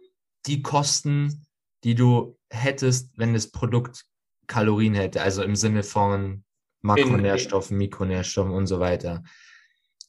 die 0.46 0.62
Kosten, 0.62 1.46
die 1.86 1.96
du 1.96 2.38
hättest, 2.50 3.18
wenn 3.18 3.34
das 3.34 3.50
Produkt 3.50 4.04
Kalorien 4.48 4.96
hätte, 4.96 5.22
also 5.22 5.44
im 5.44 5.56
Sinne 5.56 5.84
von 5.84 6.44
Makronährstoffen, 6.82 7.78
Mikronährstoffen 7.78 8.52
und 8.52 8.68
so 8.68 8.80
weiter. 8.80 9.24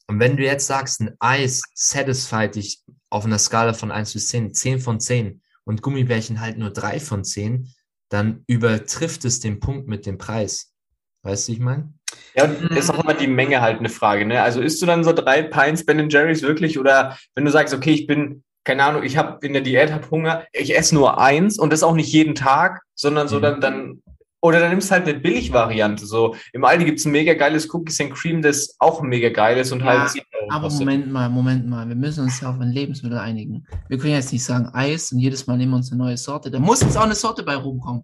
Und 0.07 0.19
wenn 0.19 0.37
du 0.37 0.43
jetzt 0.43 0.67
sagst, 0.67 1.01
ein 1.01 1.15
Eis 1.19 1.61
satisfied 1.73 2.55
dich 2.55 2.81
auf 3.09 3.25
einer 3.25 3.37
Skala 3.37 3.73
von 3.73 3.91
1 3.91 4.13
bis 4.13 4.29
10, 4.29 4.53
10 4.53 4.79
von 4.79 4.99
10 4.99 5.41
und 5.65 5.81
Gummibärchen 5.81 6.41
halt 6.41 6.57
nur 6.57 6.71
3 6.71 6.99
von 6.99 7.23
10, 7.23 7.73
dann 8.09 8.43
übertrifft 8.47 9.23
es 9.25 9.39
den 9.39 9.59
Punkt 9.59 9.87
mit 9.87 10.05
dem 10.05 10.17
Preis. 10.17 10.73
Weißt 11.21 11.47
du, 11.47 11.51
ich 11.51 11.59
meine? 11.59 11.93
Ja, 12.33 12.45
und 12.45 12.71
ist 12.75 12.89
auch 12.89 13.03
immer 13.03 13.13
die 13.13 13.27
Menge 13.27 13.61
halt 13.61 13.79
eine 13.79 13.89
Frage, 13.89 14.25
ne? 14.25 14.41
Also 14.41 14.61
isst 14.61 14.81
du 14.81 14.85
dann 14.85 15.03
so 15.03 15.13
drei 15.13 15.43
Pints 15.43 15.85
Ben 15.85 16.09
Jerry's 16.09 16.41
wirklich 16.41 16.79
oder 16.79 17.17
wenn 17.35 17.45
du 17.45 17.51
sagst, 17.51 17.73
okay, 17.73 17.91
ich 17.91 18.07
bin, 18.07 18.43
keine 18.63 18.83
Ahnung, 18.83 19.03
ich 19.03 19.17
habe 19.17 19.45
in 19.45 19.53
der 19.53 19.61
Diät, 19.61 19.91
habe 19.91 20.09
Hunger, 20.09 20.45
ich 20.53 20.75
esse 20.75 20.95
nur 20.95 21.19
eins 21.19 21.59
und 21.59 21.71
das 21.71 21.83
auch 21.83 21.93
nicht 21.93 22.11
jeden 22.11 22.35
Tag, 22.35 22.81
sondern 22.95 23.27
so 23.27 23.37
Mhm. 23.37 23.41
dann, 23.41 23.61
dann, 23.61 24.03
oder 24.41 24.59
dann 24.59 24.69
nimmst 24.71 24.89
du 24.89 24.93
halt 24.95 25.07
eine 25.07 25.19
Billigvariante. 25.19 26.05
So 26.05 26.35
im 26.53 26.63
Aldi 26.63 26.85
gibt's 26.85 27.05
ein 27.05 27.11
mega 27.11 27.33
geiles 27.33 27.71
Cookies 27.73 27.99
and 27.99 28.13
Cream, 28.13 28.41
das 28.41 28.75
auch 28.79 29.01
mega 29.01 29.29
geil 29.29 29.57
ist 29.57 29.71
und 29.71 29.79
Ja, 29.81 29.99
halt 30.01 30.11
10 30.11 30.21
Euro 30.39 30.51
Aber 30.51 30.63
kostet. 30.65 30.79
Moment 30.85 31.11
mal, 31.11 31.29
Moment 31.29 31.67
mal. 31.67 31.87
Wir 31.87 31.95
müssen 31.95 32.23
uns 32.23 32.39
ja 32.39 32.49
auf 32.49 32.59
ein 32.59 32.71
Lebensmittel 32.71 33.17
einigen. 33.17 33.65
Wir 33.87 33.97
können 33.97 34.13
jetzt 34.13 34.31
nicht 34.31 34.43
sagen 34.43 34.67
Eis 34.73 35.11
und 35.11 35.19
jedes 35.19 35.45
Mal 35.47 35.57
nehmen 35.57 35.71
wir 35.73 35.77
uns 35.77 35.91
eine 35.91 36.01
neue 36.01 36.17
Sorte. 36.17 36.49
Da 36.51 36.59
muss 36.59 36.81
jetzt 36.81 36.97
auch 36.97 37.03
eine 37.03 37.15
Sorte 37.15 37.43
bei 37.43 37.55
rumkommen. 37.55 38.03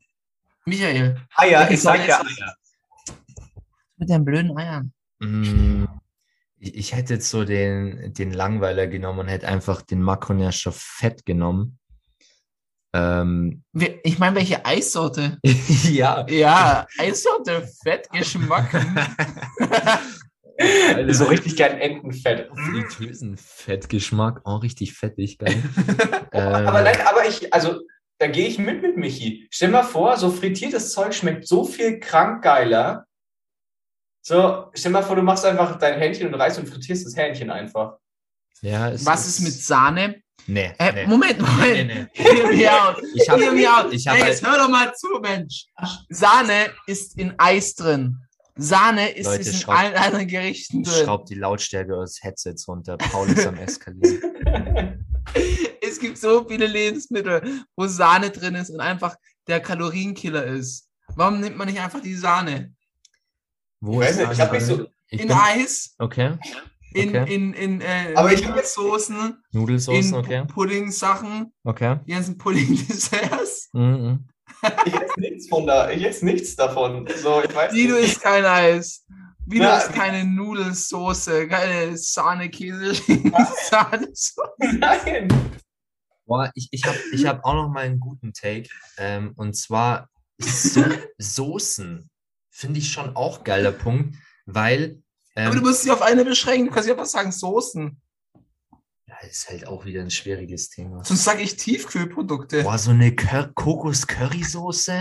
Michael, 0.65 1.17
Eier, 1.35 1.69
ich 1.71 1.81
sag 1.81 2.05
ja 2.07 2.19
es? 2.21 2.39
Eier. 2.41 2.55
mit 3.97 4.09
deinen 4.09 4.25
blöden 4.25 4.57
Eiern. 4.57 4.91
Mm, 5.19 5.85
Ich 6.57 6.75
ich 6.75 6.95
hätte 6.95 7.13
jetzt 7.13 7.29
so 7.29 7.45
den, 7.45 8.13
den 8.13 8.33
Langweiler 8.33 8.87
genommen 8.87 9.19
und 9.19 9.27
hätte 9.27 9.47
einfach 9.47 9.81
den 9.83 10.01
Makronährstoff 10.01 10.75
Fett 10.75 11.25
genommen. 11.25 11.77
Ähm, 12.95 13.63
Ich 14.03 14.19
meine, 14.19 14.35
welche 14.37 14.65
Eissorte? 14.65 15.37
ja. 15.83 16.25
Ja, 16.29 16.87
Eissorte, 16.97 17.67
Fettgeschmack. 17.83 18.71
So 21.09 21.25
richtig 21.25 21.57
geil 21.57 21.77
Entenfett. 21.81 22.49
Fritösenfettgeschmack. 22.55 24.39
Oh, 24.45 24.55
richtig 24.55 24.93
fettig, 24.93 25.37
geil. 25.37 25.61
ähm, 26.31 26.65
Aber 26.65 26.81
nein, 26.81 26.95
aber 27.05 27.27
ich, 27.27 27.53
also 27.53 27.81
da 28.19 28.27
gehe 28.27 28.47
ich 28.47 28.57
mit 28.57 28.81
mit 28.81 28.95
Michi. 28.95 29.49
Stell 29.51 29.67
mal 29.67 29.83
vor, 29.83 30.15
so 30.15 30.31
frittiertes 30.31 30.93
Zeug 30.93 31.13
schmeckt 31.13 31.45
so 31.45 31.65
viel 31.65 31.99
krank 31.99 32.41
geiler. 32.41 33.05
So, 34.21 34.67
stell 34.73 34.93
mal 34.93 35.03
vor, 35.03 35.17
du 35.17 35.23
machst 35.23 35.43
einfach 35.43 35.77
dein 35.77 35.99
Hähnchen 35.99 36.27
und 36.33 36.39
Reis 36.39 36.57
und 36.57 36.69
frittierst 36.69 37.05
das 37.05 37.17
Hähnchen 37.17 37.49
einfach. 37.49 37.97
ja, 38.61 38.89
es 38.91 39.05
Was 39.05 39.27
ist 39.27 39.41
mit 39.41 39.51
Sahne? 39.51 40.21
Nee, 40.47 40.71
Äh, 40.77 40.91
nee. 40.93 41.07
Moment, 41.07 41.39
Moment. 41.39 41.59
Nee, 41.73 41.83
nee. 41.85 42.07
Hear 42.13 42.47
me 42.53 42.71
out. 42.71 43.01
Ich 43.15 43.29
hab- 43.29 43.39
Hear 43.39 43.51
me 43.51 43.67
out. 43.67 43.91
ich 43.93 44.07
hab 44.07 44.15
hey, 44.15 44.21
halt- 44.23 44.31
jetzt 44.33 44.45
hör 44.45 44.57
doch 44.59 44.69
mal 44.69 44.93
zu, 44.95 45.07
Mensch. 45.21 45.65
Sahne 46.09 46.69
ist 46.85 47.17
in 47.17 47.33
Eis 47.39 47.73
drin. 47.75 48.17
Sahne 48.57 49.09
ist, 49.09 49.25
Leute, 49.25 49.41
ist 49.41 49.47
in 49.47 49.53
schraub- 49.61 49.75
allen 49.77 49.95
anderen 49.95 50.27
Gerichten 50.27 50.83
drin. 50.83 51.03
Schraubt 51.03 51.29
die 51.29 51.35
Lautstärke 51.35 51.93
eures 51.95 52.19
Headsets 52.21 52.67
runter. 52.67 52.95
Paul 52.97 53.29
ist 53.29 53.45
am 53.45 53.55
Eskalieren. 53.57 54.21
Es 55.81 55.99
gibt 55.99 56.17
so 56.17 56.45
viele 56.47 56.67
Lebensmittel, 56.67 57.63
wo 57.75 57.87
Sahne 57.87 58.29
drin 58.29 58.55
ist 58.55 58.69
und 58.69 58.79
einfach 58.79 59.15
der 59.47 59.59
Kalorienkiller 59.59 60.43
ist. 60.45 60.87
Warum 61.15 61.39
nimmt 61.39 61.57
man 61.57 61.67
nicht 61.67 61.79
einfach 61.79 62.01
die 62.01 62.13
Sahne? 62.15 62.73
Wo 63.81 64.01
Ich 64.01 64.09
ist 64.09 64.17
weiß 64.19 64.27
nicht, 64.27 64.31
ich 64.31 64.37
Sahne 64.37 64.49
hab 64.49 64.51
mich 64.57 64.67
drin? 64.67 64.77
so- 64.77 64.87
Ich 65.09 65.21
In 65.21 65.27
bin- 65.27 65.37
Eis, 65.37 65.95
Okay. 65.99 66.37
In, 66.95 67.09
Okay. 67.09 67.33
in, 67.35 67.53
in 67.53 67.81
äh, 67.81 68.13
Aber 68.15 68.31
ich 68.33 68.45
hab 68.47 68.55
jetzt- 68.55 68.73
Soßen, 68.75 69.37
Nudelsoßen, 69.51 70.13
in 70.13 70.15
okay. 70.15 70.43
Pudding-Sachen, 70.47 71.53
Okay. 71.63 71.99
die 72.07 72.11
ganzen 72.11 72.37
Pudding-Desserts. 72.37 73.69
Mhm. 73.73 74.27
Ich 74.85 74.93
esse 74.93 75.19
nichts 75.19 75.49
von 75.49 75.67
da, 75.67 75.91
ich 75.91 76.03
esse 76.03 76.23
nichts 76.25 76.55
davon. 76.55 77.07
So, 77.21 77.43
ich 77.43 77.53
weiß 77.53 77.73
Wie 77.73 77.87
du 77.87 77.97
isst 77.97 78.21
kein 78.21 78.45
Eis. 78.45 79.05
Wie 79.45 79.59
du 79.59 79.65
isst 79.67 79.91
keine 79.93 80.23
Nudelsoße, 80.25 81.47
keine 81.47 81.97
Sahne, 81.97 82.49
Käse, 82.49 82.93
Sahne. 83.69 84.07
Nein. 84.79 85.27
Boah, 86.25 86.49
ich, 86.55 86.69
ich 86.71 86.83
habe 86.85 86.97
ich 87.13 87.25
hab 87.27 87.43
auch 87.43 87.53
noch 87.53 87.69
mal 87.69 87.81
einen 87.85 87.99
guten 87.99 88.33
Take. 88.33 88.69
Ähm, 88.97 89.33
und 89.35 89.55
zwar 89.55 90.09
so 90.39 90.83
Soßen. 91.19 92.09
Finde 92.49 92.79
ich 92.79 92.91
schon 92.91 93.15
auch 93.15 93.43
geiler 93.43 93.71
Punkt, 93.73 94.15
weil 94.45 95.03
ähm, 95.35 95.47
Aber 95.47 95.55
du 95.55 95.61
musst 95.61 95.83
dich 95.83 95.91
auf 95.91 96.01
eine 96.01 96.23
beschränken. 96.25 96.67
Du 96.67 96.71
kannst 96.73 96.87
nicht 96.87 96.97
einfach 96.97 97.09
sagen 97.09 97.31
Soßen. 97.31 98.01
ja, 99.07 99.15
ist 99.29 99.49
halt 99.49 99.67
auch 99.67 99.85
wieder 99.85 100.01
ein 100.01 100.11
schwieriges 100.11 100.69
Thema. 100.69 101.03
Sonst 101.03 101.23
sage 101.23 101.41
ich 101.41 101.55
Tiefkühlprodukte. 101.57 102.63
Boah, 102.63 102.77
so 102.77 102.91
eine 102.91 103.15
Cur 103.15 103.51
Kokos-Currysoße. 103.53 104.99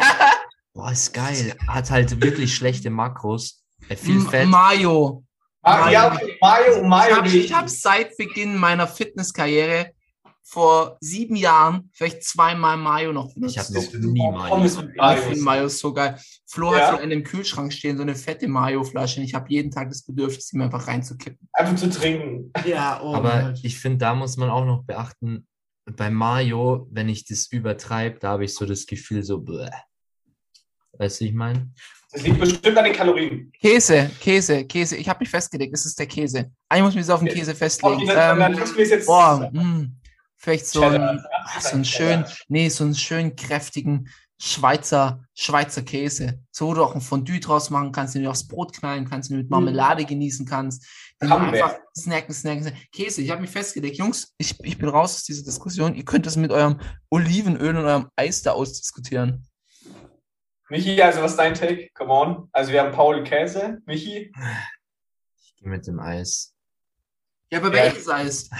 Boah, 0.74 0.92
ist 0.92 1.12
geil. 1.14 1.56
Hat 1.66 1.90
halt 1.90 2.20
wirklich 2.22 2.54
schlechte 2.54 2.90
Makros. 2.90 3.62
Äh, 3.88 3.96
viel 3.96 4.16
M- 4.16 4.28
Fett. 4.28 4.46
Mayo. 4.48 5.24
Ah, 5.62 5.90
ja, 5.90 6.12
okay. 6.12 6.36
Mayo, 6.40 6.82
Mayo. 6.84 7.24
Ich 7.24 7.52
habe 7.52 7.62
hab 7.62 7.68
seit 7.70 8.16
Beginn 8.16 8.56
meiner 8.56 8.86
Fitnesskarriere 8.86 9.92
vor 10.48 10.96
sieben 11.00 11.34
Jahren 11.34 11.90
vielleicht 11.92 12.22
zweimal 12.22 12.76
Mayo 12.76 13.12
noch 13.12 13.34
benutzt. 13.34 13.56
Ich 13.56 13.58
habe 13.58 13.72
noch 13.74 13.92
nie 13.92 14.52
mit 14.62 14.72
Ich 14.94 14.96
Mayo. 14.96 15.22
finde 15.22 15.40
Mayo 15.42 15.66
ist 15.66 15.80
so 15.80 15.92
geil. 15.92 16.20
Flo 16.46 16.72
Ja. 16.72 16.92
hat 16.92 16.98
so 16.98 17.02
in 17.02 17.10
dem 17.10 17.24
Kühlschrank 17.24 17.72
stehen, 17.72 17.96
so 17.96 18.02
eine 18.02 18.14
fette 18.14 18.46
Mayo-Flasche. 18.46 19.22
Ich 19.22 19.34
habe 19.34 19.46
jeden 19.48 19.72
Tag 19.72 19.88
das 19.88 20.04
Bedürfnis, 20.04 20.46
die 20.46 20.58
mir 20.58 20.64
einfach 20.64 20.86
reinzukippen. 20.86 21.48
Einfach 21.52 21.74
zu 21.74 21.90
trinken. 21.90 22.52
Ja, 22.64 23.00
oh 23.02 23.14
Aber 23.14 23.54
ich 23.60 23.76
finde, 23.80 23.98
da 23.98 24.14
muss 24.14 24.36
man 24.36 24.48
auch 24.48 24.64
noch 24.64 24.84
beachten, 24.84 25.48
bei 25.96 26.10
Mayo, 26.10 26.86
wenn 26.92 27.08
ich 27.08 27.24
das 27.26 27.48
übertreibe, 27.50 28.20
da 28.20 28.30
habe 28.30 28.44
ich 28.44 28.54
so 28.54 28.66
das 28.66 28.86
Gefühl 28.86 29.24
so, 29.24 29.40
bläh. 29.40 29.68
Weißt 30.92 31.20
du, 31.20 31.24
wie 31.24 31.28
ich 31.30 31.34
meine? 31.34 31.72
Das 32.12 32.22
liegt 32.22 32.38
bestimmt 32.38 32.78
an 32.78 32.84
den 32.84 32.94
Kalorien. 32.94 33.52
Käse, 33.60 34.10
Käse, 34.20 34.64
Käse. 34.64 34.96
Ich 34.96 35.08
habe 35.08 35.18
mich 35.20 35.28
festgelegt, 35.28 35.74
es 35.74 35.84
ist 35.86 35.98
der 35.98 36.06
Käse. 36.06 36.52
Eigentlich 36.68 36.84
muss 36.84 36.94
ich 36.94 37.00
mich 37.00 37.10
auf 37.10 37.20
den. 37.20 37.28
Käse 37.28 37.54
festlegen. 37.54 38.08
Ähm, 38.08 38.56
boah, 39.06 39.50
mh, 39.52 39.86
vielleicht 40.36 40.66
so 40.66 40.80
Cheddar. 40.80 41.10
ein, 41.10 41.24
ah, 41.44 41.60
so 41.60 41.70
einen 41.70 41.84
schön, 41.84 42.24
nee, 42.48 42.68
so 42.68 42.84
einen 42.84 42.94
schön 42.94 43.36
kräftigen 43.36 44.08
Schweizer, 44.38 45.24
Schweizer 45.34 45.82
Käse. 45.82 46.40
So, 46.50 46.68
wo 46.68 46.74
du 46.74 46.84
auch 46.84 46.94
ein 46.94 47.00
Fondue 47.00 47.40
draus 47.40 47.70
machen 47.70 47.90
kannst, 47.90 48.14
den 48.14 48.22
du 48.22 48.30
aufs 48.30 48.46
Brot 48.46 48.74
knallen 48.74 49.08
kannst, 49.08 49.30
den 49.30 49.36
du 49.36 49.42
mit 49.42 49.50
Marmelade 49.50 50.04
genießen 50.04 50.44
kannst. 50.44 50.84
Den 51.20 51.28
du 51.28 51.34
Camembert. 51.34 51.62
einfach 51.62 51.78
snacken, 51.96 52.34
snacken, 52.34 52.64
snacken. 52.64 52.82
Käse, 52.92 53.22
ich 53.22 53.30
habe 53.30 53.40
mich 53.40 53.50
festgelegt. 53.50 53.96
Jungs, 53.96 54.34
ich, 54.36 54.54
ich 54.62 54.76
bin 54.76 54.90
raus 54.90 55.14
aus 55.14 55.24
dieser 55.24 55.44
Diskussion. 55.44 55.94
Ihr 55.94 56.04
könnt 56.04 56.26
das 56.26 56.36
mit 56.36 56.50
eurem 56.50 56.78
Olivenöl 57.08 57.76
und 57.76 57.86
eurem 57.86 58.10
Eis 58.14 58.42
da 58.42 58.52
ausdiskutieren. 58.52 59.46
Michi, 60.68 61.00
also 61.00 61.22
was 61.22 61.30
ist 61.30 61.38
dein 61.38 61.54
Take? 61.54 61.90
Come 61.94 62.12
on. 62.12 62.48
Also 62.52 62.72
wir 62.72 62.82
haben 62.82 62.92
Paul 62.92 63.24
Käse. 63.24 63.78
Michi? 63.86 64.32
Ich 65.38 65.56
gehe 65.56 65.70
mit 65.70 65.86
dem 65.86 65.98
Eis. 65.98 66.55
Ja, 67.50 67.58
aber 67.58 67.68
Ja. 67.68 67.84
welches 67.84 68.08
Eis? 68.08 68.48
Ah, 68.52 68.56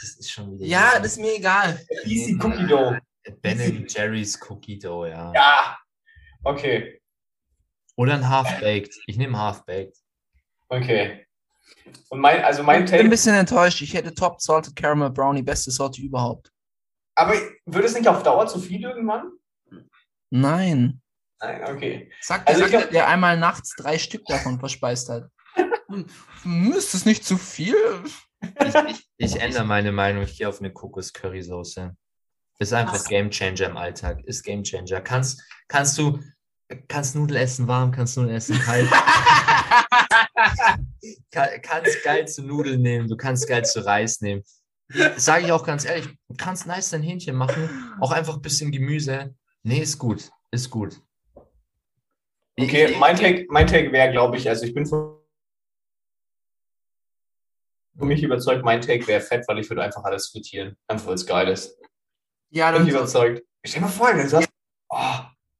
Das 0.00 0.10
ist 0.16 0.30
schon 0.30 0.52
wieder. 0.54 0.64
Ja, 0.66 0.98
das 0.98 1.12
ist 1.12 1.18
mir 1.18 1.34
egal. 1.36 1.84
Easy 2.04 2.38
Cookie 2.40 2.66
Dough. 2.66 2.96
Ben 3.42 3.86
Jerry's 3.88 4.38
Cookie 4.48 4.78
Dough, 4.78 5.06
ja. 5.08 5.32
Ja. 5.34 5.78
Okay. 6.44 7.00
Oder 7.96 8.14
ein 8.14 8.28
Half-Baked. 8.28 8.94
Ich 9.06 9.16
nehme 9.18 9.36
Half-Baked. 9.38 9.96
Okay. 10.68 11.26
Und 12.10 12.20
mein, 12.20 12.42
also 12.44 12.62
mein 12.62 12.84
Ich 12.84 12.90
bin 12.92 13.00
ein 13.00 13.10
bisschen 13.10 13.34
enttäuscht. 13.34 13.82
Ich 13.82 13.92
hätte 13.94 14.14
Top 14.14 14.40
Salted 14.40 14.76
Caramel 14.76 15.10
Brownie, 15.10 15.42
beste 15.42 15.70
Sorte 15.72 16.00
überhaupt. 16.00 16.52
Aber 17.16 17.34
wird 17.66 17.84
es 17.84 17.94
nicht 17.94 18.06
auf 18.06 18.22
Dauer 18.22 18.46
zu 18.46 18.60
viel 18.60 18.82
irgendwann? 18.82 19.32
Nein. 20.30 21.00
Nein, 21.40 21.64
okay. 21.74 22.12
Sagt 22.20 22.46
Also 22.48 22.60
sagt 22.60 22.70
glaub- 22.70 22.90
der, 22.90 23.08
einmal 23.08 23.36
nachts 23.36 23.74
drei 23.76 23.98
Stück 23.98 24.24
davon 24.26 24.58
verspeist 24.60 25.08
hat. 25.08 25.28
Hm, 26.42 26.72
Ist 26.72 26.92
das 26.94 27.04
nicht 27.06 27.24
zu 27.24 27.36
viel? 27.38 27.74
Ich, 28.40 28.74
ich, 28.74 29.08
ich 29.16 29.40
ändere 29.40 29.64
meine 29.64 29.92
Meinung. 29.92 30.22
Ich 30.22 30.38
gehe 30.38 30.48
auf 30.48 30.60
eine 30.60 30.72
Kokos-Currysoße. 30.72 31.94
Ist 32.60 32.72
einfach 32.72 33.04
Game 33.04 33.30
Changer 33.30 33.66
im 33.66 33.76
Alltag. 33.76 34.24
Ist 34.24 34.42
Game 34.42 34.62
Changer. 34.62 35.00
Kannst, 35.00 35.42
kannst 35.68 35.96
du 35.98 36.20
Kannst 36.86 37.16
Nudeln 37.16 37.40
essen 37.40 37.66
warm, 37.66 37.90
kannst 37.92 38.16
Nudeln 38.16 38.36
essen 38.36 38.58
kalt. 38.58 38.88
Kann, 41.30 41.48
kannst 41.62 42.02
geil 42.04 42.28
zu 42.28 42.42
Nudeln 42.42 42.82
nehmen, 42.82 43.08
du 43.08 43.16
kannst 43.16 43.48
geil 43.48 43.64
zu 43.64 43.84
Reis 43.84 44.20
nehmen. 44.20 44.42
Sage 45.16 45.46
ich 45.46 45.52
auch 45.52 45.64
ganz 45.64 45.84
ehrlich, 45.84 46.06
du 46.28 46.34
kannst 46.36 46.66
nice 46.66 46.90
dein 46.90 47.02
Hähnchen 47.02 47.36
machen, 47.36 47.96
auch 48.00 48.12
einfach 48.12 48.36
ein 48.36 48.42
bisschen 48.42 48.70
Gemüse. 48.70 49.34
Nee, 49.62 49.80
ist 49.80 49.98
gut, 49.98 50.30
ist 50.50 50.70
gut. 50.70 51.00
Okay, 52.58 52.96
mein 52.98 53.16
Take, 53.16 53.46
mein 53.48 53.66
Take 53.66 53.92
wäre, 53.92 54.10
glaube 54.10 54.36
ich, 54.36 54.48
also 54.48 54.64
ich 54.64 54.74
bin 54.74 54.86
von 54.86 55.17
mich 58.06 58.22
überzeugt, 58.22 58.64
mein 58.64 58.80
Take 58.80 59.06
wäre 59.06 59.20
fett, 59.20 59.44
weil 59.48 59.58
ich 59.58 59.68
würde 59.68 59.82
einfach 59.82 60.04
alles 60.04 60.28
frittieren. 60.28 60.76
Einfach 60.86 61.06
weil 61.08 61.14
es 61.14 61.26
geil 61.26 61.48
ist. 61.48 61.76
Ja, 62.50 62.70
Bin 62.70 62.80
dann 62.80 62.88
ich 62.88 62.94
überzeugt. 62.94 63.42
Stell 63.64 63.80
dir 63.80 63.86
mal 63.86 63.92
vor, 63.92 64.12
du 64.12 64.28
sagst, 64.28 64.48
oh, 64.90 64.98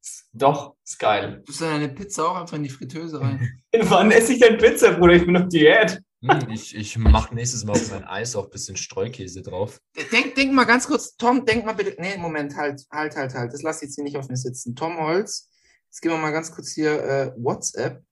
ist- 0.00 0.28
doch, 0.32 0.76
ist 0.84 0.98
geil. 0.98 1.42
du 1.46 1.52
deine 1.52 1.88
Pizza 1.88 2.28
auch 2.30 2.36
einfach 2.36 2.56
in 2.56 2.62
die 2.62 2.68
Fritteuse 2.70 3.20
rein. 3.20 3.60
Wann 3.82 4.10
esse 4.10 4.32
ich 4.34 4.40
denn 4.40 4.56
Pizza, 4.58 4.92
Bruder? 4.92 5.14
Ich 5.14 5.26
bin 5.26 5.36
auf 5.36 5.48
Diät. 5.48 6.00
Hm, 6.20 6.50
ich 6.50 6.74
ich 6.74 6.96
mache 6.98 7.32
nächstes 7.34 7.64
Mal 7.64 7.72
auf 7.74 7.90
mein 7.92 8.04
Eis 8.04 8.34
auch 8.34 8.44
ein 8.44 8.50
bisschen 8.50 8.76
Streukäse 8.76 9.40
drauf. 9.42 9.78
Denk, 10.10 10.34
denk 10.34 10.52
mal 10.52 10.64
ganz 10.64 10.86
kurz, 10.88 11.16
Tom, 11.16 11.44
denk 11.44 11.64
mal 11.64 11.74
bitte. 11.74 11.94
Nee, 12.00 12.16
Moment, 12.18 12.56
halt, 12.56 12.82
halt, 12.90 13.14
halt, 13.16 13.34
halt. 13.34 13.52
Das 13.52 13.62
lass 13.62 13.82
jetzt 13.82 13.94
hier 13.94 14.02
nicht 14.04 14.16
auf 14.16 14.28
mir 14.28 14.36
sitzen. 14.36 14.74
Tom 14.74 14.98
Holz, 14.98 15.48
jetzt 15.88 16.00
gehen 16.00 16.10
wir 16.10 16.18
mal 16.18 16.32
ganz 16.32 16.50
kurz 16.52 16.72
hier 16.72 16.90
äh, 17.04 17.32
WhatsApp, 17.36 18.02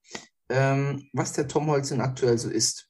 ähm, 0.49 1.09
was 1.13 1.33
der 1.33 1.47
Tom 1.49 1.67
Holz 1.67 1.89
denn 1.89 1.99
aktuell 2.01 2.37
so 2.37 2.49
isst. 2.49 2.86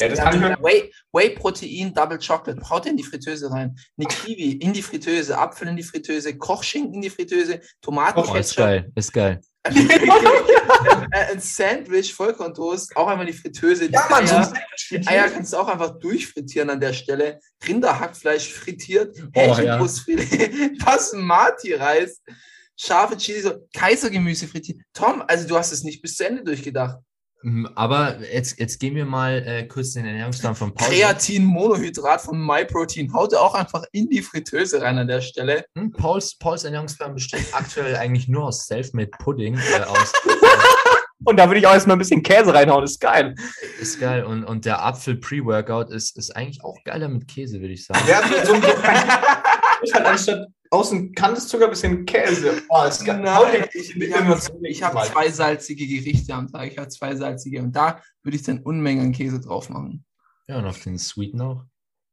Ja, 0.00 0.08
das 0.08 0.18
kann 0.18 0.34
ich 0.34 0.40
mir. 0.40 0.58
Whey, 0.62 0.92
Whey 1.12 1.30
Protein, 1.30 1.92
Double 1.94 2.18
Chocolate, 2.18 2.60
haut 2.68 2.86
in 2.86 2.96
die 2.96 3.02
Fritteuse 3.04 3.50
rein. 3.50 3.76
Eine 3.98 4.08
Kiwi 4.08 4.52
in 4.52 4.72
die 4.72 4.82
Fritteuse, 4.82 5.36
Apfel 5.36 5.68
in 5.68 5.76
die 5.76 5.82
Fritteuse, 5.82 6.36
Kochschinken 6.36 6.94
in 6.94 7.02
die 7.02 7.10
Fritteuse, 7.10 7.60
Tomaten, 7.80 8.18
Oh, 8.20 8.34
ist 8.34 8.56
geil, 8.56 8.90
ist 8.94 9.12
geil. 9.12 9.40
äh, 9.64 11.32
ein 11.32 11.40
Sandwich, 11.40 12.14
Vollkorntoast, 12.14 12.96
auch 12.96 13.06
einmal 13.08 13.28
in 13.28 13.32
die 13.34 13.38
Fritteuse. 13.38 13.88
Die 13.88 13.92
Ja, 13.94 14.06
Mann, 14.08 14.26
Eier, 14.26 14.52
die 14.90 15.06
Eier 15.06 15.28
kannst 15.28 15.52
du 15.52 15.58
auch 15.58 15.68
einfach 15.68 15.98
durchfrittieren 15.98 16.70
an 16.70 16.80
der 16.80 16.94
Stelle. 16.94 17.40
Rinderhackfleisch 17.66 18.50
frittiert, 18.52 19.16
Oh, 19.34 19.54
ja. 19.62 19.76
Basmati-Reis, 20.82 22.22
scharfe 22.76 23.16
Chili, 23.18 23.40
so 23.42 23.66
Kaisergemüse 23.74 24.48
frittiert. 24.48 24.80
Tom, 24.94 25.22
also 25.26 25.46
du 25.46 25.56
hast 25.56 25.72
es 25.72 25.84
nicht 25.84 26.00
bis 26.00 26.16
zu 26.16 26.26
Ende 26.26 26.42
durchgedacht. 26.42 26.98
Hm, 27.42 27.68
Aber 27.74 28.18
jetzt, 28.32 28.58
jetzt 28.58 28.78
gehen 28.78 28.94
wir 28.94 29.06
mal 29.06 29.42
äh, 29.46 29.66
kurz 29.66 29.94
den 29.94 30.04
Ernährungsplan 30.04 30.54
von 30.54 30.74
Paul. 30.74 30.88
Kreatin, 30.88 31.44
Monohydrat 31.44 32.20
von 32.20 32.38
MyProtein, 32.38 33.12
haut 33.12 33.32
er 33.32 33.40
auch 33.40 33.54
einfach 33.54 33.84
in 33.92 34.08
die 34.08 34.20
Fritteuse 34.20 34.82
rein 34.82 34.98
an 34.98 35.08
der 35.08 35.20
Stelle. 35.22 35.64
Hm, 35.74 35.92
Pauls, 35.92 36.36
Pauls 36.36 36.64
Ernährungsplan 36.64 37.14
besteht 37.14 37.46
aktuell 37.52 37.96
eigentlich 37.96 38.28
nur 38.28 38.44
aus 38.44 38.66
Selfmade 38.66 39.10
Pudding. 39.18 39.56
Äh, 39.56 39.82
aus, 39.84 40.12
Und 41.24 41.36
da 41.36 41.48
würde 41.48 41.60
ich 41.60 41.66
auch 41.66 41.74
erstmal 41.74 41.96
ein 41.96 41.98
bisschen 41.98 42.22
Käse 42.22 42.52
reinhauen, 42.52 42.84
ist 42.84 42.98
geil. 42.98 43.34
ist 43.80 44.00
geil. 44.00 44.24
Und, 44.24 44.44
und 44.44 44.64
der 44.64 44.84
Apfel 44.84 45.16
Pre-Workout 45.16 45.90
ist, 45.90 46.16
ist 46.16 46.34
eigentlich 46.34 46.64
auch 46.64 46.76
geiler 46.84 47.08
mit 47.08 47.28
Käse, 47.28 47.60
würde 47.60 47.74
ich 47.74 47.84
sagen. 47.84 48.00
Ja, 48.08 48.22
so 48.44 48.54
halt 48.54 50.06
anstatt 50.06 50.48
außen 50.70 51.12
Kandiszucker 51.12 51.64
ein 51.64 51.70
bisschen 51.70 52.06
Käse. 52.06 52.62
Oh, 52.68 52.84
ist. 52.84 53.06
Nein, 53.06 53.68
ich, 53.74 53.96
ich 53.96 54.82
habe 54.82 54.98
hab 54.98 55.06
zwei 55.06 55.30
salzige 55.30 55.86
Gerichte 55.86 56.34
am 56.34 56.50
Tag. 56.50 56.70
Ich 56.70 56.78
habe 56.78 56.88
zwei 56.88 57.14
salzige 57.16 57.62
und 57.62 57.72
da 57.72 58.00
würde 58.22 58.36
ich 58.36 58.42
dann 58.42 58.60
Unmengen 58.60 59.06
an 59.06 59.12
Käse 59.12 59.40
drauf 59.40 59.68
machen. 59.68 60.04
Ja, 60.46 60.58
und 60.58 60.66
auf 60.66 60.82
den 60.82 60.98
Sweeten 60.98 61.40
auch. 61.40 61.64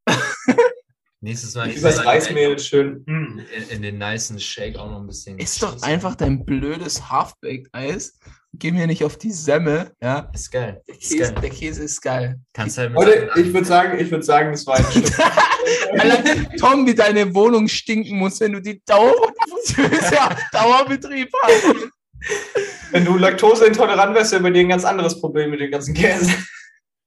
Nächstes 1.20 1.55
Mal 1.55 1.72
Übers 1.72 2.05
Reismehl 2.05 2.59
schön. 2.59 3.03
mm. 3.07 3.39
in, 3.39 3.70
in 3.70 3.82
den 3.82 3.97
nicen 3.97 4.39
Shake 4.39 4.78
auch 4.78 4.89
noch 4.89 4.99
ein 4.99 5.07
bisschen. 5.07 5.39
Ist 5.39 5.61
doch 5.63 5.82
einfach 5.82 6.15
dein 6.15 6.45
blödes 6.45 7.09
Half-Baked-Eis. 7.09 8.20
Geh 8.53 8.72
mir 8.72 8.88
nicht 8.88 9.03
auf 9.03 9.18
die 9.18 9.32
Semme. 9.32 9.91
Ja, 10.01 10.30
Ist 10.34 10.51
geil. 10.51 10.82
der 10.88 10.95
Ist 10.95 11.09
Käse, 11.11 11.34
geil. 11.34 11.41
der 11.41 11.49
Käse 11.49 11.84
ist 11.84 12.01
geil. 12.01 12.39
Kannst 12.53 12.78
halt 12.78 12.93
Leute, 12.93 13.30
ich 13.36 13.53
würde 13.53 13.65
sagen, 13.65 13.99
ich 13.99 14.09
würde 14.09 14.24
sagen, 14.24 14.51
das 14.51 14.65
war 14.65 14.78
ein 14.78 14.86
Stück. 14.86 15.20
Allein, 15.99 16.49
Tom, 16.59 16.86
wie 16.88 16.95
deine 16.95 17.34
Wohnung 17.34 17.68
stinken 17.68 18.18
muss, 18.18 18.39
wenn 18.39 18.53
du 18.53 18.61
die 18.61 18.82
Dauer 18.86 19.11
auf 19.11 20.36
Dauerbetrieb 20.51 21.30
hast. 21.43 21.63
Wenn 22.91 23.05
du 23.05 23.18
laktoseintolerant 23.18 24.15
wärst, 24.15 24.32
wäre 24.32 24.43
bei 24.43 24.51
dir 24.51 24.61
ein 24.61 24.70
ganz 24.70 24.86
anderes 24.86 25.20
Problem 25.20 25.51
mit 25.51 25.59
dem 25.59 25.72
ganzen 25.72 25.93
Käse. 25.93 26.32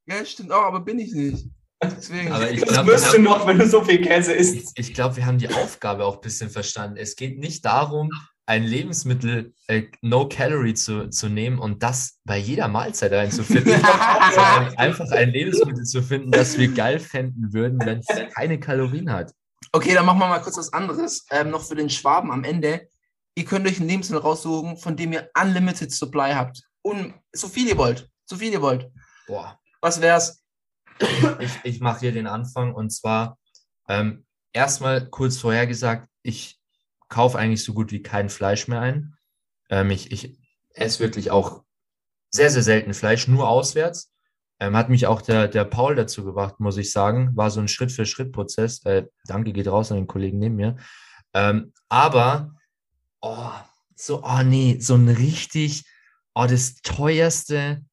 Ja, 0.07 0.25
stimmt 0.25 0.53
auch, 0.53 0.65
aber 0.65 0.81
bin 0.81 0.99
ich 0.99 1.13
nicht. 1.13 1.47
Deswegen. 1.83 2.33
Aber 2.33 2.51
ich 2.51 2.61
Das 2.61 2.71
glaube, 2.71 2.93
wirst 2.93 3.15
du 3.15 3.21
noch, 3.21 3.47
wenn 3.47 3.59
du 3.59 3.67
so 3.67 3.83
viel 3.83 4.03
Käse 4.03 4.35
ich, 4.35 4.57
isst. 4.57 4.73
ich 4.79 4.93
glaub, 4.95 5.17
wir 5.17 5.25
haben 5.25 5.39
die 5.39 5.49
Aufgabe 5.49 6.05
auch 6.05 6.17
ein 6.17 6.21
bisschen 6.21 6.51
verstanden. 6.51 6.97
Es 6.99 7.17
geht 7.17 7.39
nicht 7.39 7.65
darum, 7.65 8.11
ein 8.47 8.65
Lebensmittel 8.65 9.55
äh, 9.69 9.85
No 10.03 10.29
Calorie 10.29 10.75
zu, 10.75 11.09
zu 11.09 11.29
nehmen 11.29 11.59
und 11.59 11.83
das 11.83 12.19
bei 12.25 12.37
jeder 12.37 12.69
Mahlzeit 12.69 13.13
reinzufinden, 13.13 13.73
sondern 14.35 14.77
einfach 14.77 15.11
ein 15.13 15.31
Lebensmittel 15.31 15.85
zu 15.85 16.03
finden, 16.03 16.33
das 16.33 16.59
wir 16.59 16.69
geil 16.69 16.99
fänden 16.99 17.53
würden, 17.53 17.79
wenn 17.85 18.01
es 18.01 18.07
keine 18.35 18.59
Kalorien 18.59 19.11
hat. 19.11 19.33
Okay, 19.73 19.95
dann 19.95 20.05
machen 20.05 20.19
wir 20.19 20.27
mal 20.29 20.41
kurz 20.41 20.59
was 20.59 20.73
anderes. 20.73 21.27
Ähm, 21.31 21.51
noch 21.51 21.63
für 21.63 21.77
den 21.77 21.89
Schwaben 21.89 22.33
am 22.33 22.43
Ende. 22.45 22.89
Ihr 23.37 23.45
könnt 23.45 23.67
euch 23.67 23.79
ein 23.79 23.87
Lebensmittel 23.89 24.23
raussuchen, 24.23 24.77
von 24.77 24.97
dem 24.97 25.13
ihr 25.13 25.31
Unlimited 25.41 25.93
Supply 25.93 26.33
habt. 26.33 26.61
Und 26.83 27.15
so 27.33 27.47
viel 27.49 27.69
ihr 27.69 27.79
wollt. 27.79 28.09
So 28.25 28.37
viel 28.37 28.53
ihr 28.53 28.61
wollt. 28.61 28.91
Boah, 29.29 29.59
Was 29.81 30.01
wär's? 30.01 30.43
Ich, 31.39 31.53
ich 31.65 31.81
mache 31.81 32.01
hier 32.01 32.13
den 32.13 32.27
Anfang 32.27 32.75
und 32.75 32.91
zwar 32.91 33.39
ähm, 33.89 34.25
erstmal 34.53 35.09
kurz 35.09 35.39
vorher 35.39 35.67
gesagt, 35.67 36.09
ich 36.23 36.61
kaufe 37.09 37.39
eigentlich 37.39 37.65
so 37.65 37.75
gut 37.75 37.93
wie 37.93 38.03
kein 38.03 38.29
Fleisch 38.29 38.69
mehr 38.69 38.81
ein. 38.81 39.17
Ähm, 39.69 39.91
ich, 39.91 40.13
ich 40.13 40.39
esse 40.75 41.01
wirklich 41.01 41.31
auch 41.31 41.65
sehr, 42.31 42.51
sehr 42.51 42.63
selten 42.63 42.95
Fleisch, 42.95 43.27
nur 43.29 43.49
auswärts. 43.49 44.13
Ähm, 44.61 44.77
hat 44.77 44.91
mich 44.91 45.07
auch 45.07 45.23
der, 45.23 45.49
der 45.49 45.65
Paul 45.65 45.95
dazu 45.95 46.25
gebracht, 46.25 46.61
muss 46.61 46.77
ich 46.77 46.93
sagen. 46.93 47.35
War 47.35 47.51
so 47.51 47.61
ein 47.61 47.69
Schritt-für-Schritt-Prozess. 47.69 48.85
Äh, 48.85 49.07
danke 49.25 49.53
geht 49.53 49.69
raus 49.69 49.91
an 49.91 49.99
den 49.99 50.07
Kollegen 50.07 50.39
neben 50.39 50.57
mir. 50.57 50.77
Ähm, 51.33 51.73
aber, 51.89 52.55
oh, 53.21 53.51
so, 53.97 54.23
oh 54.23 54.43
nee, 54.45 54.79
so 54.81 54.95
ein 54.95 55.09
richtig, 55.09 55.85
oh, 56.35 56.47
das 56.47 56.77
teuerste 56.83 57.85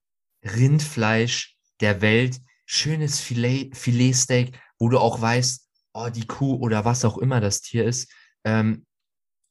Rindfleisch 0.44 1.58
der 1.80 2.02
Welt, 2.02 2.42
schönes 2.68 3.20
Filet, 3.20 3.72
Filetsteak, 3.74 4.60
wo 4.78 4.90
du 4.90 5.00
auch 5.00 5.20
weißt, 5.20 5.68
oh, 5.94 6.10
die 6.10 6.28
Kuh 6.28 6.56
oder 6.58 6.86
was 6.86 7.04
auch 7.06 7.18
immer 7.18 7.42
das 7.42 7.62
Tier 7.62 7.86
ist, 7.86 8.12
ähm, 8.44 8.86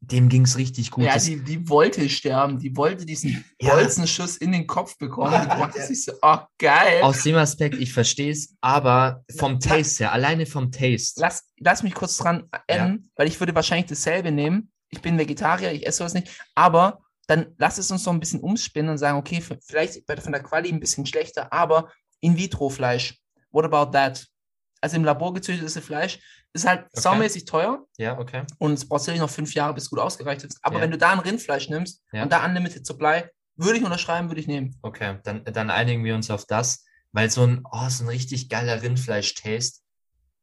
dem 0.00 0.28
ging 0.28 0.42
es 0.42 0.58
richtig 0.58 0.90
gut. 0.90 1.04
Ja, 1.04 1.18
die, 1.18 1.42
die 1.42 1.68
wollte 1.68 2.08
sterben. 2.08 2.58
Die 2.58 2.76
wollte 2.76 3.06
diesen 3.06 3.44
Ja. 3.60 3.74
Bolzenschuss 3.74 4.36
in 4.36 4.52
den 4.52 4.66
Kopf 4.66 4.98
bekommen. 4.98 5.32
Die 5.42 5.48
dachte 5.48 5.82
sich 5.82 6.04
so, 6.04 6.12
oh, 6.22 6.38
geil. 6.58 7.02
aus 7.02 7.22
dem 7.22 7.36
Aspekt, 7.36 7.76
ich 7.76 7.92
verstehe 7.92 8.30
es, 8.30 8.54
aber 8.60 9.24
vom 9.36 9.58
Taste 9.58 10.04
her, 10.04 10.12
alleine 10.12 10.44
vom 10.46 10.70
Taste. 10.70 11.20
lass, 11.20 11.44
lass 11.58 11.82
mich 11.82 11.94
kurz 11.94 12.18
dran 12.18 12.48
enden, 12.66 13.10
weil 13.16 13.26
ich 13.26 13.40
würde 13.40 13.54
wahrscheinlich 13.54 13.86
dasselbe 13.86 14.30
nehmen. 14.30 14.70
Ich 14.90 15.00
bin 15.00 15.18
Vegetarier, 15.18 15.72
ich 15.72 15.86
esse 15.86 15.98
sowas 15.98 16.14
nicht, 16.14 16.28
aber 16.54 17.00
dann 17.26 17.46
lass 17.58 17.78
es 17.78 17.90
uns 17.90 18.04
noch 18.04 18.12
ein 18.12 18.20
bisschen 18.20 18.40
umspinnen 18.40 18.90
und 18.90 18.98
sagen, 18.98 19.18
okay, 19.18 19.40
vielleicht 19.40 20.02
von 20.22 20.32
der 20.32 20.42
Quali 20.42 20.68
ein 20.68 20.78
bisschen 20.78 21.06
schlechter, 21.06 21.52
aber 21.52 21.90
In-vitro-Fleisch. 22.26 23.18
What 23.50 23.64
about 23.64 23.92
that? 23.92 24.26
Also 24.80 24.96
im 24.96 25.04
Labor 25.04 25.32
gezüchtetes 25.34 25.78
Fleisch 25.78 26.18
ist 26.52 26.66
halt 26.66 26.86
Okay. 26.92 27.00
saumäßig 27.00 27.44
teuer 27.44 27.84
Ja, 27.98 28.18
okay. 28.18 28.44
und 28.58 28.72
es 28.74 28.88
braucht 28.88 29.02
sicherlich 29.02 29.20
noch 29.20 29.30
fünf 29.30 29.54
Jahre, 29.54 29.74
bis 29.74 29.84
es 29.84 29.90
gut 29.90 29.98
ausgereicht 29.98 30.44
ist. 30.44 30.58
Aber 30.62 30.76
Ja. 30.76 30.82
wenn 30.82 30.90
du 30.90 30.98
da 30.98 31.10
ein 31.12 31.18
Rindfleisch 31.20 31.68
nimmst 31.68 32.02
Ja. 32.12 32.22
und 32.24 32.32
da 32.32 32.44
Unlimited 32.44 32.86
Supply, 32.86 33.24
würde 33.56 33.78
ich 33.78 33.84
unterschreiben, 33.84 34.28
würde 34.28 34.40
ich 34.40 34.46
nehmen. 34.46 34.76
Okay, 34.82 35.18
dann, 35.24 35.44
dann 35.44 35.70
einigen 35.70 36.04
wir 36.04 36.14
uns 36.14 36.30
auf 36.30 36.44
das, 36.44 36.84
weil 37.12 37.30
so 37.30 37.42
ein, 37.42 37.62
oh, 37.72 37.88
so 37.88 38.04
ein 38.04 38.08
richtig 38.08 38.48
geiler 38.50 38.82
Rindfleisch-Taste 38.82 39.80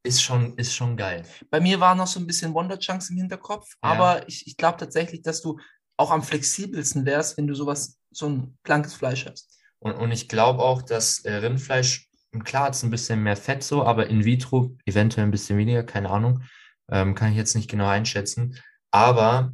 ist 0.02 0.22
schon, 0.22 0.56
ist 0.58 0.74
schon 0.74 0.96
geil. 0.96 1.24
Bei 1.50 1.60
mir 1.60 1.78
waren 1.80 1.96
noch 1.98 2.06
so 2.08 2.18
ein 2.20 2.26
bisschen 2.26 2.52
Wonder 2.54 2.78
Chunks 2.78 3.10
im 3.10 3.16
Hinterkopf, 3.16 3.68
Ja. 3.82 3.90
aber 3.90 4.28
ich, 4.28 4.46
ich 4.46 4.56
glaube 4.56 4.78
tatsächlich, 4.78 5.22
dass 5.22 5.42
du 5.42 5.58
auch 5.96 6.10
am 6.10 6.22
flexibelsten 6.22 7.06
wärst, 7.06 7.36
wenn 7.38 7.46
du 7.46 7.54
sowas, 7.54 7.98
so 8.10 8.26
ein 8.28 8.58
blankes 8.64 8.94
Fleisch 8.94 9.26
hast. 9.26 9.53
Und, 9.84 9.92
und 9.96 10.12
ich 10.12 10.28
glaube 10.28 10.62
auch, 10.62 10.80
dass 10.80 11.20
äh, 11.20 11.34
Rindfleisch, 11.34 12.08
klar 12.42 12.64
hat 12.64 12.74
es 12.74 12.82
ein 12.82 12.90
bisschen 12.90 13.22
mehr 13.22 13.36
Fett 13.36 13.62
so, 13.62 13.84
aber 13.84 14.06
in 14.06 14.24
vitro 14.24 14.76
eventuell 14.86 15.26
ein 15.26 15.30
bisschen 15.30 15.58
weniger, 15.58 15.84
keine 15.84 16.08
Ahnung. 16.08 16.42
Ähm, 16.90 17.14
kann 17.14 17.30
ich 17.30 17.36
jetzt 17.36 17.54
nicht 17.54 17.70
genau 17.70 17.86
einschätzen. 17.86 18.58
Aber 18.90 19.52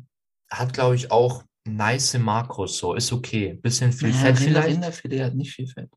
hat, 0.49 0.73
glaube 0.73 0.95
ich, 0.95 1.11
auch 1.11 1.43
nice 1.65 2.17
Makros 2.19 2.79
so. 2.79 2.95
Ist 2.95 3.13
okay. 3.13 3.55
Bisschen 3.55 3.93
viel 3.93 4.11
Ja, 4.11 4.17
Fett 4.17 4.41
Rinder, 4.41 4.63
vielleicht. 4.63 4.77
Rinderfilet 4.77 5.25
hat 5.25 5.35
nicht 5.35 5.53
viel 5.53 5.67
Fett. 5.67 5.91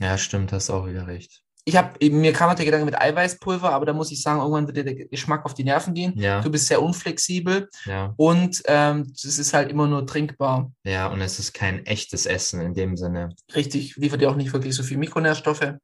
Ja, 0.00 0.18
stimmt, 0.18 0.52
hast 0.52 0.68
auch 0.70 0.86
wieder 0.86 1.06
recht. 1.06 1.42
Ich 1.68 1.74
habe 1.74 1.98
mir 2.10 2.32
kam 2.32 2.48
halt 2.48 2.58
der 2.58 2.64
Gedanke 2.64 2.84
mit 2.86 2.96
Eiweißpulver, 3.00 3.72
aber 3.72 3.86
da 3.86 3.92
muss 3.92 4.12
ich 4.12 4.22
sagen, 4.22 4.38
irgendwann 4.38 4.68
wird 4.68 4.76
dir 4.76 4.84
der 4.84 4.94
Geschmack 4.94 5.44
auf 5.44 5.52
die 5.52 5.64
Nerven 5.64 5.94
gehen. 5.94 6.12
Ja, 6.16 6.40
Du 6.40 6.48
bist 6.48 6.68
sehr 6.68 6.80
unflexibel 6.80 7.68
ja, 7.86 8.14
und 8.16 8.62
ähm, 8.66 9.12
es 9.12 9.24
ist 9.24 9.52
halt 9.52 9.70
immer 9.72 9.88
nur 9.88 10.06
trinkbar. 10.06 10.70
ja. 10.84 11.08
Und 11.08 11.20
es 11.20 11.40
ist 11.40 11.54
kein 11.54 11.84
echtes 11.84 12.24
Essen 12.24 12.60
in 12.60 12.72
dem 12.72 12.96
Sinne. 12.96 13.30
Richtig, 13.54 13.96
liefert 13.96 14.20
dir 14.20 14.30
auch 14.30 14.36
nicht 14.36 14.52
wirklich 14.52 14.76
so 14.76 14.84
viel 14.84 14.96
Mikronährstoffe. 14.96 15.74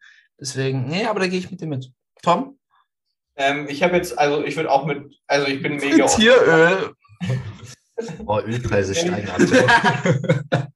Deswegen, 0.41 0.87
nee, 0.87 1.05
aber 1.05 1.19
da 1.19 1.27
gehe 1.27 1.41
ich 1.41 1.51
mit 1.51 1.61
dir 1.61 1.67
mit. 1.67 1.91
Tom? 2.23 2.59
Ähm, 3.35 3.67
ich 3.69 3.83
habe 3.83 3.97
jetzt, 3.97 4.17
also 4.17 4.45
ich 4.45 4.55
würde 4.55 4.71
auch 4.71 4.87
mit, 4.87 5.03
also 5.27 5.49
ich 5.49 5.63
bin 5.63 5.77
mega. 5.77 6.07
Tieröl. 6.07 6.95
Oh, 8.27 8.41
Ölpreise 8.41 8.95
steigen 8.97 9.29
aktuell. 9.29 9.67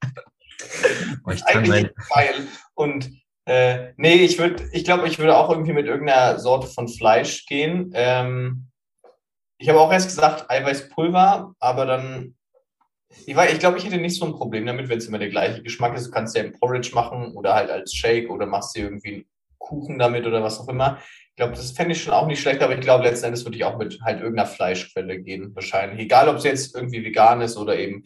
oh, 1.25 1.31
ich 1.31 1.45
kann 1.45 1.67
mein, 1.67 1.87
Eigentlich 1.87 2.09
geil. 2.15 2.35
Und 2.75 3.11
äh, 3.47 3.93
nee, 3.97 4.17
ich 4.17 4.39
würde, 4.39 4.69
ich 4.73 4.85
glaube, 4.85 5.07
ich 5.07 5.19
würde 5.19 5.37
auch 5.37 5.51
irgendwie 5.51 5.73
mit 5.73 5.87
irgendeiner 5.87 6.39
Sorte 6.39 6.67
von 6.67 6.89
Fleisch 6.89 7.47
gehen. 7.47 7.93
Ähm, 7.95 8.67
ich 9.59 9.69
habe 9.69 9.81
auch 9.81 9.93
erst 9.93 10.09
gesagt 10.09 10.51
Eiweißpulver, 10.51 11.55
aber 11.61 11.87
dann, 11.87 12.35
ich, 13.25 13.37
ich 13.37 13.59
glaube, 13.61 13.79
ich 13.79 13.87
hätte 13.87 13.99
nicht 13.99 14.19
so 14.19 14.27
ein 14.27 14.35
Problem 14.35 14.67
damit, 14.67 14.89
wenn 14.89 14.99
es 14.99 15.07
immer 15.07 15.21
der 15.21 15.31
gleiche 15.31 15.63
Geschmack 15.63 15.97
ist. 15.97 16.09
Du 16.09 16.11
kannst 16.11 16.37
ja 16.37 16.43
im 16.43 16.53
Porridge 16.53 16.91
machen 16.93 17.35
oder 17.37 17.55
halt 17.55 17.71
als 17.71 17.95
Shake 17.95 18.31
oder 18.31 18.47
machst 18.47 18.77
dir 18.77 18.85
irgendwie 18.85 19.15
einen 19.15 19.25
Kuchen 19.59 19.99
damit 19.99 20.27
oder 20.27 20.43
was 20.43 20.59
auch 20.59 20.69
immer. 20.69 20.99
Ich 21.31 21.37
glaube, 21.37 21.53
das 21.53 21.71
fände 21.71 21.93
ich 21.93 22.03
schon 22.03 22.15
auch 22.15 22.27
nicht 22.27 22.41
schlecht, 22.41 22.63
aber 22.63 22.75
ich 22.75 22.81
glaube, 22.81 23.05
letzten 23.05 23.27
Endes 23.27 23.45
würde 23.45 23.57
ich 23.57 23.65
auch 23.65 23.79
mit 23.79 24.01
halt 24.03 24.21
irgendeiner 24.21 24.49
Fleischquelle 24.49 25.21
gehen, 25.21 25.55
wahrscheinlich. 25.55 26.01
Egal, 26.01 26.29
ob 26.29 26.37
es 26.37 26.45
jetzt 26.45 26.75
irgendwie 26.75 27.05
vegan 27.05 27.41
ist 27.43 27.57
oder 27.57 27.79
eben 27.79 28.05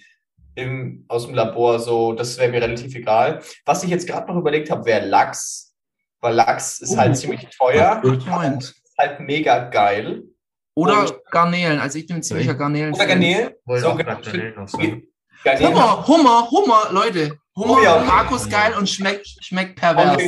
im, 0.55 1.05
aus 1.09 1.26
dem 1.26 1.34
Labor, 1.34 1.78
so, 1.78 2.12
das 2.12 2.38
wäre 2.38 2.51
mir 2.51 2.62
relativ 2.62 2.94
egal. 2.94 3.40
Was 3.64 3.82
ich 3.84 3.90
jetzt 3.90 4.07
gerade 4.07 4.26
noch 4.30 4.38
überlegt 4.38 4.70
habe, 4.70 4.84
wäre 4.84 5.07
Lachs, 5.07 5.74
weil 6.20 6.34
Lachs 6.34 6.80
ist 6.80 6.96
halt 6.96 7.12
Uh. 7.12 7.14
ziemlich 7.14 7.46
teuer, 7.57 8.03
ist 8.05 8.74
halt 8.98 9.20
mega 9.20 9.68
geil. 9.68 10.22
Oder 10.74 11.01
Und- 11.01 11.14
Garnelen. 11.30 11.78
Also 11.80 11.98
ich 11.98 12.07
bin 12.07 12.16
ein 12.16 12.22
ziemlicher 12.22 12.55
Garnelen. 12.55 12.94
Oder 12.94 13.07
Garnelen? 13.07 13.51
So, 13.66 13.88
auch 13.88 13.96
genau. 13.96 14.20
Garnelen 14.20 14.55
Hummer, 15.61 16.07
Hummer, 16.07 16.51
Hummer, 16.51 16.88
Leute. 16.92 17.38
Hummer, 17.57 17.76
Oh 17.78 17.82
ja. 17.82 17.98
Markus 18.05 18.48
geil 18.48 18.74
und 18.78 18.88
schmeckt, 18.88 19.26
schmeckt 19.40 19.76
pervers. 19.76 20.22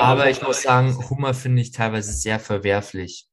Aber 0.00 0.28
ich 0.28 0.42
muss 0.42 0.62
sagen, 0.62 0.94
Hummer 1.08 1.34
finde 1.34 1.62
ich 1.62 1.70
teilweise 1.72 2.12
sehr 2.12 2.38
verwerflich. 2.38 3.26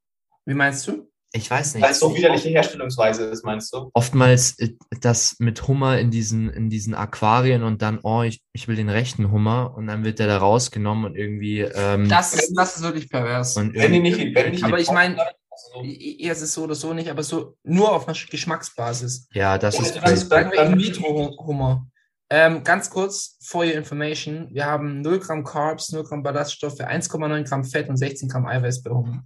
Wie 0.46 0.54
meinst 0.54 0.88
du? 0.88 1.12
Ich 1.36 1.50
weiß 1.50 1.74
nicht. 1.74 1.84
Weil 1.84 1.92
es 1.92 2.00
so 2.00 2.16
widerliche 2.16 2.50
Herstellungsweise 2.50 3.26
ist, 3.26 3.44
meinst 3.44 3.74
du? 3.74 3.90
Oftmals 3.96 4.58
äh, 4.60 4.74
das 5.02 5.36
mit 5.40 5.68
Hummer 5.68 5.98
in 5.98 6.12
diesen, 6.12 6.50
in 6.50 6.70
diesen 6.70 6.94
Aquarien 6.94 7.64
und 7.64 7.82
dann, 7.82 8.00
oh, 8.04 8.22
ich, 8.22 8.42
ich 8.54 8.68
will 8.68 8.76
den 8.76 8.90
rechten 8.90 9.32
Hummer 9.32 9.74
und 9.76 9.88
dann 9.88 10.04
wird 10.06 10.20
der 10.20 10.28
da 10.28 10.38
rausgenommen 10.38 11.06
und 11.06 11.16
irgendwie. 11.16 11.62
Ähm, 11.62 12.08
Das 12.08 12.34
ist, 12.36 12.54
das 12.56 12.76
ist 12.78 12.84
wirklich 12.84 13.10
pervers. 13.10 13.58
und 13.58 13.74
Wenn 13.74 13.92
die 13.94 14.00
nicht, 14.00 14.18
wenn 14.20 14.46
die 14.46 14.52
nicht 14.52 14.64
Aber 14.64 14.80
ich 14.80 14.92
mein- 14.92 15.18
Also, 15.20 15.84
I- 15.84 16.28
Es 16.30 16.42
ist 16.44 16.54
so 16.54 16.64
oder 16.64 16.76
so 16.76 16.94
nicht, 16.94 17.10
aber 17.10 17.24
so 17.24 17.56
nur 17.64 17.92
auf 17.94 18.08
einer 18.08 18.16
Geschmacksbasis. 18.30 19.28
ja, 19.34 19.58
das 19.58 19.80
ist 19.80 19.96
Ja, 19.96 20.02
crazy. 20.02 20.26
Sagen 20.28 20.52
wir 20.52 20.62
In-vitro-Hummer. 20.64 21.88
Ähm, 22.30 22.64
ganz 22.64 22.90
kurz, 22.90 23.38
for 23.44 23.64
your 23.64 23.74
information, 23.74 24.50
wir 24.52 24.66
haben 24.66 25.02
0 25.02 25.20
Gramm 25.20 25.44
Carbs, 25.44 25.92
0 25.92 26.04
Gramm 26.04 26.24
Ballaststoffe, 26.24 26.80
1,9 26.80 27.44
Gramm 27.44 27.64
Fett 27.64 27.90
und 27.90 27.98
16 27.98 28.30
Gramm 28.30 28.46
Eiweiß 28.48 28.82
bei 28.84 28.92
Hummer. 28.92 29.24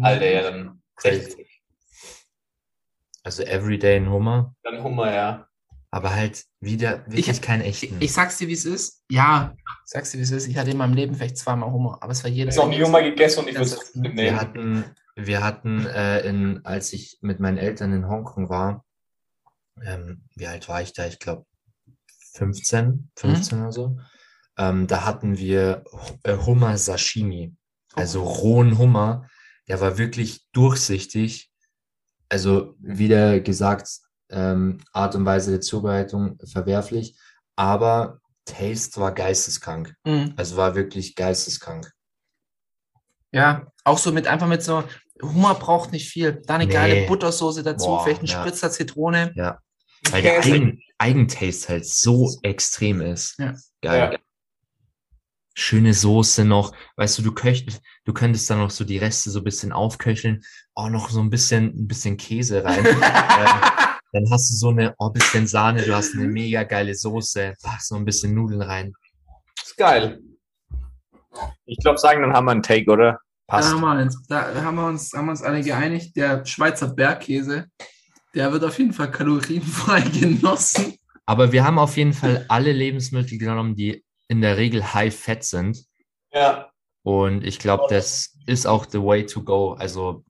Alter, 0.00 0.30
ja, 0.30 0.42
dann 0.42 0.80
60. 1.02 1.46
Also 3.22 3.42
everyday 3.42 3.96
ein 3.96 4.08
Hummer, 4.10 4.54
Dann 4.62 4.82
Hummer, 4.82 5.12
ja. 5.12 5.46
aber 5.90 6.14
halt 6.14 6.44
wieder 6.60 7.04
wirklich 7.06 7.28
Ich- 7.28 7.42
keinen 7.42 7.62
Ich, 7.64 7.82
echten. 7.82 7.96
ich 8.00 8.12
sag's 8.12 8.38
dir, 8.38 8.48
wie 8.48 8.54
es 8.54 8.64
ist. 8.64 9.04
Ja, 9.10 9.54
ich 9.56 9.62
sag's 9.84 10.10
dir, 10.12 10.18
wie 10.18 10.22
es 10.22 10.30
ist. 10.30 10.46
Ich 10.48 10.56
hatte 10.56 10.70
in 10.70 10.78
meinem 10.78 10.94
Leben 10.94 11.14
vielleicht 11.14 11.36
zweimal 11.36 11.70
Hummer, 11.70 11.98
aber 12.00 12.12
es 12.12 12.24
war 12.24 12.30
jedes 12.30 12.54
Ich 12.54 12.60
habe 12.60 12.70
noch 12.70 12.78
nie 12.78 12.84
Hummer 12.84 13.02
gegessen 13.02 13.40
und 13.40 13.48
ich 13.48 13.54
würde 13.54 13.64
es 13.66 13.74
trotzdem 13.76 14.02
wir 14.04 14.10
nehmen. 14.12 14.40
hatten, 14.40 14.84
wir 15.16 15.42
hatten 15.44 15.86
äh, 15.86 16.20
in, 16.20 16.64
als 16.64 16.92
ich 16.94 17.18
mit 17.20 17.40
meinen 17.40 17.58
Eltern 17.58 17.92
in 17.92 18.08
Hongkong 18.08 18.48
war, 18.48 18.84
ähm, 19.84 20.22
wie 20.34 20.46
alt 20.46 20.68
war 20.68 20.80
ich 20.80 20.92
da? 20.94 21.06
Ich 21.06 21.18
glaube 21.18 21.44
15, 22.32 23.10
15 23.16 23.60
oder 23.60 23.72
so. 23.72 23.98
Ähm, 24.56 24.86
da 24.86 25.04
hatten 25.04 25.36
wir 25.38 25.84
äh, 26.22 26.36
Hummer 26.36 26.76
Sashimi, 26.78 27.54
also 27.94 28.22
rohen 28.22 28.78
Hummer. 28.78 29.28
Der 29.70 29.80
war 29.80 29.98
wirklich 29.98 30.44
durchsichtig. 30.50 31.48
Also 32.28 32.74
wieder 32.80 33.38
gesagt, 33.38 33.88
ähm, 34.28 34.78
Art 34.92 35.14
und 35.14 35.24
Weise 35.24 35.52
der 35.52 35.60
Zubereitung 35.60 36.38
verwerflich, 36.44 37.16
aber 37.54 38.18
Taste 38.44 39.00
war 39.00 39.12
geisteskrank. 39.14 39.94
Mhm. 40.04 40.34
Also 40.36 40.56
war 40.56 40.74
wirklich 40.74 41.14
geisteskrank. 41.14 41.92
Ja, 43.30 43.68
auch 43.84 43.98
so 43.98 44.10
mit 44.10 44.26
einfach 44.26 44.48
mit 44.48 44.64
so, 44.64 44.82
Hummer 45.22 45.54
braucht 45.54 45.92
nicht 45.92 46.08
viel. 46.08 46.42
Da 46.46 46.56
eine 46.56 46.66
Nee. 46.66 46.72
geile 46.72 47.06
Buttersoße 47.06 47.62
dazu, 47.62 47.86
Boah, 47.86 48.02
vielleicht 48.02 48.22
ein 48.22 48.26
ja. 48.26 48.40
Spritzer 48.40 48.72
Zitrone. 48.72 49.30
Weil 50.10 50.22
der. 50.22 50.40
Eigen, 50.40 50.82
Eigentaste 50.98 51.68
halt 51.68 51.86
so 51.86 52.36
extrem 52.42 53.00
ist. 53.02 53.38
Ja. 53.38 53.54
Geil. 53.82 54.12
Ja. 54.14 54.18
Schöne 55.54 55.94
Soße 55.94 56.44
noch. 56.44 56.72
Weißt 56.96 57.18
du, 57.18 57.22
du 57.22 57.32
köcht, 57.32 57.80
du 58.04 58.12
könntest 58.12 58.48
dann 58.50 58.58
noch 58.58 58.70
so 58.70 58.84
die 58.84 58.98
Reste 58.98 59.30
so 59.30 59.40
ein 59.40 59.44
bisschen 59.44 59.72
aufköcheln. 59.72 60.42
Oh, 60.74 60.88
noch 60.88 61.10
so 61.10 61.20
ein 61.20 61.30
bisschen, 61.30 61.66
ein 61.66 61.88
bisschen 61.88 62.16
Käse 62.16 62.64
rein. 62.64 62.84
ähm, 62.86 63.00
dann 64.12 64.30
hast 64.30 64.50
du 64.50 64.54
so 64.54 64.68
eine, 64.70 64.94
oh, 64.98 65.10
bisschen 65.10 65.46
Sahne, 65.46 65.82
du 65.82 65.94
hast 65.94 66.14
eine 66.14 66.26
mega 66.26 66.62
geile 66.64 66.94
Soße. 66.94 67.54
Pack 67.62 67.80
so 67.82 67.96
ein 67.96 68.04
bisschen 68.04 68.34
Nudeln 68.34 68.62
rein. 68.62 68.92
Ist 69.62 69.76
geil. 69.76 70.20
Ich 71.64 71.78
glaube, 71.78 71.98
sagen, 71.98 72.22
dann 72.22 72.32
haben 72.32 72.44
wir 72.44 72.52
einen 72.52 72.62
Take, 72.62 72.90
oder? 72.90 73.20
Da 73.46 73.56
Passt. 73.56 73.72
haben, 73.72 73.80
wir 73.80 74.00
uns, 74.00 74.26
da 74.28 74.62
haben 74.62 74.76
wir 74.76 74.86
uns, 74.86 75.12
haben 75.12 75.26
wir 75.26 75.32
uns 75.32 75.42
alle 75.42 75.62
geeinigt. 75.62 76.16
Der 76.16 76.44
Schweizer 76.46 76.88
Bergkäse, 76.88 77.66
der 78.34 78.52
wird 78.52 78.64
auf 78.64 78.78
jeden 78.78 78.92
Fall 78.92 79.10
kalorienfrei 79.10 80.00
genossen. 80.20 80.94
Aber 81.26 81.52
wir 81.52 81.64
haben 81.64 81.78
auf 81.78 81.96
jeden 81.96 82.12
Fall 82.12 82.44
alle 82.48 82.72
Lebensmittel 82.72 83.38
genommen, 83.38 83.76
die 83.76 84.04
in 84.30 84.40
der 84.40 84.56
Regel 84.56 84.94
high 84.94 85.14
fat 85.14 85.42
sind. 85.42 85.84
Ja. 86.32 86.70
Und 87.02 87.44
ich 87.44 87.58
glaube, 87.58 87.86
das 87.88 88.38
ist 88.46 88.64
auch 88.64 88.86
the 88.88 89.02
way 89.02 89.26
to 89.26 89.42
go. 89.42 89.72
Also 89.72 90.24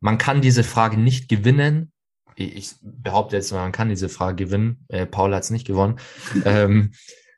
man 0.00 0.18
kann 0.18 0.40
diese 0.40 0.64
Frage 0.64 0.96
nicht 0.96 1.28
gewinnen. 1.28 1.92
Ich 2.34 2.74
behaupte 2.82 3.36
jetzt, 3.36 3.52
mal, 3.52 3.62
man 3.62 3.70
kann 3.70 3.88
diese 3.88 4.08
Frage 4.08 4.46
gewinnen. 4.46 4.84
Äh, 4.88 5.06
Paul 5.06 5.32
hat 5.32 5.44
es 5.44 5.50
nicht 5.50 5.64
gewonnen. 5.64 6.00
ähm, 6.44 6.92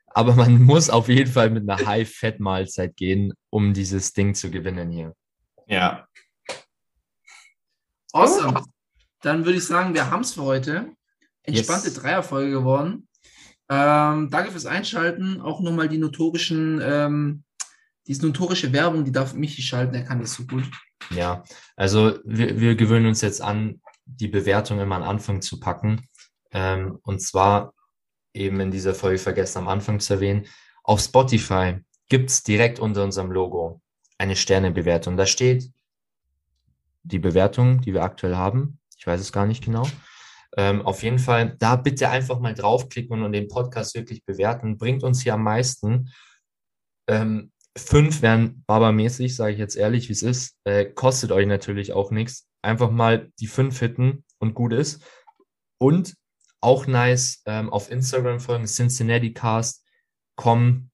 aber 0.07 0.33
man 0.33 0.63
muss 0.63 0.89
auf 0.89 1.09
jeden 1.09 1.31
Fall 1.31 1.51
mit 1.51 1.69
einer 1.69 1.85
High-Fat-Mahlzeit 1.85 2.95
gehen, 2.95 3.33
um 3.51 3.75
dieses 3.75 4.13
Ding 4.13 4.33
zu 4.33 4.49
gewinnen 4.49 4.89
hier. 4.89 5.13
Ja. 5.67 6.07
Awesome. 8.13 8.63
Dann 9.21 9.45
würde 9.45 9.59
ich 9.59 9.65
sagen, 9.65 9.93
wir 9.93 10.09
haben 10.09 10.21
es 10.21 10.33
für 10.33 10.41
heute. 10.41 10.91
Entspannte 11.43 11.89
Yes. 11.89 11.93
Dreierfolge 11.93 12.49
geworden. 12.49 13.06
Ähm, 13.69 14.29
danke 14.29 14.51
fürs 14.51 14.65
Einschalten. 14.65 15.41
Auch 15.41 15.59
nochmal 15.61 15.89
die 15.89 15.97
notorischen, 15.97 16.81
ähm, 16.83 17.43
diese 18.07 18.25
notorische 18.25 18.71
Werbung, 18.71 19.03
die 19.03 19.11
darf 19.11 19.33
Michi 19.33 19.61
schalten, 19.61 19.95
er 19.95 20.03
kann 20.03 20.21
das 20.21 20.33
so 20.33 20.45
gut. 20.45 20.63
Ja, 21.11 21.43
also 21.75 22.19
wir, 22.23 22.59
wir 22.59 22.75
gewöhnen 22.75 23.07
uns 23.07 23.21
jetzt 23.21 23.41
an, 23.41 23.81
die 24.05 24.27
Bewertung 24.27 24.79
immer 24.79 24.95
am 24.95 25.03
Anfang 25.03 25.41
zu 25.41 25.59
packen. 25.59 26.07
Ähm, 26.51 26.97
und 27.03 27.21
zwar 27.21 27.73
eben 28.33 28.59
in 28.59 28.71
dieser 28.71 28.95
Folge 28.95 29.17
vergessen 29.17 29.59
am 29.59 29.67
Anfang 29.67 29.99
zu 29.99 30.13
erwähnen. 30.13 30.45
Auf 30.83 31.01
Spotify 31.01 31.79
gibt's 32.07 32.43
direkt 32.43 32.79
unter 32.79 33.03
unserem 33.03 33.31
Logo 33.31 33.81
eine 34.17 34.35
Sternebewertung. 34.35 35.17
Da 35.17 35.25
steht 35.25 35.71
die 37.03 37.19
Bewertung, 37.19 37.81
die 37.81 37.93
wir 37.93 38.03
aktuell 38.03 38.35
haben. 38.35 38.79
Ich 38.97 39.05
weiß 39.05 39.19
es 39.19 39.31
gar 39.31 39.45
nicht 39.45 39.63
genau. 39.63 39.87
Ähm, 40.55 40.81
auf 40.81 41.03
jeden 41.03 41.19
Fall 41.19 41.55
da 41.59 41.75
bitte 41.75 42.09
einfach 42.09 42.39
mal 42.39 42.53
draufklicken 42.53 43.23
und 43.23 43.31
den 43.31 43.47
Podcast 43.47 43.95
wirklich 43.95 44.23
bewerten. 44.23 44.77
Bringt 44.77 45.03
uns 45.03 45.21
hier 45.21 45.33
am 45.33 45.43
meisten. 45.43 46.09
Ähm, 47.09 47.51
fünf 47.77 48.21
wären 48.21 48.63
barbermäßig, 48.65 49.35
sage 49.35 49.53
ich 49.53 49.59
jetzt 49.59 49.75
ehrlich, 49.75 50.09
wie 50.09 50.13
es 50.13 50.23
ist. 50.23 50.55
Äh, 50.63 50.85
kostet 50.85 51.31
euch 51.31 51.47
natürlich 51.47 51.93
auch 51.93 52.11
nichts. 52.11 52.47
Einfach 52.61 52.91
mal 52.91 53.31
die 53.39 53.47
fünf 53.47 53.79
hitten 53.79 54.23
und 54.39 54.53
gut 54.53 54.73
ist. 54.73 55.03
Und 55.79 56.15
auch 56.61 56.87
nice, 56.87 57.43
ähm, 57.45 57.69
auf 57.69 57.91
Instagram 57.91 58.39
folgen, 58.39 58.65
Cincinnati 58.65 59.33
Cast, 59.33 59.85
kommen 60.35 60.91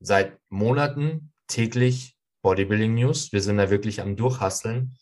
seit 0.00 0.38
Monaten 0.50 1.32
täglich 1.46 2.16
Bodybuilding 2.42 2.94
News. 2.94 3.32
Wir 3.32 3.42
sind 3.42 3.58
da 3.58 3.70
wirklich 3.70 4.00
am 4.00 4.16
Durchhasseln, 4.16 4.96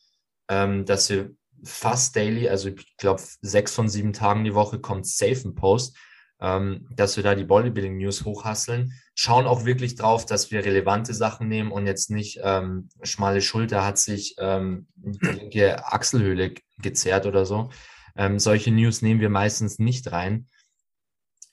ähm, 0.51 0.85
dass 0.85 1.11
wir 1.11 1.35
fast 1.65 2.17
daily, 2.17 2.49
also 2.49 2.69
ich 2.69 2.97
glaube 2.97 3.23
sechs 3.43 3.75
von 3.75 3.89
sieben 3.89 4.13
Tagen 4.13 4.45
die 4.45 4.55
Woche 4.55 4.79
kommt 4.79 5.07
safe 5.07 5.49
ein 5.49 5.55
Post, 5.55 5.97
ähm, 6.41 6.87
dass 6.95 7.17
wir 7.17 7.25
da 7.25 7.35
die 7.35 7.45
Bodybuilding 7.45 7.97
News 7.97 8.25
hochhasseln. 8.25 8.93
Schauen 9.15 9.47
auch 9.47 9.65
wirklich 9.65 9.97
drauf, 9.97 10.27
dass 10.27 10.51
wir 10.51 10.65
relevante 10.65 11.15
Sachen 11.15 11.49
nehmen 11.49 11.73
und 11.73 11.87
jetzt 11.87 12.11
nicht 12.11 12.41
ähm, 12.43 12.89
schmale 13.03 13.41
Schulter 13.41 13.85
hat 13.85 13.99
sich 13.99 14.37
ähm, 14.39 14.87
die 14.95 15.27
linke 15.27 15.85
Achselhöhle 15.87 16.55
gezerrt 16.79 17.27
oder 17.27 17.45
so. 17.45 17.71
Ähm, 18.17 18.39
solche 18.39 18.71
News 18.71 19.03
nehmen 19.03 19.21
wir 19.21 19.31
meistens 19.31 19.79
nicht 19.79 20.11
rein. 20.13 20.49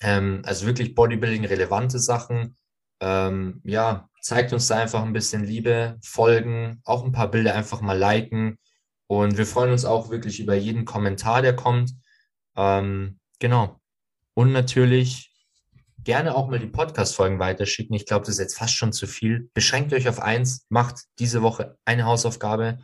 Ähm, 0.01 0.41
also 0.45 0.65
wirklich 0.65 0.95
Bodybuilding 0.95 1.45
relevante 1.45 1.99
Sachen. 1.99 2.57
Ähm, 2.99 3.61
ja, 3.63 4.09
zeigt 4.21 4.53
uns 4.53 4.67
da 4.67 4.77
einfach 4.77 5.03
ein 5.03 5.13
bisschen 5.13 5.43
Liebe, 5.43 5.97
folgen, 6.01 6.81
auch 6.83 7.03
ein 7.03 7.11
paar 7.11 7.29
Bilder 7.29 7.55
einfach 7.55 7.81
mal 7.81 7.97
liken. 7.97 8.57
Und 9.07 9.37
wir 9.37 9.45
freuen 9.45 9.71
uns 9.71 9.85
auch 9.85 10.09
wirklich 10.09 10.39
über 10.39 10.55
jeden 10.55 10.85
Kommentar, 10.85 11.41
der 11.41 11.55
kommt. 11.55 11.93
Ähm, 12.55 13.19
genau. 13.39 13.79
Und 14.33 14.51
natürlich 14.51 15.31
gerne 16.03 16.35
auch 16.35 16.47
mal 16.47 16.59
die 16.59 16.67
Podcast-Folgen 16.67 17.39
weiterschicken. 17.39 17.95
Ich 17.95 18.05
glaube, 18.05 18.25
das 18.25 18.35
ist 18.35 18.39
jetzt 18.39 18.57
fast 18.57 18.75
schon 18.75 18.93
zu 18.93 19.07
viel. 19.07 19.49
Beschränkt 19.53 19.93
euch 19.93 20.07
auf 20.07 20.21
eins, 20.21 20.65
macht 20.69 21.01
diese 21.19 21.41
Woche 21.41 21.77
eine 21.85 22.05
Hausaufgabe. 22.05 22.79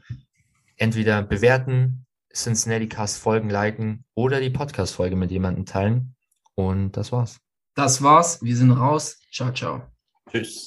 Entweder 0.78 1.22
bewerten, 1.22 2.06
Cincinnati 2.34 2.88
Cast 2.88 3.20
Folgen 3.20 3.50
liken 3.50 4.06
oder 4.16 4.40
die 4.40 4.50
Podcast-Folge 4.50 5.16
mit 5.16 5.32
jemandem 5.32 5.66
teilen. 5.66 6.16
Und 6.56 6.98
das 6.98 7.12
war's. 7.12 7.38
Das 7.76 8.02
war's. 8.02 8.42
Wir 8.42 8.56
sind 8.56 8.72
raus. 8.72 9.20
Ciao, 9.32 9.52
ciao. 9.54 9.84
Tschüss. 10.30 10.60